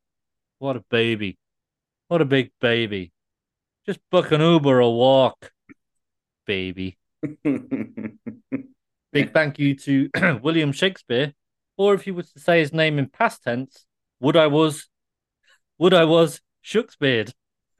What 0.59 0.75
a 0.75 0.83
baby. 0.89 1.37
What 2.07 2.21
a 2.21 2.25
big 2.25 2.51
baby. 2.59 3.11
Just 3.85 3.99
book 4.09 4.31
an 4.31 4.41
Uber 4.41 4.81
or 4.81 4.95
walk, 4.95 5.51
baby. 6.45 6.97
Big 9.13 9.33
thank 9.33 9.59
you 9.59 9.75
to 9.75 10.09
William 10.41 10.71
Shakespeare. 10.71 11.33
Or 11.77 11.93
if 11.93 12.05
you 12.07 12.13
was 12.13 12.31
to 12.33 12.39
say 12.39 12.59
his 12.59 12.73
name 12.73 12.99
in 12.99 13.07
past 13.07 13.43
tense, 13.43 13.85
would 14.19 14.35
I 14.35 14.47
was, 14.47 14.89
would 15.77 15.93
I 15.93 16.03
was 16.05 16.41
Shakespeare. 16.61 17.25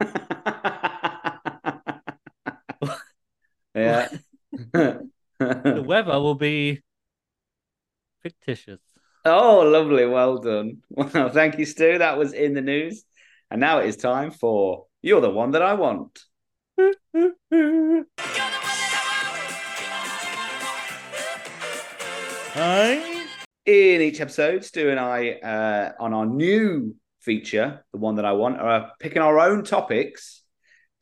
yeah. 3.74 4.08
The 5.40 5.84
weather 5.86 6.18
will 6.18 6.34
be 6.34 6.82
fictitious. 8.20 8.80
Oh, 9.28 9.60
lovely. 9.60 10.06
Well 10.06 10.38
done. 10.38 10.78
Well, 10.90 11.28
thank 11.28 11.58
you, 11.58 11.64
Stu. 11.64 11.98
That 11.98 12.18
was 12.18 12.32
in 12.32 12.54
the 12.54 12.60
news. 12.60 13.04
And 13.50 13.60
now 13.60 13.78
it 13.78 13.86
is 13.86 13.96
time 13.96 14.30
for 14.30 14.86
You're 15.02 15.20
the 15.20 15.30
One 15.30 15.52
That 15.52 15.62
I 15.62 15.74
Want. 15.74 16.18
Hi. 22.54 23.26
In 23.64 24.00
each 24.00 24.20
episode, 24.20 24.64
Stu 24.64 24.90
and 24.90 24.98
I, 24.98 25.32
uh, 25.32 25.92
on 26.00 26.12
our 26.14 26.26
new 26.26 26.96
feature, 27.20 27.84
the 27.92 27.98
one 27.98 28.16
that 28.16 28.24
I 28.24 28.32
want, 28.32 28.58
are 28.58 28.92
picking 28.98 29.22
our 29.22 29.38
own 29.38 29.62
topics 29.64 30.42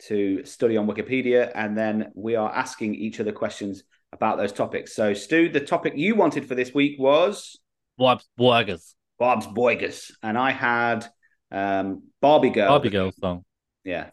to 0.06 0.44
study 0.44 0.76
on 0.76 0.86
Wikipedia, 0.86 1.50
and 1.54 1.76
then 1.76 2.12
we 2.14 2.36
are 2.36 2.52
asking 2.52 2.94
each 2.94 3.20
other 3.20 3.32
questions 3.32 3.84
about 4.12 4.36
those 4.36 4.52
topics. 4.52 4.94
So, 4.94 5.14
Stu, 5.14 5.48
the 5.48 5.60
topic 5.60 5.94
you 5.96 6.14
wanted 6.14 6.46
for 6.46 6.54
this 6.54 6.74
week 6.74 6.98
was 6.98 7.58
Bob's 7.98 8.28
Burgers. 8.36 8.94
Bob's 9.18 9.46
Boygus, 9.46 10.12
and 10.22 10.36
I 10.36 10.50
had 10.50 11.06
um, 11.50 12.02
Barbie 12.20 12.50
Girl. 12.50 12.68
Barbie 12.68 12.90
Girl 12.90 13.12
song. 13.12 13.44
Yeah. 13.84 14.10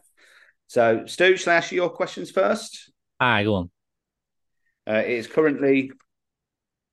So, 0.66 1.04
Stu, 1.06 1.36
shall 1.36 1.52
I 1.52 1.56
ask 1.56 1.72
you 1.72 1.76
your 1.76 1.90
questions 1.90 2.30
first? 2.30 2.90
Ah, 3.20 3.42
go 3.42 3.54
on. 3.54 3.70
Uh, 4.88 4.94
it 4.94 5.10
is 5.10 5.26
currently 5.26 5.92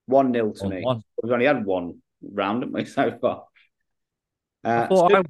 1 0.08 0.34
0 0.34 0.52
to 0.52 0.64
One, 0.64 0.70
me. 0.76 0.82
one. 0.84 1.04
We've 1.22 1.32
only 1.32 1.46
had 1.46 1.66
one 1.66 2.02
round, 2.22 2.64
haven't 2.64 2.74
we, 2.74 2.86
so 2.86 3.18
far? 3.20 3.46
Uh, 4.64 4.86
Stu, 4.88 5.16
I... 5.16 5.24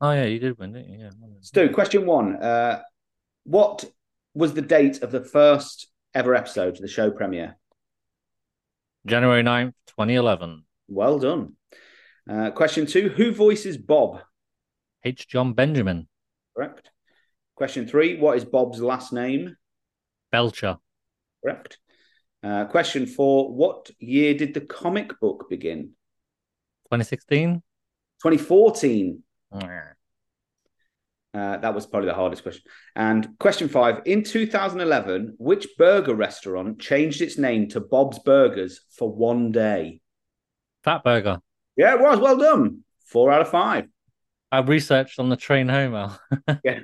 Oh, 0.00 0.12
yeah, 0.12 0.24
you 0.24 0.38
did 0.38 0.58
win, 0.58 0.72
didn't 0.72 0.92
you? 0.92 0.98
Yeah. 1.00 1.10
Stu, 1.40 1.70
question 1.70 2.06
one. 2.06 2.36
Uh, 2.36 2.82
what 3.44 3.84
was 4.34 4.54
the 4.54 4.62
date 4.62 5.02
of 5.02 5.10
the 5.10 5.24
first 5.24 5.88
ever 6.14 6.34
episode 6.34 6.74
of 6.74 6.80
the 6.80 6.88
show 6.88 7.10
premiere? 7.10 7.56
January 9.06 9.42
9th, 9.42 9.72
2011. 9.88 10.64
Well 10.88 11.18
done. 11.18 11.54
Uh, 12.28 12.50
question 12.50 12.86
two. 12.86 13.08
Who 13.10 13.32
voices 13.32 13.76
Bob? 13.76 14.20
H. 15.04 15.28
Jon 15.28 15.52
Benjamin. 15.52 16.08
Correct. 16.56 16.90
Question 17.54 17.86
three. 17.86 18.18
What 18.18 18.36
is 18.36 18.44
Bob's 18.44 18.80
last 18.80 19.12
name? 19.12 19.56
Belcher. 20.32 20.76
Correct. 21.42 21.78
Uh, 22.42 22.64
question 22.66 23.06
four. 23.06 23.52
What 23.52 23.90
year 23.98 24.34
did 24.34 24.54
the 24.54 24.60
comic 24.60 25.18
book 25.20 25.46
begin? 25.48 25.92
2016. 26.86 27.62
2014. 28.22 29.22
Uh, 31.34 31.58
that 31.58 31.74
was 31.74 31.86
probably 31.86 32.08
the 32.08 32.14
hardest 32.14 32.42
question. 32.42 32.62
And 32.96 33.28
question 33.38 33.68
five 33.68 34.00
In 34.06 34.22
2011, 34.22 35.36
which 35.38 35.68
burger 35.76 36.14
restaurant 36.14 36.80
changed 36.80 37.20
its 37.20 37.38
name 37.38 37.68
to 37.68 37.80
Bob's 37.80 38.18
Burgers 38.18 38.80
for 38.90 39.12
one 39.12 39.52
day? 39.52 40.00
Fatburger. 40.84 41.40
Yeah, 41.76 41.94
it 41.94 42.00
was. 42.00 42.18
Well 42.18 42.36
done. 42.36 42.84
Four 43.06 43.32
out 43.32 43.40
of 43.40 43.48
five. 43.48 43.86
I 44.50 44.60
researched 44.60 45.18
on 45.18 45.28
the 45.28 45.36
train 45.36 45.68
home, 45.68 45.94
Al. 45.94 46.20
I, 46.48 46.80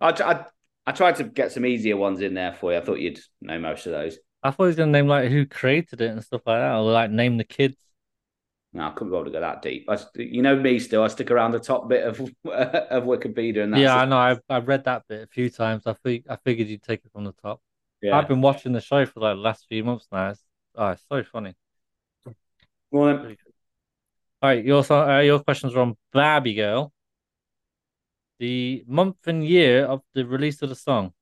I, 0.00 0.44
I 0.86 0.92
tried 0.92 1.16
to 1.16 1.24
get 1.24 1.52
some 1.52 1.66
easier 1.66 1.96
ones 1.96 2.20
in 2.20 2.34
there 2.34 2.52
for 2.52 2.72
you. 2.72 2.78
I 2.78 2.80
thought 2.80 3.00
you'd 3.00 3.20
know 3.40 3.58
most 3.58 3.86
of 3.86 3.92
those. 3.92 4.18
I 4.42 4.50
thought 4.50 4.64
he 4.64 4.68
was 4.68 4.76
going 4.76 4.92
to 4.92 4.98
name 4.98 5.08
like 5.08 5.30
who 5.30 5.46
created 5.46 6.00
it 6.00 6.10
and 6.10 6.22
stuff 6.22 6.42
like 6.46 6.58
that, 6.58 6.74
or 6.74 6.90
like 6.90 7.10
name 7.10 7.36
the 7.36 7.44
kids. 7.44 7.76
No, 8.72 8.84
I 8.84 8.90
couldn't 8.90 9.10
be 9.10 9.16
able 9.16 9.26
to 9.26 9.30
go 9.30 9.40
that 9.40 9.60
deep. 9.60 9.84
I, 9.88 9.98
you 10.14 10.40
know 10.40 10.56
me 10.56 10.78
still. 10.78 11.02
I 11.02 11.08
stick 11.08 11.30
around 11.30 11.52
the 11.52 11.60
top 11.60 11.88
bit 11.88 12.04
of 12.04 12.20
of 12.44 13.04
Wikipedia, 13.04 13.64
and 13.64 13.74
that's 13.74 13.82
yeah. 13.82 13.96
I 13.96 14.04
know. 14.06 14.16
I've, 14.16 14.40
I've 14.48 14.66
read 14.66 14.84
that 14.84 15.02
bit 15.08 15.22
a 15.22 15.26
few 15.26 15.50
times. 15.50 15.86
I 15.86 15.92
think 15.92 16.24
I 16.28 16.36
figured 16.36 16.68
you'd 16.68 16.82
take 16.82 17.04
it 17.04 17.12
from 17.12 17.24
the 17.24 17.34
top. 17.42 17.60
yeah. 18.00 18.16
I've 18.16 18.28
been 18.28 18.40
watching 18.40 18.72
the 18.72 18.80
show 18.80 19.04
for 19.04 19.20
like 19.20 19.36
the 19.36 19.40
last 19.42 19.66
few 19.68 19.84
months 19.84 20.08
now. 20.10 20.30
It's, 20.30 20.42
oh, 20.74 20.88
it's 20.88 21.04
so 21.08 21.22
funny. 21.22 21.54
Well, 22.92 23.06
then, 23.06 23.36
All 24.42 24.50
right, 24.50 24.64
your 24.64 24.84
so- 24.84 25.08
uh, 25.08 25.20
your 25.20 25.40
questions 25.40 25.74
are 25.74 25.80
on 25.80 25.96
Barbie 26.12 26.54
Girl. 26.54 26.92
The 28.38 28.84
month 28.86 29.26
and 29.26 29.44
year 29.46 29.84
of 29.86 30.02
the 30.14 30.26
release 30.26 30.60
of 30.62 30.68
the 30.68 30.74
song. 30.74 31.12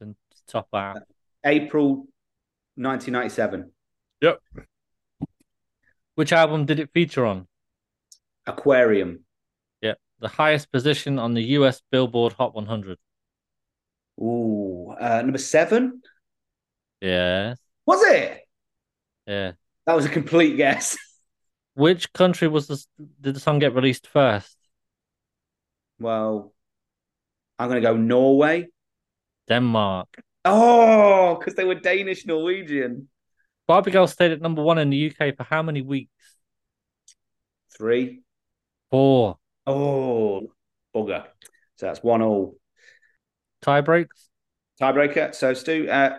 And 0.00 0.16
top 0.48 0.68
out. 0.74 1.02
April 1.44 2.08
1997. 2.74 3.70
Yep. 4.20 4.40
Which 6.16 6.32
album 6.32 6.64
did 6.64 6.80
it 6.80 6.90
feature 6.92 7.24
on? 7.24 7.46
Aquarium. 8.46 9.24
Yep. 9.82 9.98
the 10.18 10.28
highest 10.28 10.72
position 10.72 11.18
on 11.18 11.34
the 11.34 11.42
US 11.58 11.82
Billboard 11.92 12.32
Hot 12.34 12.54
100. 12.54 12.98
Ooh, 14.18 14.94
uh, 14.98 15.20
number 15.22 15.38
seven. 15.38 16.00
Yes. 17.02 17.58
Was 17.84 18.02
it? 18.04 18.48
Yeah. 19.26 19.52
That 19.86 19.94
was 19.94 20.04
a 20.04 20.10
complete 20.10 20.56
guess. 20.56 20.96
Which 21.74 22.12
country 22.12 22.48
was 22.48 22.66
this? 22.66 22.86
Did 23.20 23.34
the 23.34 23.40
song 23.40 23.58
get 23.58 23.74
released 23.74 24.06
first? 24.06 24.56
Well, 25.98 26.52
I'm 27.58 27.68
going 27.68 27.82
to 27.82 27.86
go 27.86 27.96
Norway. 27.96 28.68
Denmark. 29.48 30.08
Oh, 30.44 31.36
because 31.38 31.54
they 31.54 31.64
were 31.64 31.74
Danish 31.74 32.26
Norwegian. 32.26 33.08
Barbie 33.66 33.90
Girl 33.90 34.06
stayed 34.06 34.32
at 34.32 34.40
number 34.40 34.62
one 34.62 34.78
in 34.78 34.90
the 34.90 34.96
UK 34.96 35.36
for 35.36 35.42
how 35.42 35.62
many 35.62 35.82
weeks? 35.82 36.12
Three. 37.76 38.22
Four. 38.90 39.38
Oh, 39.66 40.52
bugger. 40.94 41.24
So 41.76 41.86
that's 41.86 42.02
one 42.02 42.22
all. 42.22 42.56
Tie 43.62 43.80
breaks? 43.80 44.28
Tiebreaker. 44.80 45.34
So, 45.34 45.54
Stu, 45.54 45.88
uh, 45.88 46.18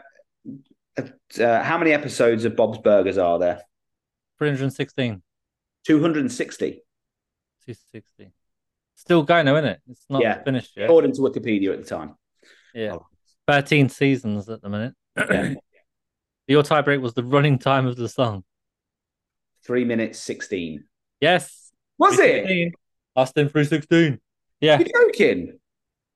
uh, 0.97 1.63
how 1.63 1.77
many 1.77 1.91
episodes 1.93 2.45
of 2.45 2.55
Bob's 2.55 2.79
Burgers 2.79 3.17
are 3.17 3.39
there? 3.39 3.61
316. 4.39 5.21
260, 5.85 6.71
260. 7.65 8.31
Still 8.95 9.23
going 9.23 9.45
though, 9.45 9.55
isn't 9.57 9.69
it? 9.69 9.79
It's 9.89 10.05
not 10.09 10.21
Yeah. 10.21 10.43
finished 10.43 10.75
yet. 10.75 10.85
according 10.85 11.13
to 11.13 11.21
Wikipedia 11.21 11.71
at 11.73 11.79
the 11.83 11.87
time. 11.87 12.15
Yeah. 12.73 12.97
13 13.47 13.89
seasons 13.89 14.49
at 14.49 14.61
the 14.61 14.69
minute. 14.69 14.93
Yeah. 15.17 15.53
Your 16.47 16.63
tiebreak 16.63 17.01
was 17.01 17.13
the 17.13 17.23
running 17.23 17.57
time 17.59 17.87
of 17.87 17.95
the 17.95 18.09
song. 18.09 18.43
Three 19.65 19.85
minutes 19.85 20.19
16. 20.19 20.83
Yes. 21.21 21.71
Was 21.97 22.17
it? 22.19 22.73
Austin 23.15 23.49
316. 23.49 24.19
Yeah. 24.61 24.79
You're 24.79 25.07
joking? 25.07 25.59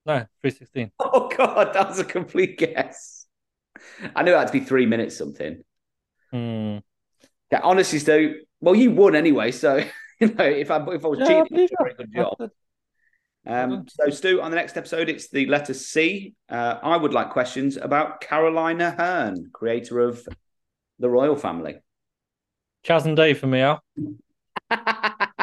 No, 0.05 0.25
316. 0.41 0.91
Oh, 0.99 1.29
God, 1.35 1.73
that 1.73 1.87
was 1.89 1.99
a 1.99 2.03
complete 2.05 2.57
guess. 2.57 3.20
I 4.15 4.23
knew 4.23 4.33
it 4.33 4.37
had 4.37 4.47
to 4.47 4.53
be 4.53 4.59
three 4.61 4.85
minutes 4.85 5.17
something. 5.17 5.63
Hmm. 6.31 6.77
Yeah, 7.51 7.61
honestly, 7.63 7.99
Stu, 7.99 8.41
well, 8.61 8.75
you 8.75 8.91
won 8.91 9.15
anyway. 9.15 9.51
So, 9.51 9.77
you 10.19 10.27
know, 10.27 10.45
if 10.45 10.71
I, 10.71 10.77
if 10.93 11.05
I 11.05 11.07
was 11.07 11.19
Yeah, 11.19 11.27
cheating, 11.27 11.57
you 11.57 11.67
a 11.79 11.83
very 11.83 11.95
good 11.95 12.13
job. 12.15 12.37
Um, 13.45 13.85
so, 13.89 14.09
Stu, 14.09 14.41
on 14.41 14.51
the 14.51 14.55
next 14.55 14.77
episode, 14.77 15.09
it's 15.09 15.29
the 15.29 15.47
letter 15.47 15.73
C. 15.73 16.35
Uh, 16.47 16.77
I 16.81 16.95
would 16.95 17.13
like 17.13 17.31
questions 17.31 17.75
about 17.77 18.21
Caroline 18.21 18.77
Aherne, 18.79 19.51
creator 19.51 19.99
of 19.99 20.27
the 20.99 21.09
Royle 21.09 21.35
Family. 21.35 21.79
Chas 22.83 23.05
and 23.05 23.15
Dave 23.15 23.39
for 23.39 23.47
me, 23.47 23.61
Al. 23.61 23.81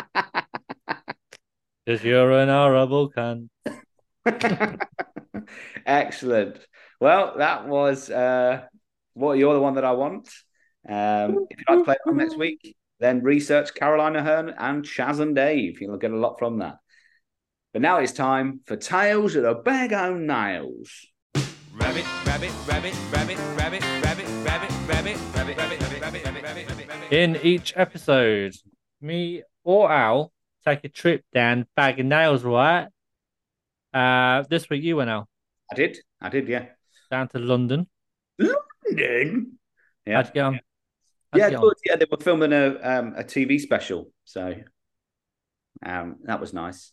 Because 1.85 2.05
you're 2.05 2.31
an 2.33 2.49
horrible 2.49 3.11
cunt. 3.11 3.49
Excellent. 5.87 6.59
Well, 7.01 7.35
that 7.39 7.69
was 7.69 8.11
uh, 8.11 8.63
what 9.15 9.39
you're 9.39 9.55
the 9.55 9.61
one 9.61 9.75
that 9.75 9.85
I 9.85 9.93
want. 9.93 10.29
Um, 10.89 11.47
if 11.51 11.59
you'd 11.59 11.69
like 11.69 11.79
to 11.79 11.85
play 11.85 11.97
along 12.05 12.19
next 12.19 12.37
week, 12.37 12.77
then 12.99 13.23
research 13.23 13.75
Caroline 13.75 14.15
Aherne 14.15 14.55
and 14.59 14.85
Chas 14.85 15.21
and 15.21 15.35
Dave. 15.35 15.81
You'll 15.81 15.97
get 15.97 16.11
a 16.11 16.17
lot 16.17 16.39
from 16.39 16.59
that. 16.59 16.79
But 17.73 17.83
now 17.83 17.99
it's 17.99 18.13
time 18.13 18.61
for 18.67 18.77
Tales 18.77 19.37
of 19.37 19.45
the 19.45 19.55
Bag 19.55 19.93
o' 19.93 20.17
Nails. 20.17 21.07
Rabbit, 21.73 22.05
rabbit, 22.27 22.51
rabbit, 22.67 22.95
rabbit, 23.13 23.39
rabbit, 23.57 23.83
rabbit, 24.03 24.27
rabbit, 24.45 24.77
rabbit, 24.89 25.17
rabbit, 25.35 25.57
rabbit, 25.57 26.01
rabbit, 26.01 26.01
rabbit, 26.03 26.25
rabbit, 26.25 26.65
rabbit, 26.67 26.89
rabbit. 26.89 27.13
In 27.13 27.37
each 27.45 27.73
episode, 27.77 28.55
me 29.01 29.43
or 29.63 29.93
Al 29.93 30.33
take 30.67 30.83
a 30.83 30.89
trip 30.89 31.25
down 31.33 31.67
Bag 31.77 32.01
of 32.01 32.07
Nails, 32.07 32.43
right? 32.43 32.89
Uh, 33.95 34.43
this 34.51 34.69
week 34.69 34.83
you 34.83 34.97
went 34.97 35.11
out 35.11 35.29
I 35.71 35.75
did. 35.75 35.99
I 36.21 36.29
did, 36.31 36.49
yeah. 36.49 36.67
Down 37.11 37.29
to 37.29 37.39
London. 37.39 37.89
London. 38.39 39.59
Yeah. 40.07 40.17
How'd 40.17 40.27
you 40.29 40.33
get 40.35 40.45
on? 40.45 40.61
How'd 41.33 41.43
you 41.45 41.49
Yeah, 41.49 41.51
get 41.51 41.59
on? 41.61 41.73
Yeah, 41.85 41.97
they 41.97 42.07
were 42.11 42.19
filming 42.19 42.53
a 42.53 42.79
um, 42.83 43.15
a 43.17 43.25
TV 43.25 43.59
special, 43.59 44.11
so 44.25 44.55
um, 45.85 46.17
that 46.25 46.41
was 46.41 46.53
nice. 46.53 46.93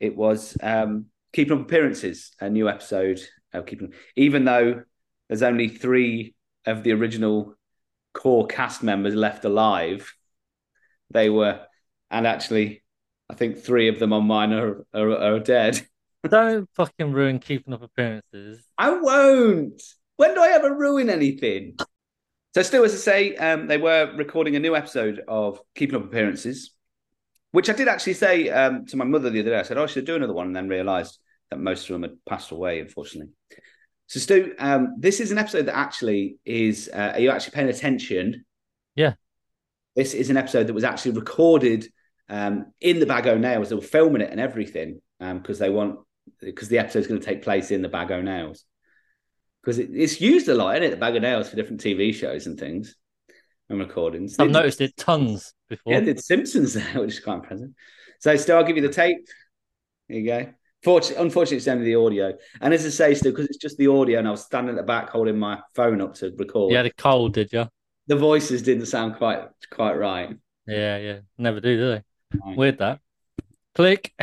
It 0.00 0.16
was 0.16 0.56
um, 0.62 1.06
keeping 1.32 1.58
up 1.58 1.64
appearances, 1.64 2.32
a 2.40 2.50
new 2.50 2.68
episode 2.68 3.20
of 3.52 3.66
keeping. 3.66 3.92
Even 4.16 4.44
though 4.44 4.82
there's 5.28 5.42
only 5.42 5.68
three 5.68 6.34
of 6.66 6.82
the 6.82 6.92
original 6.92 7.54
core 8.12 8.46
cast 8.46 8.82
members 8.82 9.14
left 9.14 9.44
alive, 9.44 10.12
they 11.10 11.30
were, 11.30 11.66
and 12.10 12.26
actually, 12.26 12.82
I 13.30 13.34
think 13.34 13.58
three 13.58 13.88
of 13.88 13.98
them 13.98 14.12
on 14.12 14.26
mine 14.26 14.52
are 14.52 14.86
are, 14.94 15.10
are 15.16 15.40
dead. 15.40 15.86
Don't 16.28 16.68
fucking 16.74 17.12
ruin 17.12 17.38
keeping 17.38 17.74
up 17.74 17.82
appearances. 17.82 18.64
I 18.78 18.90
won't. 18.90 19.82
When 20.16 20.34
do 20.34 20.40
I 20.40 20.48
ever 20.48 20.74
ruin 20.74 21.10
anything? 21.10 21.76
So, 22.54 22.62
still, 22.62 22.84
as 22.84 22.94
I 22.94 22.96
say, 22.96 23.36
um, 23.36 23.66
they 23.66 23.76
were 23.76 24.12
recording 24.16 24.56
a 24.56 24.60
new 24.60 24.74
episode 24.74 25.20
of 25.28 25.60
Keeping 25.74 25.96
Up 25.96 26.04
Appearances, 26.04 26.70
which 27.50 27.68
I 27.68 27.74
did 27.74 27.88
actually 27.88 28.14
say 28.14 28.48
um, 28.48 28.86
to 28.86 28.96
my 28.96 29.04
mother 29.04 29.28
the 29.28 29.40
other 29.40 29.50
day. 29.50 29.58
I 29.58 29.62
said, 29.64 29.76
"Oh, 29.76 29.82
I 29.82 29.86
should 29.86 30.06
do 30.06 30.16
another 30.16 30.32
one," 30.32 30.46
and 30.46 30.56
then 30.56 30.68
realised 30.68 31.18
that 31.50 31.58
most 31.58 31.90
of 31.90 31.94
them 31.94 32.02
had 32.02 32.24
passed 32.26 32.52
away, 32.52 32.80
unfortunately. 32.80 33.32
So, 34.06 34.20
Stu, 34.20 34.54
um, 34.58 34.94
this 34.98 35.20
is 35.20 35.30
an 35.30 35.38
episode 35.38 35.66
that 35.66 35.76
actually 35.76 36.36
is. 36.46 36.88
Uh, 36.92 37.12
are 37.14 37.20
you 37.20 37.30
actually 37.30 37.54
paying 37.54 37.68
attention? 37.68 38.46
Yeah. 38.94 39.14
This 39.94 40.14
is 40.14 40.30
an 40.30 40.38
episode 40.38 40.68
that 40.68 40.74
was 40.74 40.84
actually 40.84 41.12
recorded 41.12 41.86
um, 42.30 42.72
in 42.80 42.98
the 42.98 43.06
Bag 43.06 43.26
o' 43.26 43.36
Nails. 43.36 43.68
They 43.68 43.74
were 43.74 43.82
filming 43.82 44.22
it 44.22 44.30
and 44.30 44.40
everything 44.40 45.02
because 45.20 45.58
they 45.58 45.70
want 45.70 45.98
because 46.40 46.68
the 46.68 46.78
episode's 46.78 47.06
going 47.06 47.20
to 47.20 47.26
take 47.26 47.42
place 47.42 47.70
in 47.70 47.82
the 47.82 47.88
Bag 47.88 48.10
o' 48.10 48.20
Nails 48.22 48.64
because 49.62 49.78
it, 49.78 49.90
it's 49.92 50.20
used 50.20 50.48
a 50.48 50.54
lot, 50.54 50.74
isn't 50.76 50.84
it? 50.86 50.90
The 50.90 50.96
Bag 50.96 51.16
of 51.16 51.22
Nails 51.22 51.48
for 51.48 51.56
different 51.56 51.80
TV 51.82 52.14
shows 52.14 52.46
and 52.46 52.58
things 52.58 52.94
and 53.68 53.78
recordings. 53.78 54.36
I've 54.38 54.48
They- 54.48 54.52
noticed 54.52 54.80
it 54.80 54.96
tons 54.96 55.54
before. 55.68 55.92
Yeah, 55.94 56.00
did 56.00 56.22
Simpsons 56.22 56.74
there, 56.74 56.84
which 57.00 57.14
is 57.14 57.20
quite 57.20 57.36
impressive. 57.36 57.70
So, 58.20 58.34
still, 58.36 58.56
I'll 58.58 58.64
give 58.64 58.76
you 58.76 58.82
the 58.82 58.88
tape. 58.92 59.18
There 60.08 60.18
you 60.18 60.26
go. 60.26 60.52
Fortunately, 60.82 61.24
unfortunately, 61.24 61.56
it's 61.58 61.68
only 61.68 61.84
the 61.84 61.94
audio. 61.94 62.34
And 62.60 62.74
as 62.74 62.84
I 62.84 62.90
say, 62.90 63.14
still, 63.14 63.32
because 63.32 63.46
it's 63.46 63.56
just 63.56 63.78
the 63.78 63.86
audio, 63.88 64.18
and 64.18 64.28
I 64.28 64.30
was 64.30 64.44
standing 64.44 64.74
at 64.74 64.76
the 64.76 64.86
back 64.86 65.08
holding 65.08 65.38
my 65.38 65.60
phone 65.74 66.02
up 66.02 66.14
to 66.16 66.30
record, 66.36 66.70
You 66.70 66.76
had 66.76 66.86
a 66.86 66.92
cold, 66.92 67.32
did 67.34 67.52
you? 67.52 67.66
the 68.06 68.16
voices 68.16 68.60
didn't 68.62 68.84
sound 68.84 69.16
quite 69.16 69.44
quite 69.70 69.94
right. 69.94 70.36
Yeah, 70.66 70.98
yeah. 70.98 71.18
Never 71.38 71.60
do, 71.60 71.74
do 71.76 71.88
they? 71.90 72.02
Right. 72.44 72.56
Weird 72.56 72.78
that. 72.78 73.00
Click. 73.74 74.12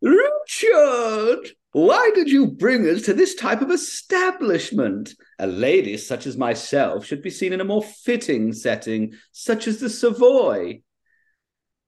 Richard, 0.00 1.50
why 1.72 2.10
did 2.14 2.30
you 2.30 2.46
bring 2.48 2.88
us 2.88 3.02
to 3.02 3.14
this 3.14 3.34
type 3.34 3.60
of 3.60 3.70
establishment? 3.70 5.14
A 5.38 5.46
lady 5.46 5.96
such 5.96 6.26
as 6.26 6.36
myself 6.36 7.04
should 7.04 7.22
be 7.22 7.30
seen 7.30 7.52
in 7.52 7.60
a 7.60 7.64
more 7.64 7.82
fitting 7.82 8.52
setting, 8.52 9.14
such 9.32 9.66
as 9.66 9.78
the 9.80 9.90
Savoy. 9.90 10.80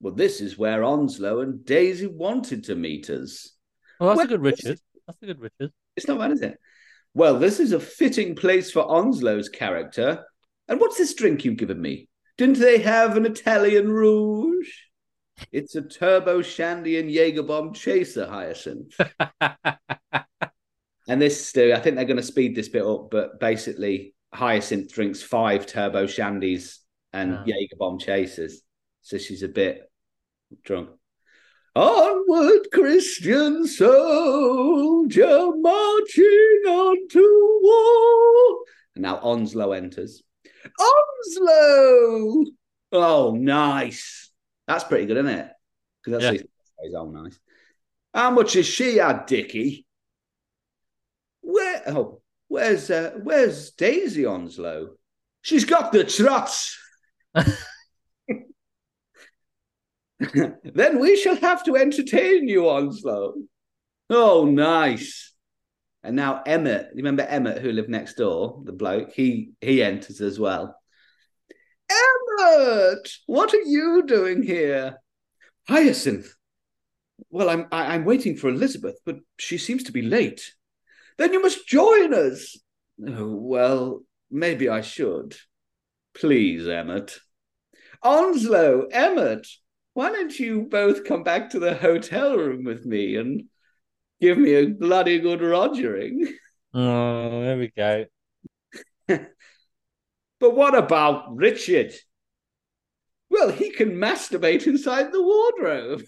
Well, 0.01 0.15
this 0.15 0.41
is 0.41 0.59
where 0.59 0.85
Onslow 0.85 1.41
and 1.41 1.65
Daisy 1.65 2.07
wanted 2.07 2.65
to 2.65 2.75
meet 2.77 3.11
us. 3.11 3.53
Well, 3.99 4.11
that's 4.11 4.19
Well, 4.19 4.27
a 4.27 4.29
good 4.29 4.43
Richard. 4.43 4.81
That's 5.07 5.23
a 5.23 5.27
good 5.27 5.41
Richard. 5.41 5.73
It's 5.97 6.07
not 6.07 6.19
bad, 6.19 6.33
is 6.33 6.43
it? 6.43 6.59
Well, 7.15 7.39
this 7.39 7.59
is 7.59 7.73
a 7.73 7.81
fitting 7.81 8.37
place 8.37 8.71
for 8.71 8.89
Onslow's 8.89 9.49
character. 9.49 10.25
And 10.69 10.79
what's 10.79 10.99
this 10.99 11.15
drink 11.15 11.45
you've 11.45 11.57
given 11.57 11.81
me? 11.81 12.09
Didn't 12.37 12.61
they 12.61 12.79
have 12.79 13.17
an 13.17 13.27
Italian 13.27 13.91
rouge? 13.91 14.69
It's 15.53 15.75
a 15.75 15.83
turbo 15.83 16.43
shandy 16.43 16.99
and 16.99 17.11
Jaeger 17.11 17.43
bomb 17.43 17.73
chaser, 17.73 18.27
Hyacinth. 18.27 18.95
And 21.11 21.23
this, 21.23 21.47
Stu, 21.49 21.73
I 21.75 21.81
think 21.81 21.97
they're 21.97 22.05
going 22.05 22.19
to 22.19 22.23
speed 22.23 22.55
this 22.55 22.69
bit 22.69 22.83
up, 22.85 23.09
but 23.11 23.41
basically, 23.41 24.15
Hyacinth 24.35 24.93
drinks 24.93 25.23
five 25.23 25.65
turbo 25.67 26.05
shandies 26.07 26.81
and 27.15 27.33
Ah. 27.33 27.45
Jaeger 27.47 27.77
bomb 27.79 27.99
chasers. 27.99 28.61
So 29.01 29.17
she's 29.17 29.43
a 29.43 29.49
bit 29.49 29.91
drunk. 30.65 30.91
Onward, 31.75 32.67
Christian 32.75 33.67
soldier, 33.67 35.51
marching 35.57 36.63
on 36.67 37.09
to 37.09 37.59
war. 37.63 38.65
And 38.95 39.03
now 39.03 39.19
Onslow 39.23 39.73
enters. 39.73 40.23
Onslow! 40.79 42.45
Oh, 42.93 43.35
nice. 43.35 44.28
That's 44.69 44.85
pretty 44.85 45.07
good, 45.07 45.17
isn't 45.17 45.31
it? 45.31 45.51
Because 46.05 46.23
that's 46.23 46.45
Yeah. 46.83 46.99
oh, 46.99 47.11
nice. 47.11 47.39
How 48.15 48.31
much 48.31 48.55
is 48.55 48.67
she 48.67 49.01
at, 49.01 49.27
Dickie? 49.27 49.87
Where? 51.41 51.83
Oh, 51.87 52.21
where's 52.49 52.91
uh, 52.91 53.19
where's 53.23 53.71
Daisy 53.73 54.27
Onslow? 54.27 54.91
She's 55.41 55.65
got 55.65 55.91
the 55.93 56.05
trots. 56.05 56.79
then 60.21 60.99
we 60.99 61.17
shall 61.17 61.37
have 61.37 61.65
to 61.65 61.77
entertain 61.77 62.47
you, 62.47 62.69
Onslow. 62.69 63.35
Oh, 64.11 64.45
nice. 64.45 65.33
And 66.03 66.15
now 66.15 66.43
Emmet, 66.45 66.89
you 66.93 66.99
remember 66.99 67.23
Emmet 67.23 67.63
who 67.63 67.73
lived 67.73 67.89
next 67.89 68.15
door, 68.15 68.61
the 68.65 68.73
bloke? 68.73 69.13
He 69.13 69.53
he 69.61 69.83
enters 69.83 70.21
as 70.21 70.39
well. 70.39 70.78
Emmet, 72.39 73.11
what 73.27 73.53
are 73.55 73.63
you 73.63 74.05
doing 74.07 74.43
here? 74.43 74.97
Hyacinth. 75.69 76.35
Well, 77.31 77.51
I'm 77.51 77.67
I, 77.73 77.95
I'm 77.95 78.05
waiting 78.05 78.37
for 78.37 78.49
Elizabeth, 78.49 78.99
but 79.05 79.17
she 79.39 79.59
seems 79.59 79.85
to 79.85 79.93
be 79.93 80.03
late. 80.03 80.53
Then 81.19 81.33
you 81.33 81.43
must 81.43 81.67
join 81.67 82.15
us. 82.15 82.57
Oh, 83.07 83.35
well, 83.35 84.03
maybe 84.31 84.69
I 84.69 84.81
should. 84.81 85.37
Please, 86.15 86.67
Emmet. 86.67 87.19
Onslow, 88.03 88.87
Emmet, 88.93 89.47
why 89.95 90.11
don't 90.11 90.39
you 90.39 90.63
both 90.63 91.05
come 91.05 91.25
back 91.25 91.51
to 91.51 91.59
the 91.59 91.75
hotel 91.75 92.37
room 92.37 92.65
with 92.65 92.87
me 92.87 93.17
and 93.17 93.45
give 94.21 94.39
me 94.39 94.55
a 94.55 94.67
bloody 94.67 95.19
good 95.19 95.41
rogering? 95.41 96.29
Oh, 96.73 97.43
there 97.43 97.59
we 97.59 97.73
go. 97.77 98.05
But 100.41 100.55
what 100.55 100.77
about 100.77 101.35
Richard? 101.35 101.93
Well, 103.39 103.51
he 103.53 103.71
can 103.71 103.93
masturbate 103.93 104.67
inside 104.67 105.13
the 105.13 105.23
wardrobe. 105.23 106.03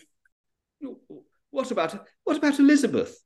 What 1.53 1.70
about 1.70 2.05
what 2.24 2.37
about 2.37 2.59
Elizabeth? 2.59 3.16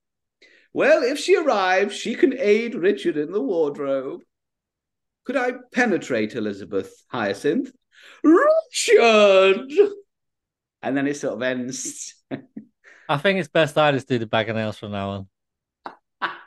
Well, 0.74 1.02
if 1.02 1.18
she 1.18 1.36
arrives, 1.36 1.96
she 1.96 2.14
can 2.14 2.38
aid 2.38 2.74
Richard 2.74 3.16
in 3.16 3.32
the 3.32 3.40
wardrobe. 3.40 4.20
Could 5.24 5.36
I 5.36 5.52
penetrate 5.72 6.34
Elizabeth, 6.34 6.92
Hyacinth? 7.08 7.72
Richard! 8.22 9.72
And 10.82 10.94
then 10.94 11.06
it 11.06 11.16
sort 11.16 11.34
of 11.36 11.42
ends. 11.42 12.14
I 13.08 13.16
think 13.16 13.38
it's 13.38 13.48
best 13.48 13.78
I 13.78 13.92
just 13.92 14.06
do 14.08 14.18
the 14.18 14.26
bag 14.26 14.50
of 14.50 14.56
nails 14.56 14.76
from 14.76 14.92
now 14.92 15.08
on. 15.10 15.28
I 16.20 16.42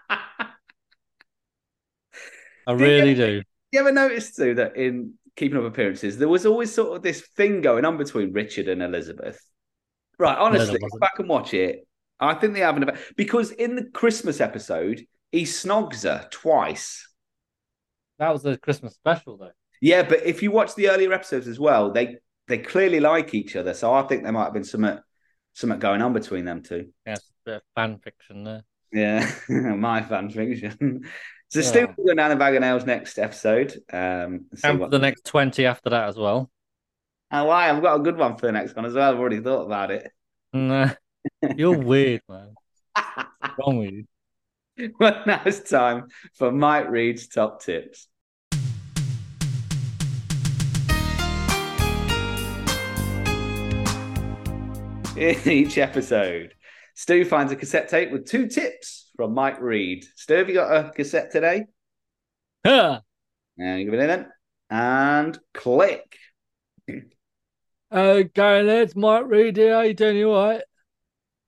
Do 2.67 2.73
you 2.73 2.77
really 2.77 3.15
do. 3.15 3.41
you 3.71 3.79
ever 3.79 3.91
notice 3.91 4.35
too 4.35 4.53
that 4.55 4.75
in 4.77 5.13
keeping 5.37 5.57
up 5.57 5.63
appearances, 5.63 6.17
there 6.17 6.27
was 6.27 6.45
always 6.45 6.73
sort 6.73 6.97
of 6.97 7.03
this 7.03 7.21
thing 7.37 7.61
going 7.61 7.85
on 7.85 7.95
between 7.95 8.33
Richard 8.33 8.67
and 8.67 8.81
Elizabeth. 8.83 9.39
Right, 10.19 10.37
honestly, 10.37 10.79
go 10.79 10.85
wasn't. 10.85 11.01
back 11.01 11.19
and 11.19 11.29
watch 11.29 11.53
it. 11.53 11.87
I 12.19 12.33
think 12.33 12.53
they 12.53 12.61
have 12.61 12.75
an 12.75 12.97
because 13.15 13.51
in 13.51 13.75
the 13.75 13.85
Christmas 13.85 14.41
episode, 14.41 15.05
he 15.31 15.43
snogs 15.43 16.03
her 16.03 16.27
twice. 16.31 17.07
That 18.17 18.33
was 18.33 18.41
the 18.41 18.57
Christmas 18.57 18.95
special, 18.95 19.37
though. 19.37 19.51
Yeah, 19.79 20.01
but 20.01 20.25
if 20.25 20.41
you 20.41 20.51
watch 20.51 20.73
the 20.73 20.89
earlier 20.89 21.13
episodes 21.13 21.47
as 21.47 21.59
well, 21.59 21.91
they 21.91 22.17
they 22.47 22.57
clearly 22.57 22.99
like 22.99 23.35
each 23.35 23.55
other. 23.55 23.75
So 23.75 23.93
I 23.93 24.01
think 24.03 24.23
there 24.23 24.31
might 24.31 24.45
have 24.45 24.53
been 24.53 24.63
some 24.63 24.99
something 25.53 25.79
going 25.79 26.01
on 26.01 26.13
between 26.13 26.45
them 26.45 26.63
two. 26.63 26.89
Yeah, 27.05 27.13
it's 27.13 27.29
a 27.45 27.49
bit 27.49 27.55
of 27.57 27.61
fan 27.75 27.99
fiction 27.99 28.43
there. 28.43 28.63
Yeah, 28.91 29.31
my 29.49 30.01
fan 30.01 30.31
fiction. 30.31 31.03
So 31.49 31.59
Yeah. 31.61 31.65
still 31.65 31.87
going 32.05 32.17
down 32.17 32.29
the 32.31 32.35
bag 32.35 32.55
of 32.55 32.61
nails 32.61 32.85
next 32.85 33.17
episode. 33.17 33.73
Um, 33.91 34.47
And 34.63 34.79
for 34.79 34.89
the 34.89 34.99
next 34.99 35.25
20 35.25 35.65
after 35.65 35.89
that 35.89 36.09
as 36.09 36.17
well. 36.17 36.51
Oh, 37.31 37.45
why? 37.45 37.69
I've 37.69 37.81
got 37.81 37.95
a 37.99 38.03
good 38.03 38.17
one 38.17 38.37
for 38.37 38.45
the 38.47 38.51
next 38.51 38.75
one 38.75 38.85
as 38.85 38.93
well. 38.93 39.11
I've 39.11 39.19
already 39.19 39.39
thought 39.39 39.65
about 39.65 39.91
it. 39.91 40.11
Nah, 40.53 40.91
you're 41.55 41.77
weird, 41.77 42.21
man. 42.29 42.53
What's 42.95 43.53
wrong 43.59 43.77
with 43.77 43.91
you? 44.77 44.93
well, 44.99 45.23
now 45.25 45.41
it's 45.45 45.69
time 45.69 46.07
for 46.35 46.51
Mike 46.51 46.89
Reid's 46.89 47.27
top 47.27 47.61
tips. 47.61 48.07
in 55.15 55.35
each 55.49 55.77
episode. 55.77 56.53
Stu 56.95 57.25
finds 57.25 57.51
a 57.51 57.55
cassette 57.55 57.89
tape 57.89 58.11
with 58.11 58.25
two 58.27 58.47
tips 58.47 59.06
from 59.17 59.33
Mike 59.33 59.59
Reid. 59.59 60.05
Stu, 60.15 60.35
have 60.35 60.47
you 60.47 60.53
got 60.53 60.71
a 60.71 60.91
cassette 60.91 61.31
today? 61.31 61.65
Huh. 62.65 63.01
And 63.57 63.83
give 63.83 63.93
it 63.93 63.99
in 63.99 64.07
then. 64.07 64.27
And 64.69 65.37
click. 65.53 66.15
Okay, 67.91 68.61
lads. 68.61 68.95
Mike 68.95 69.25
Reed 69.25 69.57
here. 69.57 69.73
How 69.73 69.81
you 69.81 69.93
doing? 69.93 70.17
You 70.17 70.31
all 70.31 70.47
right? 70.47 70.61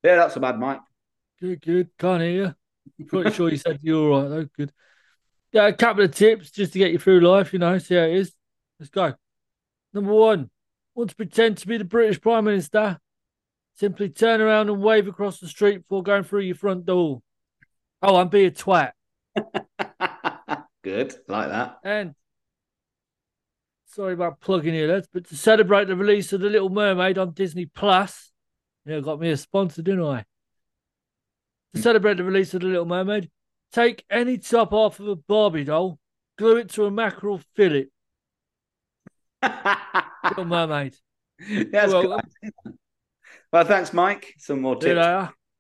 Yeah, 0.04 0.16
that's 0.16 0.36
a 0.36 0.40
bad 0.40 0.60
Mike. 0.60 0.82
Good, 1.40 1.62
good. 1.62 1.90
Can't 1.98 2.24
hear 2.24 2.56
you. 3.00 3.06
Pretty 3.06 3.32
sure 3.32 3.50
you 3.50 3.58
said 3.58 3.80
you're 3.82 4.12
all 4.12 4.22
right, 4.22 4.30
though. 4.30 4.48
Good. 4.58 4.74
Yeah, 5.52 5.68
a 5.68 5.74
couple 5.74 6.04
of 6.04 6.14
tips 6.14 6.52
just 6.52 6.74
to 6.74 6.80
get 6.80 6.92
you 6.92 7.00
through 7.00 7.22
life, 7.22 7.54
you 7.54 7.60
know, 7.60 7.78
see 7.78 7.96
how 7.96 8.02
it 8.02 8.16
is. 8.16 8.34
Let's 8.80 8.90
go. 8.90 9.14
Number 9.94 10.14
one, 10.14 10.50
want 10.96 11.12
to 11.12 11.16
pretend 11.16 11.58
to 11.58 11.68
be 11.68 11.78
the 11.78 11.86
British 11.86 12.22
Prime 12.22 12.46
Minister? 12.46 13.00
Simply 13.76 14.10
turn 14.10 14.42
around 14.42 14.70
and 14.70 14.82
wave 14.82 15.08
across 15.08 15.40
the 15.40 15.48
street 15.48 15.80
before 15.80 16.04
going 16.04 16.24
through 16.24 16.42
your 16.42 16.56
front 16.56 16.86
door. 16.86 17.22
Oh, 18.02 18.20
and 18.20 18.30
be 18.30 18.46
a 18.46 18.52
twat. 18.52 18.92
Good, 20.84 21.14
like 21.28 21.50
that. 21.50 21.78
And 21.84 22.16
sorry 23.88 24.14
about 24.14 24.40
plugging 24.40 24.74
you, 24.74 24.88
lads, 24.88 25.08
but 25.12 25.28
to 25.28 25.36
celebrate 25.36 25.88
the 25.88 25.96
release 25.96 26.32
of 26.32 26.42
The 26.42 26.50
Little 26.50 26.70
Mermaid 26.70 27.18
on 27.18 27.32
Disney 27.32 27.66
Plus, 27.66 28.32
yeah, 28.86 29.02
got 29.02 29.20
me 29.20 29.30
a 29.32 29.38
sponsor, 29.38 29.82
didn't 29.82 30.06
I? 30.06 30.20
To 30.20 30.26
hmm. 31.76 31.82
celebrate 31.82 32.18
the 32.18 32.24
release 32.24 32.54
of 32.54 32.62
The 32.62 32.68
Little 32.68 32.86
Mermaid, 32.86 33.30
take 33.74 34.06
any 34.10 34.38
top 34.38 34.72
off 34.72 35.00
of 35.00 35.08
a 35.08 35.16
Barbie 35.16 35.66
doll, 35.66 36.00
glue 36.38 36.58
it 36.58 36.70
to 36.70 36.86
a 36.86 36.92
mackerel 36.92 37.42
fillet. 37.56 37.88
Little 40.24 40.46
Mermaid. 40.46 40.96
That's 41.72 41.92
Well. 41.92 42.22
Well, 43.52 43.66
thanks, 43.66 43.94
Mike. 43.94 44.36
Some 44.38 44.62
more 44.62 44.76
tips 44.76 44.86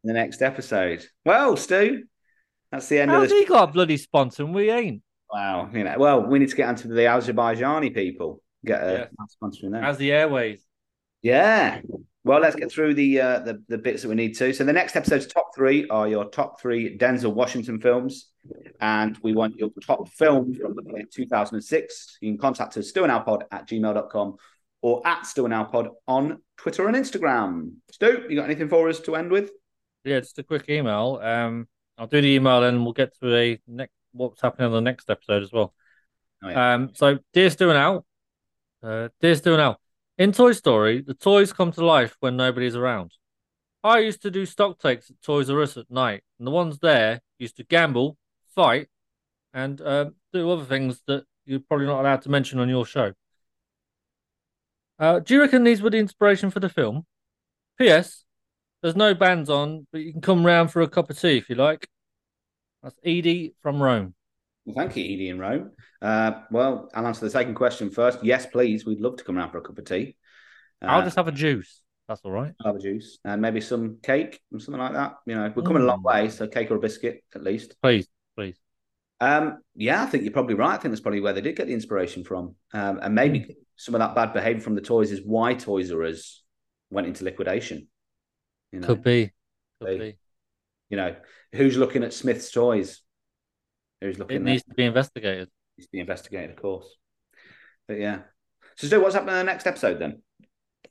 in 0.03 0.07
the 0.07 0.13
next 0.13 0.41
episode. 0.41 1.05
Well, 1.25 1.57
Stu, 1.57 2.03
that's 2.71 2.87
the 2.89 2.99
end 2.99 3.11
of 3.11 3.21
this. 3.21 3.31
he 3.31 3.45
got 3.45 3.69
a 3.69 3.71
bloody 3.71 3.97
sponsor 3.97 4.43
and 4.43 4.53
we 4.53 4.69
ain't? 4.71 5.01
Wow, 5.31 5.69
you 5.73 5.83
know, 5.83 5.95
well, 5.97 6.21
we 6.25 6.39
need 6.39 6.49
to 6.49 6.55
get 6.55 6.67
onto 6.69 6.87
the 6.87 7.01
Azerbaijani 7.01 7.93
people. 7.93 8.41
Get 8.65 8.81
a 8.81 8.91
Yeah. 8.91 9.25
sponsor 9.29 9.67
in 9.67 9.71
there. 9.73 9.81
How's 9.81 9.97
the 9.97 10.11
airways? 10.11 10.63
Yeah. 11.21 11.81
Well, 12.23 12.39
let's 12.41 12.55
get 12.55 12.71
through 12.71 12.95
the, 12.95 13.21
uh, 13.21 13.39
the 13.39 13.63
the 13.69 13.77
bits 13.77 14.01
that 14.03 14.09
we 14.09 14.15
need 14.15 14.35
to. 14.37 14.53
So 14.53 14.63
the 14.63 14.73
next 14.73 14.95
episode's 14.95 15.25
top 15.27 15.51
three 15.55 15.87
are 15.89 16.07
your 16.07 16.25
top 16.25 16.59
three 16.59 16.97
Denzel 16.97 17.33
Washington 17.33 17.79
films, 17.79 18.27
and 18.81 19.17
we 19.23 19.33
want 19.33 19.55
your 19.57 19.69
top 19.85 20.09
film 20.09 20.53
from 20.53 20.75
the 20.75 20.83
year 20.93 21.05
2006. 21.11 22.17
You 22.21 22.31
can 22.33 22.37
contact 22.37 22.75
us 22.77 22.91
stewandalpod 22.91 23.43
at 23.51 23.67
gmail.com 23.67 24.35
or 24.81 25.01
at 25.07 25.23
stewandalpod 25.23 25.89
on 26.07 26.41
Twitter 26.57 26.87
and 26.87 26.95
Instagram. 26.97 27.71
Stu, 27.91 28.25
you 28.29 28.35
got 28.35 28.45
anything 28.45 28.69
for 28.69 28.89
us 28.89 28.99
to 29.01 29.15
end 29.15 29.31
with? 29.31 29.51
Yeah, 30.03 30.19
just 30.19 30.39
a 30.39 30.43
quick 30.43 30.69
email. 30.69 31.19
Um, 31.21 31.67
I'll 31.99 32.07
do 32.07 32.21
the 32.21 32.29
email 32.29 32.63
and 32.63 32.83
we'll 32.83 32.93
get 32.93 33.13
to 33.19 33.35
a 33.35 33.59
next 33.67 33.93
what's 34.13 34.41
happening 34.41 34.67
on 34.67 34.71
the 34.71 34.81
next 34.81 35.09
episode 35.09 35.43
as 35.43 35.51
well. 35.51 35.73
Oh, 36.41 36.49
yeah. 36.49 36.73
Um, 36.73 36.91
so 36.93 37.19
dear 37.33 37.49
Stu 37.49 37.69
and 37.69 37.77
Al, 37.77 38.05
uh, 38.81 39.09
dear 39.21 39.35
Stu 39.35 39.53
and 39.53 39.61
Al, 39.61 39.79
in 40.17 40.31
Toy 40.31 40.53
Story, 40.53 41.01
the 41.01 41.13
toys 41.13 41.53
come 41.53 41.71
to 41.73 41.85
life 41.85 42.15
when 42.21 42.37
nobody's 42.37 42.75
around. 42.75 43.11
I 43.83 43.99
used 43.99 44.21
to 44.23 44.31
do 44.31 44.45
stock 44.45 44.79
takes 44.79 45.09
at 45.09 45.21
Toys 45.21 45.49
R 45.49 45.61
Us 45.61 45.77
at 45.77 45.91
night, 45.91 46.23
and 46.37 46.47
the 46.47 46.51
ones 46.51 46.79
there 46.79 47.21
used 47.37 47.57
to 47.57 47.63
gamble, 47.63 48.17
fight, 48.55 48.87
and 49.53 49.79
um, 49.81 50.15
do 50.33 50.49
other 50.49 50.65
things 50.65 51.01
that 51.07 51.23
you're 51.45 51.61
probably 51.61 51.85
not 51.85 52.01
allowed 52.01 52.21
to 52.23 52.29
mention 52.29 52.59
on 52.59 52.69
your 52.69 52.85
show. 52.85 53.13
Uh, 54.97 55.19
do 55.19 55.33
you 55.33 55.41
reckon 55.41 55.63
these 55.63 55.81
were 55.81 55.89
the 55.89 55.97
inspiration 55.97 56.49
for 56.49 56.59
the 56.59 56.67
film? 56.67 57.05
P.S. 57.77 58.25
There's 58.81 58.95
no 58.95 59.13
bands 59.13 59.49
on, 59.49 59.87
but 59.91 60.01
you 60.01 60.11
can 60.11 60.21
come 60.21 60.45
round 60.45 60.71
for 60.71 60.81
a 60.81 60.87
cup 60.87 61.09
of 61.09 61.19
tea 61.19 61.37
if 61.37 61.49
you 61.49 61.55
like. 61.55 61.87
That's 62.81 62.95
Edie 63.03 63.55
from 63.61 63.81
Rome. 63.81 64.13
Well, 64.65 64.75
thank 64.75 64.95
you, 64.95 65.03
Edie 65.03 65.29
in 65.29 65.39
Rome. 65.39 65.71
Uh, 66.01 66.31
well, 66.49 66.89
I'll 66.93 67.07
answer 67.07 67.25
the 67.25 67.31
second 67.31 67.55
question 67.55 67.89
first. 67.89 68.23
Yes, 68.23 68.45
please. 68.45 68.85
We'd 68.85 69.01
love 69.01 69.17
to 69.17 69.23
come 69.23 69.37
around 69.37 69.51
for 69.51 69.57
a 69.57 69.61
cup 69.61 69.77
of 69.77 69.85
tea. 69.85 70.15
Uh, 70.81 70.85
I'll 70.87 71.03
just 71.03 71.17
have 71.17 71.27
a 71.27 71.31
juice. 71.33 71.81
That's 72.07 72.21
all 72.23 72.31
right. 72.31 72.53
I'll 72.61 72.71
have 72.73 72.77
a 72.77 72.81
juice 72.83 73.19
and 73.25 73.41
maybe 73.41 73.61
some 73.61 73.97
cake 74.01 74.39
or 74.53 74.59
something 74.59 74.81
like 74.81 74.93
that. 74.93 75.15
You 75.25 75.35
know, 75.35 75.51
we're 75.53 75.63
coming 75.63 75.83
a 75.83 75.85
long 75.85 75.99
Mm. 75.99 76.03
way, 76.05 76.29
so 76.29 76.47
cake 76.47 76.71
or 76.71 76.75
a 76.75 76.79
biscuit 76.79 77.23
at 77.35 77.43
least. 77.43 77.75
Please, 77.81 78.07
please. 78.37 78.55
Um, 79.19 79.59
yeah, 79.75 80.01
I 80.01 80.05
think 80.05 80.23
you're 80.23 80.31
probably 80.33 80.55
right. 80.55 80.73
I 80.73 80.77
think 80.77 80.93
that's 80.93 81.01
probably 81.01 81.19
where 81.19 81.33
they 81.33 81.41
did 81.41 81.57
get 81.57 81.67
the 81.67 81.73
inspiration 81.73 82.23
from. 82.23 82.55
Um, 82.73 82.99
and 83.01 83.13
maybe 83.13 83.57
some 83.75 83.93
of 83.93 83.99
that 83.99 84.15
bad 84.15 84.33
behavior 84.33 84.61
from 84.61 84.75
the 84.75 84.81
toys 84.81 85.11
is 85.11 85.21
why 85.23 85.53
Toys 85.53 85.91
R 85.91 86.03
Us 86.05 86.41
went 86.89 87.07
into 87.07 87.25
liquidation. 87.25 87.87
You 88.71 88.79
know, 88.79 88.87
Could 88.87 89.03
be. 89.03 89.31
Could 89.79 89.87
They- 89.87 89.97
be. 89.97 90.17
you 90.89 90.97
know, 90.97 91.15
who's 91.53 91.77
looking 91.77 92.03
at 92.03 92.13
Smyths 92.13 92.51
toys? 92.51 93.01
Who's 94.01 94.17
looking? 94.19 94.37
It 94.37 94.43
needs 94.43 94.63
at 94.63 94.69
to 94.69 94.75
be 94.75 94.85
investigated. 94.85 95.49
needs 95.77 95.87
to 95.87 95.91
be 95.91 95.99
investigated, 95.99 96.51
of 96.51 96.55
course. 96.57 96.87
But 97.87 97.99
yeah. 97.99 98.21
So 98.77 98.87
Stu, 98.87 99.01
what's 99.01 99.15
happening 99.15 99.33
in 99.35 99.39
the 99.45 99.51
next 99.51 99.67
episode 99.67 99.99
then? 99.99 100.21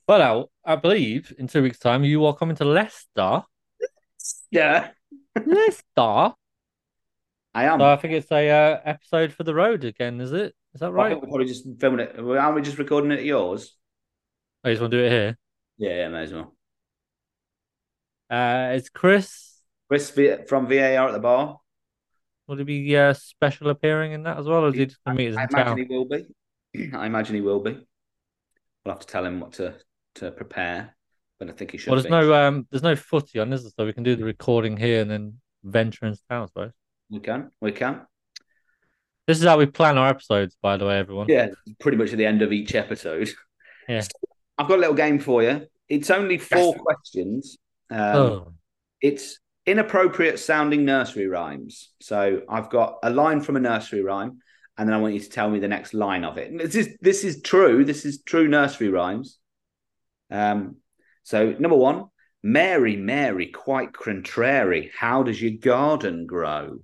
Well, 0.07 0.21
Al, 0.21 0.51
I 0.65 0.75
believe 0.75 1.33
in 1.37 1.47
two 1.47 1.61
weeks' 1.63 1.79
time 1.79 2.03
you 2.03 2.25
are 2.25 2.35
coming 2.35 2.55
to 2.57 2.65
Leicester. 2.65 3.43
Yeah. 4.51 4.89
Leicester. 5.35 6.33
I 7.53 7.63
am. 7.65 7.79
So 7.79 7.85
I 7.85 7.95
think 7.95 8.13
it's 8.13 8.31
a 8.31 8.49
uh, 8.49 8.79
episode 8.85 9.33
for 9.33 9.43
the 9.43 9.53
road 9.55 9.83
again, 9.83 10.21
is 10.21 10.31
it? 10.33 10.53
Is 10.73 10.81
that 10.81 10.87
I 10.87 10.89
right? 10.89 11.15
we're 11.15 11.27
probably 11.27 11.45
just 11.45 11.65
filming 11.79 12.01
it. 12.01 12.19
Aren't 12.19 12.55
we 12.55 12.61
just 12.61 12.77
recording 12.77 13.11
it 13.11 13.19
at 13.19 13.25
yours? 13.25 13.75
I 14.63 14.69
just 14.69 14.81
want 14.81 14.91
to 14.91 14.97
do 14.97 15.03
it 15.05 15.09
here. 15.09 15.37
Yeah, 15.77 15.95
yeah, 15.95 16.07
may 16.09 16.23
as 16.23 16.33
well. 16.33 16.55
Uh, 18.29 18.73
it's 18.73 18.89
Chris. 18.89 19.61
Chris 19.87 20.09
V- 20.11 20.45
from 20.47 20.67
VAR 20.67 21.07
at 21.07 21.13
the 21.13 21.19
bar. 21.19 21.59
Will 22.47 22.57
he 22.57 22.63
be 22.63 22.97
uh, 22.97 23.13
special 23.13 23.69
appearing 23.69 24.11
in 24.11 24.23
that 24.23 24.37
as 24.37 24.47
well, 24.47 24.65
or 24.65 24.69
is 24.69 24.75
he 24.75 24.85
just 24.85 25.03
going 25.03 25.17
to 25.17 25.23
meet 25.23 25.37
I 25.37 25.43
in 25.43 25.49
imagine 25.49 25.77
he 25.77 25.95
will 25.95 26.05
be. 26.05 26.91
I 26.95 27.05
imagine 27.05 27.35
he 27.35 27.41
will 27.41 27.59
be. 27.59 27.71
We'll 28.83 28.95
have 28.95 28.99
to 28.99 29.07
tell 29.07 29.25
him 29.25 29.39
what 29.39 29.53
to 29.53 29.75
to 30.15 30.31
prepare, 30.31 30.95
but 31.37 31.49
I 31.49 31.51
think 31.53 31.71
he 31.71 31.77
should. 31.77 31.91
Well, 31.91 32.01
there's 32.01 32.05
be. 32.05 32.11
no 32.11 32.33
um, 32.33 32.67
there's 32.71 32.83
no 32.83 32.95
footy 32.95 33.39
on, 33.39 33.53
is 33.53 33.63
there? 33.63 33.71
So 33.77 33.85
we 33.85 33.93
can 33.93 34.03
do 34.03 34.15
the 34.15 34.25
recording 34.25 34.77
here 34.77 35.01
and 35.01 35.11
then 35.11 35.39
venture 35.63 36.05
into 36.05 36.19
town, 36.29 36.43
I 36.43 36.45
suppose. 36.47 36.71
We 37.09 37.19
can. 37.19 37.51
We 37.61 37.71
can. 37.71 38.01
This 39.27 39.39
is 39.39 39.45
how 39.45 39.57
we 39.57 39.67
plan 39.67 39.99
our 39.99 40.07
episodes, 40.07 40.57
by 40.59 40.77
the 40.77 40.87
way, 40.87 40.97
everyone. 40.97 41.27
Yeah, 41.29 41.49
pretty 41.79 41.97
much 41.97 42.11
at 42.11 42.17
the 42.17 42.25
end 42.25 42.41
of 42.41 42.51
each 42.51 42.73
episode. 42.73 43.29
Yeah. 43.87 44.03
I've 44.57 44.67
got 44.67 44.77
a 44.77 44.81
little 44.81 44.95
game 44.95 45.19
for 45.19 45.43
you. 45.43 45.67
It's 45.87 46.09
only 46.09 46.37
four 46.37 46.73
questions. 46.75 47.57
Um, 47.89 48.15
Oh, 48.15 48.53
It's 49.01 49.39
inappropriate 49.65 50.39
sounding 50.39 50.85
nursery 50.85 51.27
rhymes. 51.27 51.91
So 52.01 52.41
I've 52.49 52.69
got 52.69 52.99
a 53.03 53.09
line 53.09 53.41
from 53.41 53.55
a 53.55 53.59
nursery 53.59 54.01
rhyme, 54.01 54.39
and 54.77 54.87
then 54.87 54.95
I 54.95 54.99
want 54.99 55.13
you 55.13 55.19
to 55.19 55.29
tell 55.29 55.49
me 55.49 55.59
the 55.59 55.67
next 55.67 55.93
line 55.93 56.23
of 56.23 56.37
it. 56.37 56.49
And 56.51 56.59
This 56.59 56.75
is 56.75 56.97
this 57.01 57.23
is 57.23 57.41
true. 57.41 57.83
This 57.85 58.05
is 58.05 58.21
true 58.23 58.47
nursery 58.47 58.89
rhymes. 58.89 59.37
Um, 60.31 60.77
so 61.23 61.51
number 61.59 61.75
one, 61.77 62.05
Mary, 62.43 62.95
Mary, 62.95 63.47
quite 63.47 63.93
contrary. 63.93 64.91
How 64.97 65.23
does 65.23 65.41
your 65.41 65.51
garden 65.59 66.25
grow? 66.25 66.79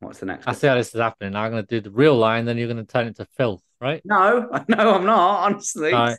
What's 0.00 0.18
the 0.18 0.26
next? 0.26 0.46
I 0.46 0.50
one? 0.50 0.56
see 0.56 0.66
how 0.66 0.74
this 0.76 0.94
is 0.94 1.00
happening. 1.00 1.34
I'm 1.36 1.50
going 1.50 1.64
to 1.64 1.80
do 1.80 1.80
the 1.80 1.94
real 1.94 2.16
line, 2.16 2.44
then 2.44 2.58
you're 2.58 2.68
going 2.72 2.84
to 2.84 2.90
turn 2.92 3.06
it 3.06 3.16
to 3.16 3.24
filth, 3.36 3.62
right? 3.80 4.04
No, 4.04 4.48
no, 4.68 4.94
I'm 4.94 5.04
not. 5.06 5.44
Honestly, 5.46 5.92
right. 5.92 6.18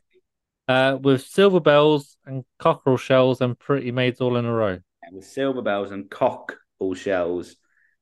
Uh, 0.68 0.98
with 1.02 1.22
silver 1.26 1.60
bells 1.60 2.16
and 2.26 2.46
cockerel 2.58 2.98
shells 2.98 3.42
and 3.42 3.58
pretty 3.60 3.92
maids 3.92 4.22
all 4.22 4.38
in 4.38 4.46
a 4.46 4.54
row. 4.54 4.80
with 5.12 5.26
silver 5.26 5.62
bells 5.62 5.92
and 5.92 6.10
cock 6.10 6.56
all 6.80 6.94
shells 6.94 7.58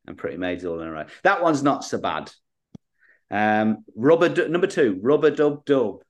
and 0.06 0.18
pretty 0.18 0.38
maids 0.38 0.64
all 0.66 0.80
in 0.80 0.88
a 0.88 0.92
row. 0.92 1.06
That 1.24 1.42
one's 1.42 1.64
not 1.64 1.84
so 1.84 1.98
bad. 2.00 2.32
Um, 3.32 3.84
rubber 3.96 4.30
du- 4.30 4.50
number 4.50 4.68
two, 4.68 5.00
rubber 5.02 5.32
dub 5.32 5.66
dub. 5.66 6.04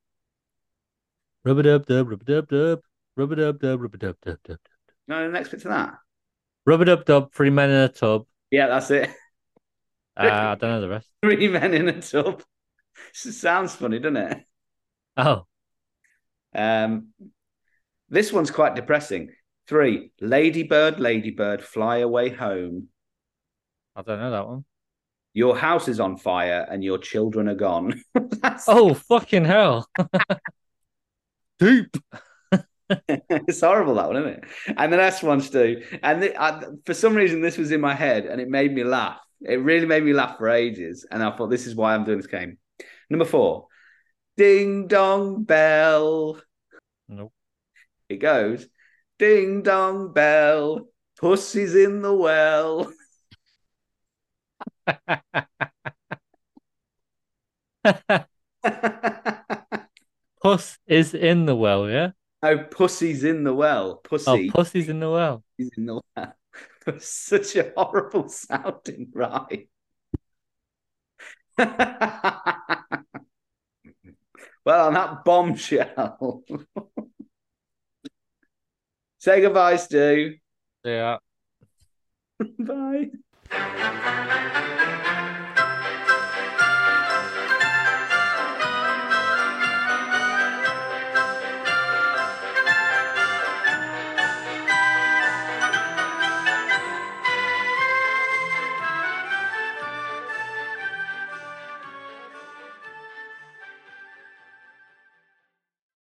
Rubber 1.46 1.64
dub 1.64 1.86
dub, 1.86 2.10
rubber 2.10 2.26
dub 2.26 2.48
dub, 2.50 2.80
rubber 3.16 3.36
dub 3.36 3.60
dub, 3.60 3.82
rubber 3.82 3.98
dub 3.98 4.16
dub 4.22 4.38
dub. 4.44 4.58
No, 5.08 5.24
the 5.26 5.32
next 5.32 5.50
bit 5.50 5.62
to 5.62 5.70
that. 5.70 5.96
Rubber 6.66 6.86
dub 6.86 7.06
dub, 7.06 7.34
three 7.34 7.50
men 7.50 7.70
in 7.70 7.76
a 7.78 7.90
tub. 7.90 8.26
Yeah, 8.52 8.68
that's 8.68 8.92
it. 8.92 9.10
Uh, 10.18 10.24
I 10.24 10.56
don't 10.56 10.70
know 10.70 10.82
the 10.82 10.90
rest. 10.90 11.08
Three 11.24 11.48
men 11.48 11.74
in 11.74 11.88
a 11.88 12.02
tub. 12.02 12.44
Sounds 13.14 13.74
funny, 13.76 13.98
doesn't 14.00 14.18
it? 14.18 14.46
Oh, 15.16 15.48
Um, 16.54 17.10
this 18.10 18.32
one's 18.32 18.52
quite 18.52 18.76
depressing. 18.76 19.30
Three, 19.68 20.12
ladybird, 20.20 21.00
ladybird, 21.00 21.64
fly 21.64 21.98
away 21.98 22.30
home. 22.30 22.90
I 23.96 24.02
don't 24.02 24.20
know 24.20 24.32
that 24.32 24.48
one. 24.48 24.66
Your 25.34 25.58
house 25.58 25.88
is 25.88 26.00
on 26.00 26.18
fire 26.18 26.68
and 26.70 26.84
your 26.84 26.98
children 26.98 27.48
are 27.48 27.56
gone. 27.56 28.04
Oh, 28.68 28.96
fucking 28.96 29.46
hell. 29.46 29.88
Deep. 31.60 31.96
it's 33.08 33.62
horrible 33.62 33.96
that 33.96 34.08
one, 34.08 34.18
isn't 34.18 34.30
it? 34.30 34.44
And 34.78 34.92
the 34.92 34.98
next 34.98 35.24
one, 35.24 35.42
Stu. 35.42 35.84
And 36.02 36.24
the, 36.24 36.42
I, 36.42 36.64
for 36.86 36.94
some 36.94 37.16
reason, 37.16 37.42
this 37.42 37.58
was 37.58 37.72
in 37.72 37.82
my 37.82 37.94
head, 37.94 38.26
and 38.26 38.42
it 38.42 38.50
made 38.50 38.74
me 38.74 38.84
laugh. 38.84 39.20
It 39.42 39.62
really 39.62 39.86
made 39.86 40.04
me 40.04 40.14
laugh 40.14 40.38
for 40.38 40.50
ages, 40.50 41.06
and 41.10 41.24
I 41.24 41.36
thought 41.36 41.50
this 41.50 41.68
is 41.68 41.76
why 41.76 41.94
I'm 41.94 42.04
doing 42.04 42.18
this 42.18 42.28
game. 42.28 42.58
Number 43.10 43.26
four, 43.26 43.68
ding 44.38 44.88
dong 44.88 45.44
bell. 45.44 46.40
Nope. 47.08 47.34
It 48.10 48.18
goes, 48.18 48.68
ding 49.20 49.62
dong 49.64 50.14
bell, 50.14 50.88
pussy's 51.20 51.76
in 51.76 52.02
the 52.02 52.14
well. 52.14 52.92
Puss 60.42 60.78
is 60.88 61.14
in 61.14 61.46
the 61.46 61.56
well, 61.56 61.90
yeah? 61.90 62.12
oh, 62.44 62.58
pussy's 62.58 63.24
in 63.24 63.44
the 63.44 63.54
well. 63.54 63.98
Pussy. 63.98 64.50
Oh, 64.50 64.54
pussy's 64.54 64.90
in 64.90 65.00
the 65.00 65.10
well. 65.10 65.44
is 65.58 65.72
in 65.78 65.86
the 65.86 66.02
well. 66.16 66.34
Such 67.00 67.56
a 67.56 67.72
horrible 67.76 68.30
sounding 68.30 69.10
rhyme. 69.14 69.68
Well, 74.66 74.88
on 74.88 74.94
that 74.94 75.24
bombshell. 75.26 76.44
Say 79.20 79.42
goodbye, 79.42 79.76
Stu. 79.76 80.36
Yeah. 80.84 81.18
Bye. 82.60 83.12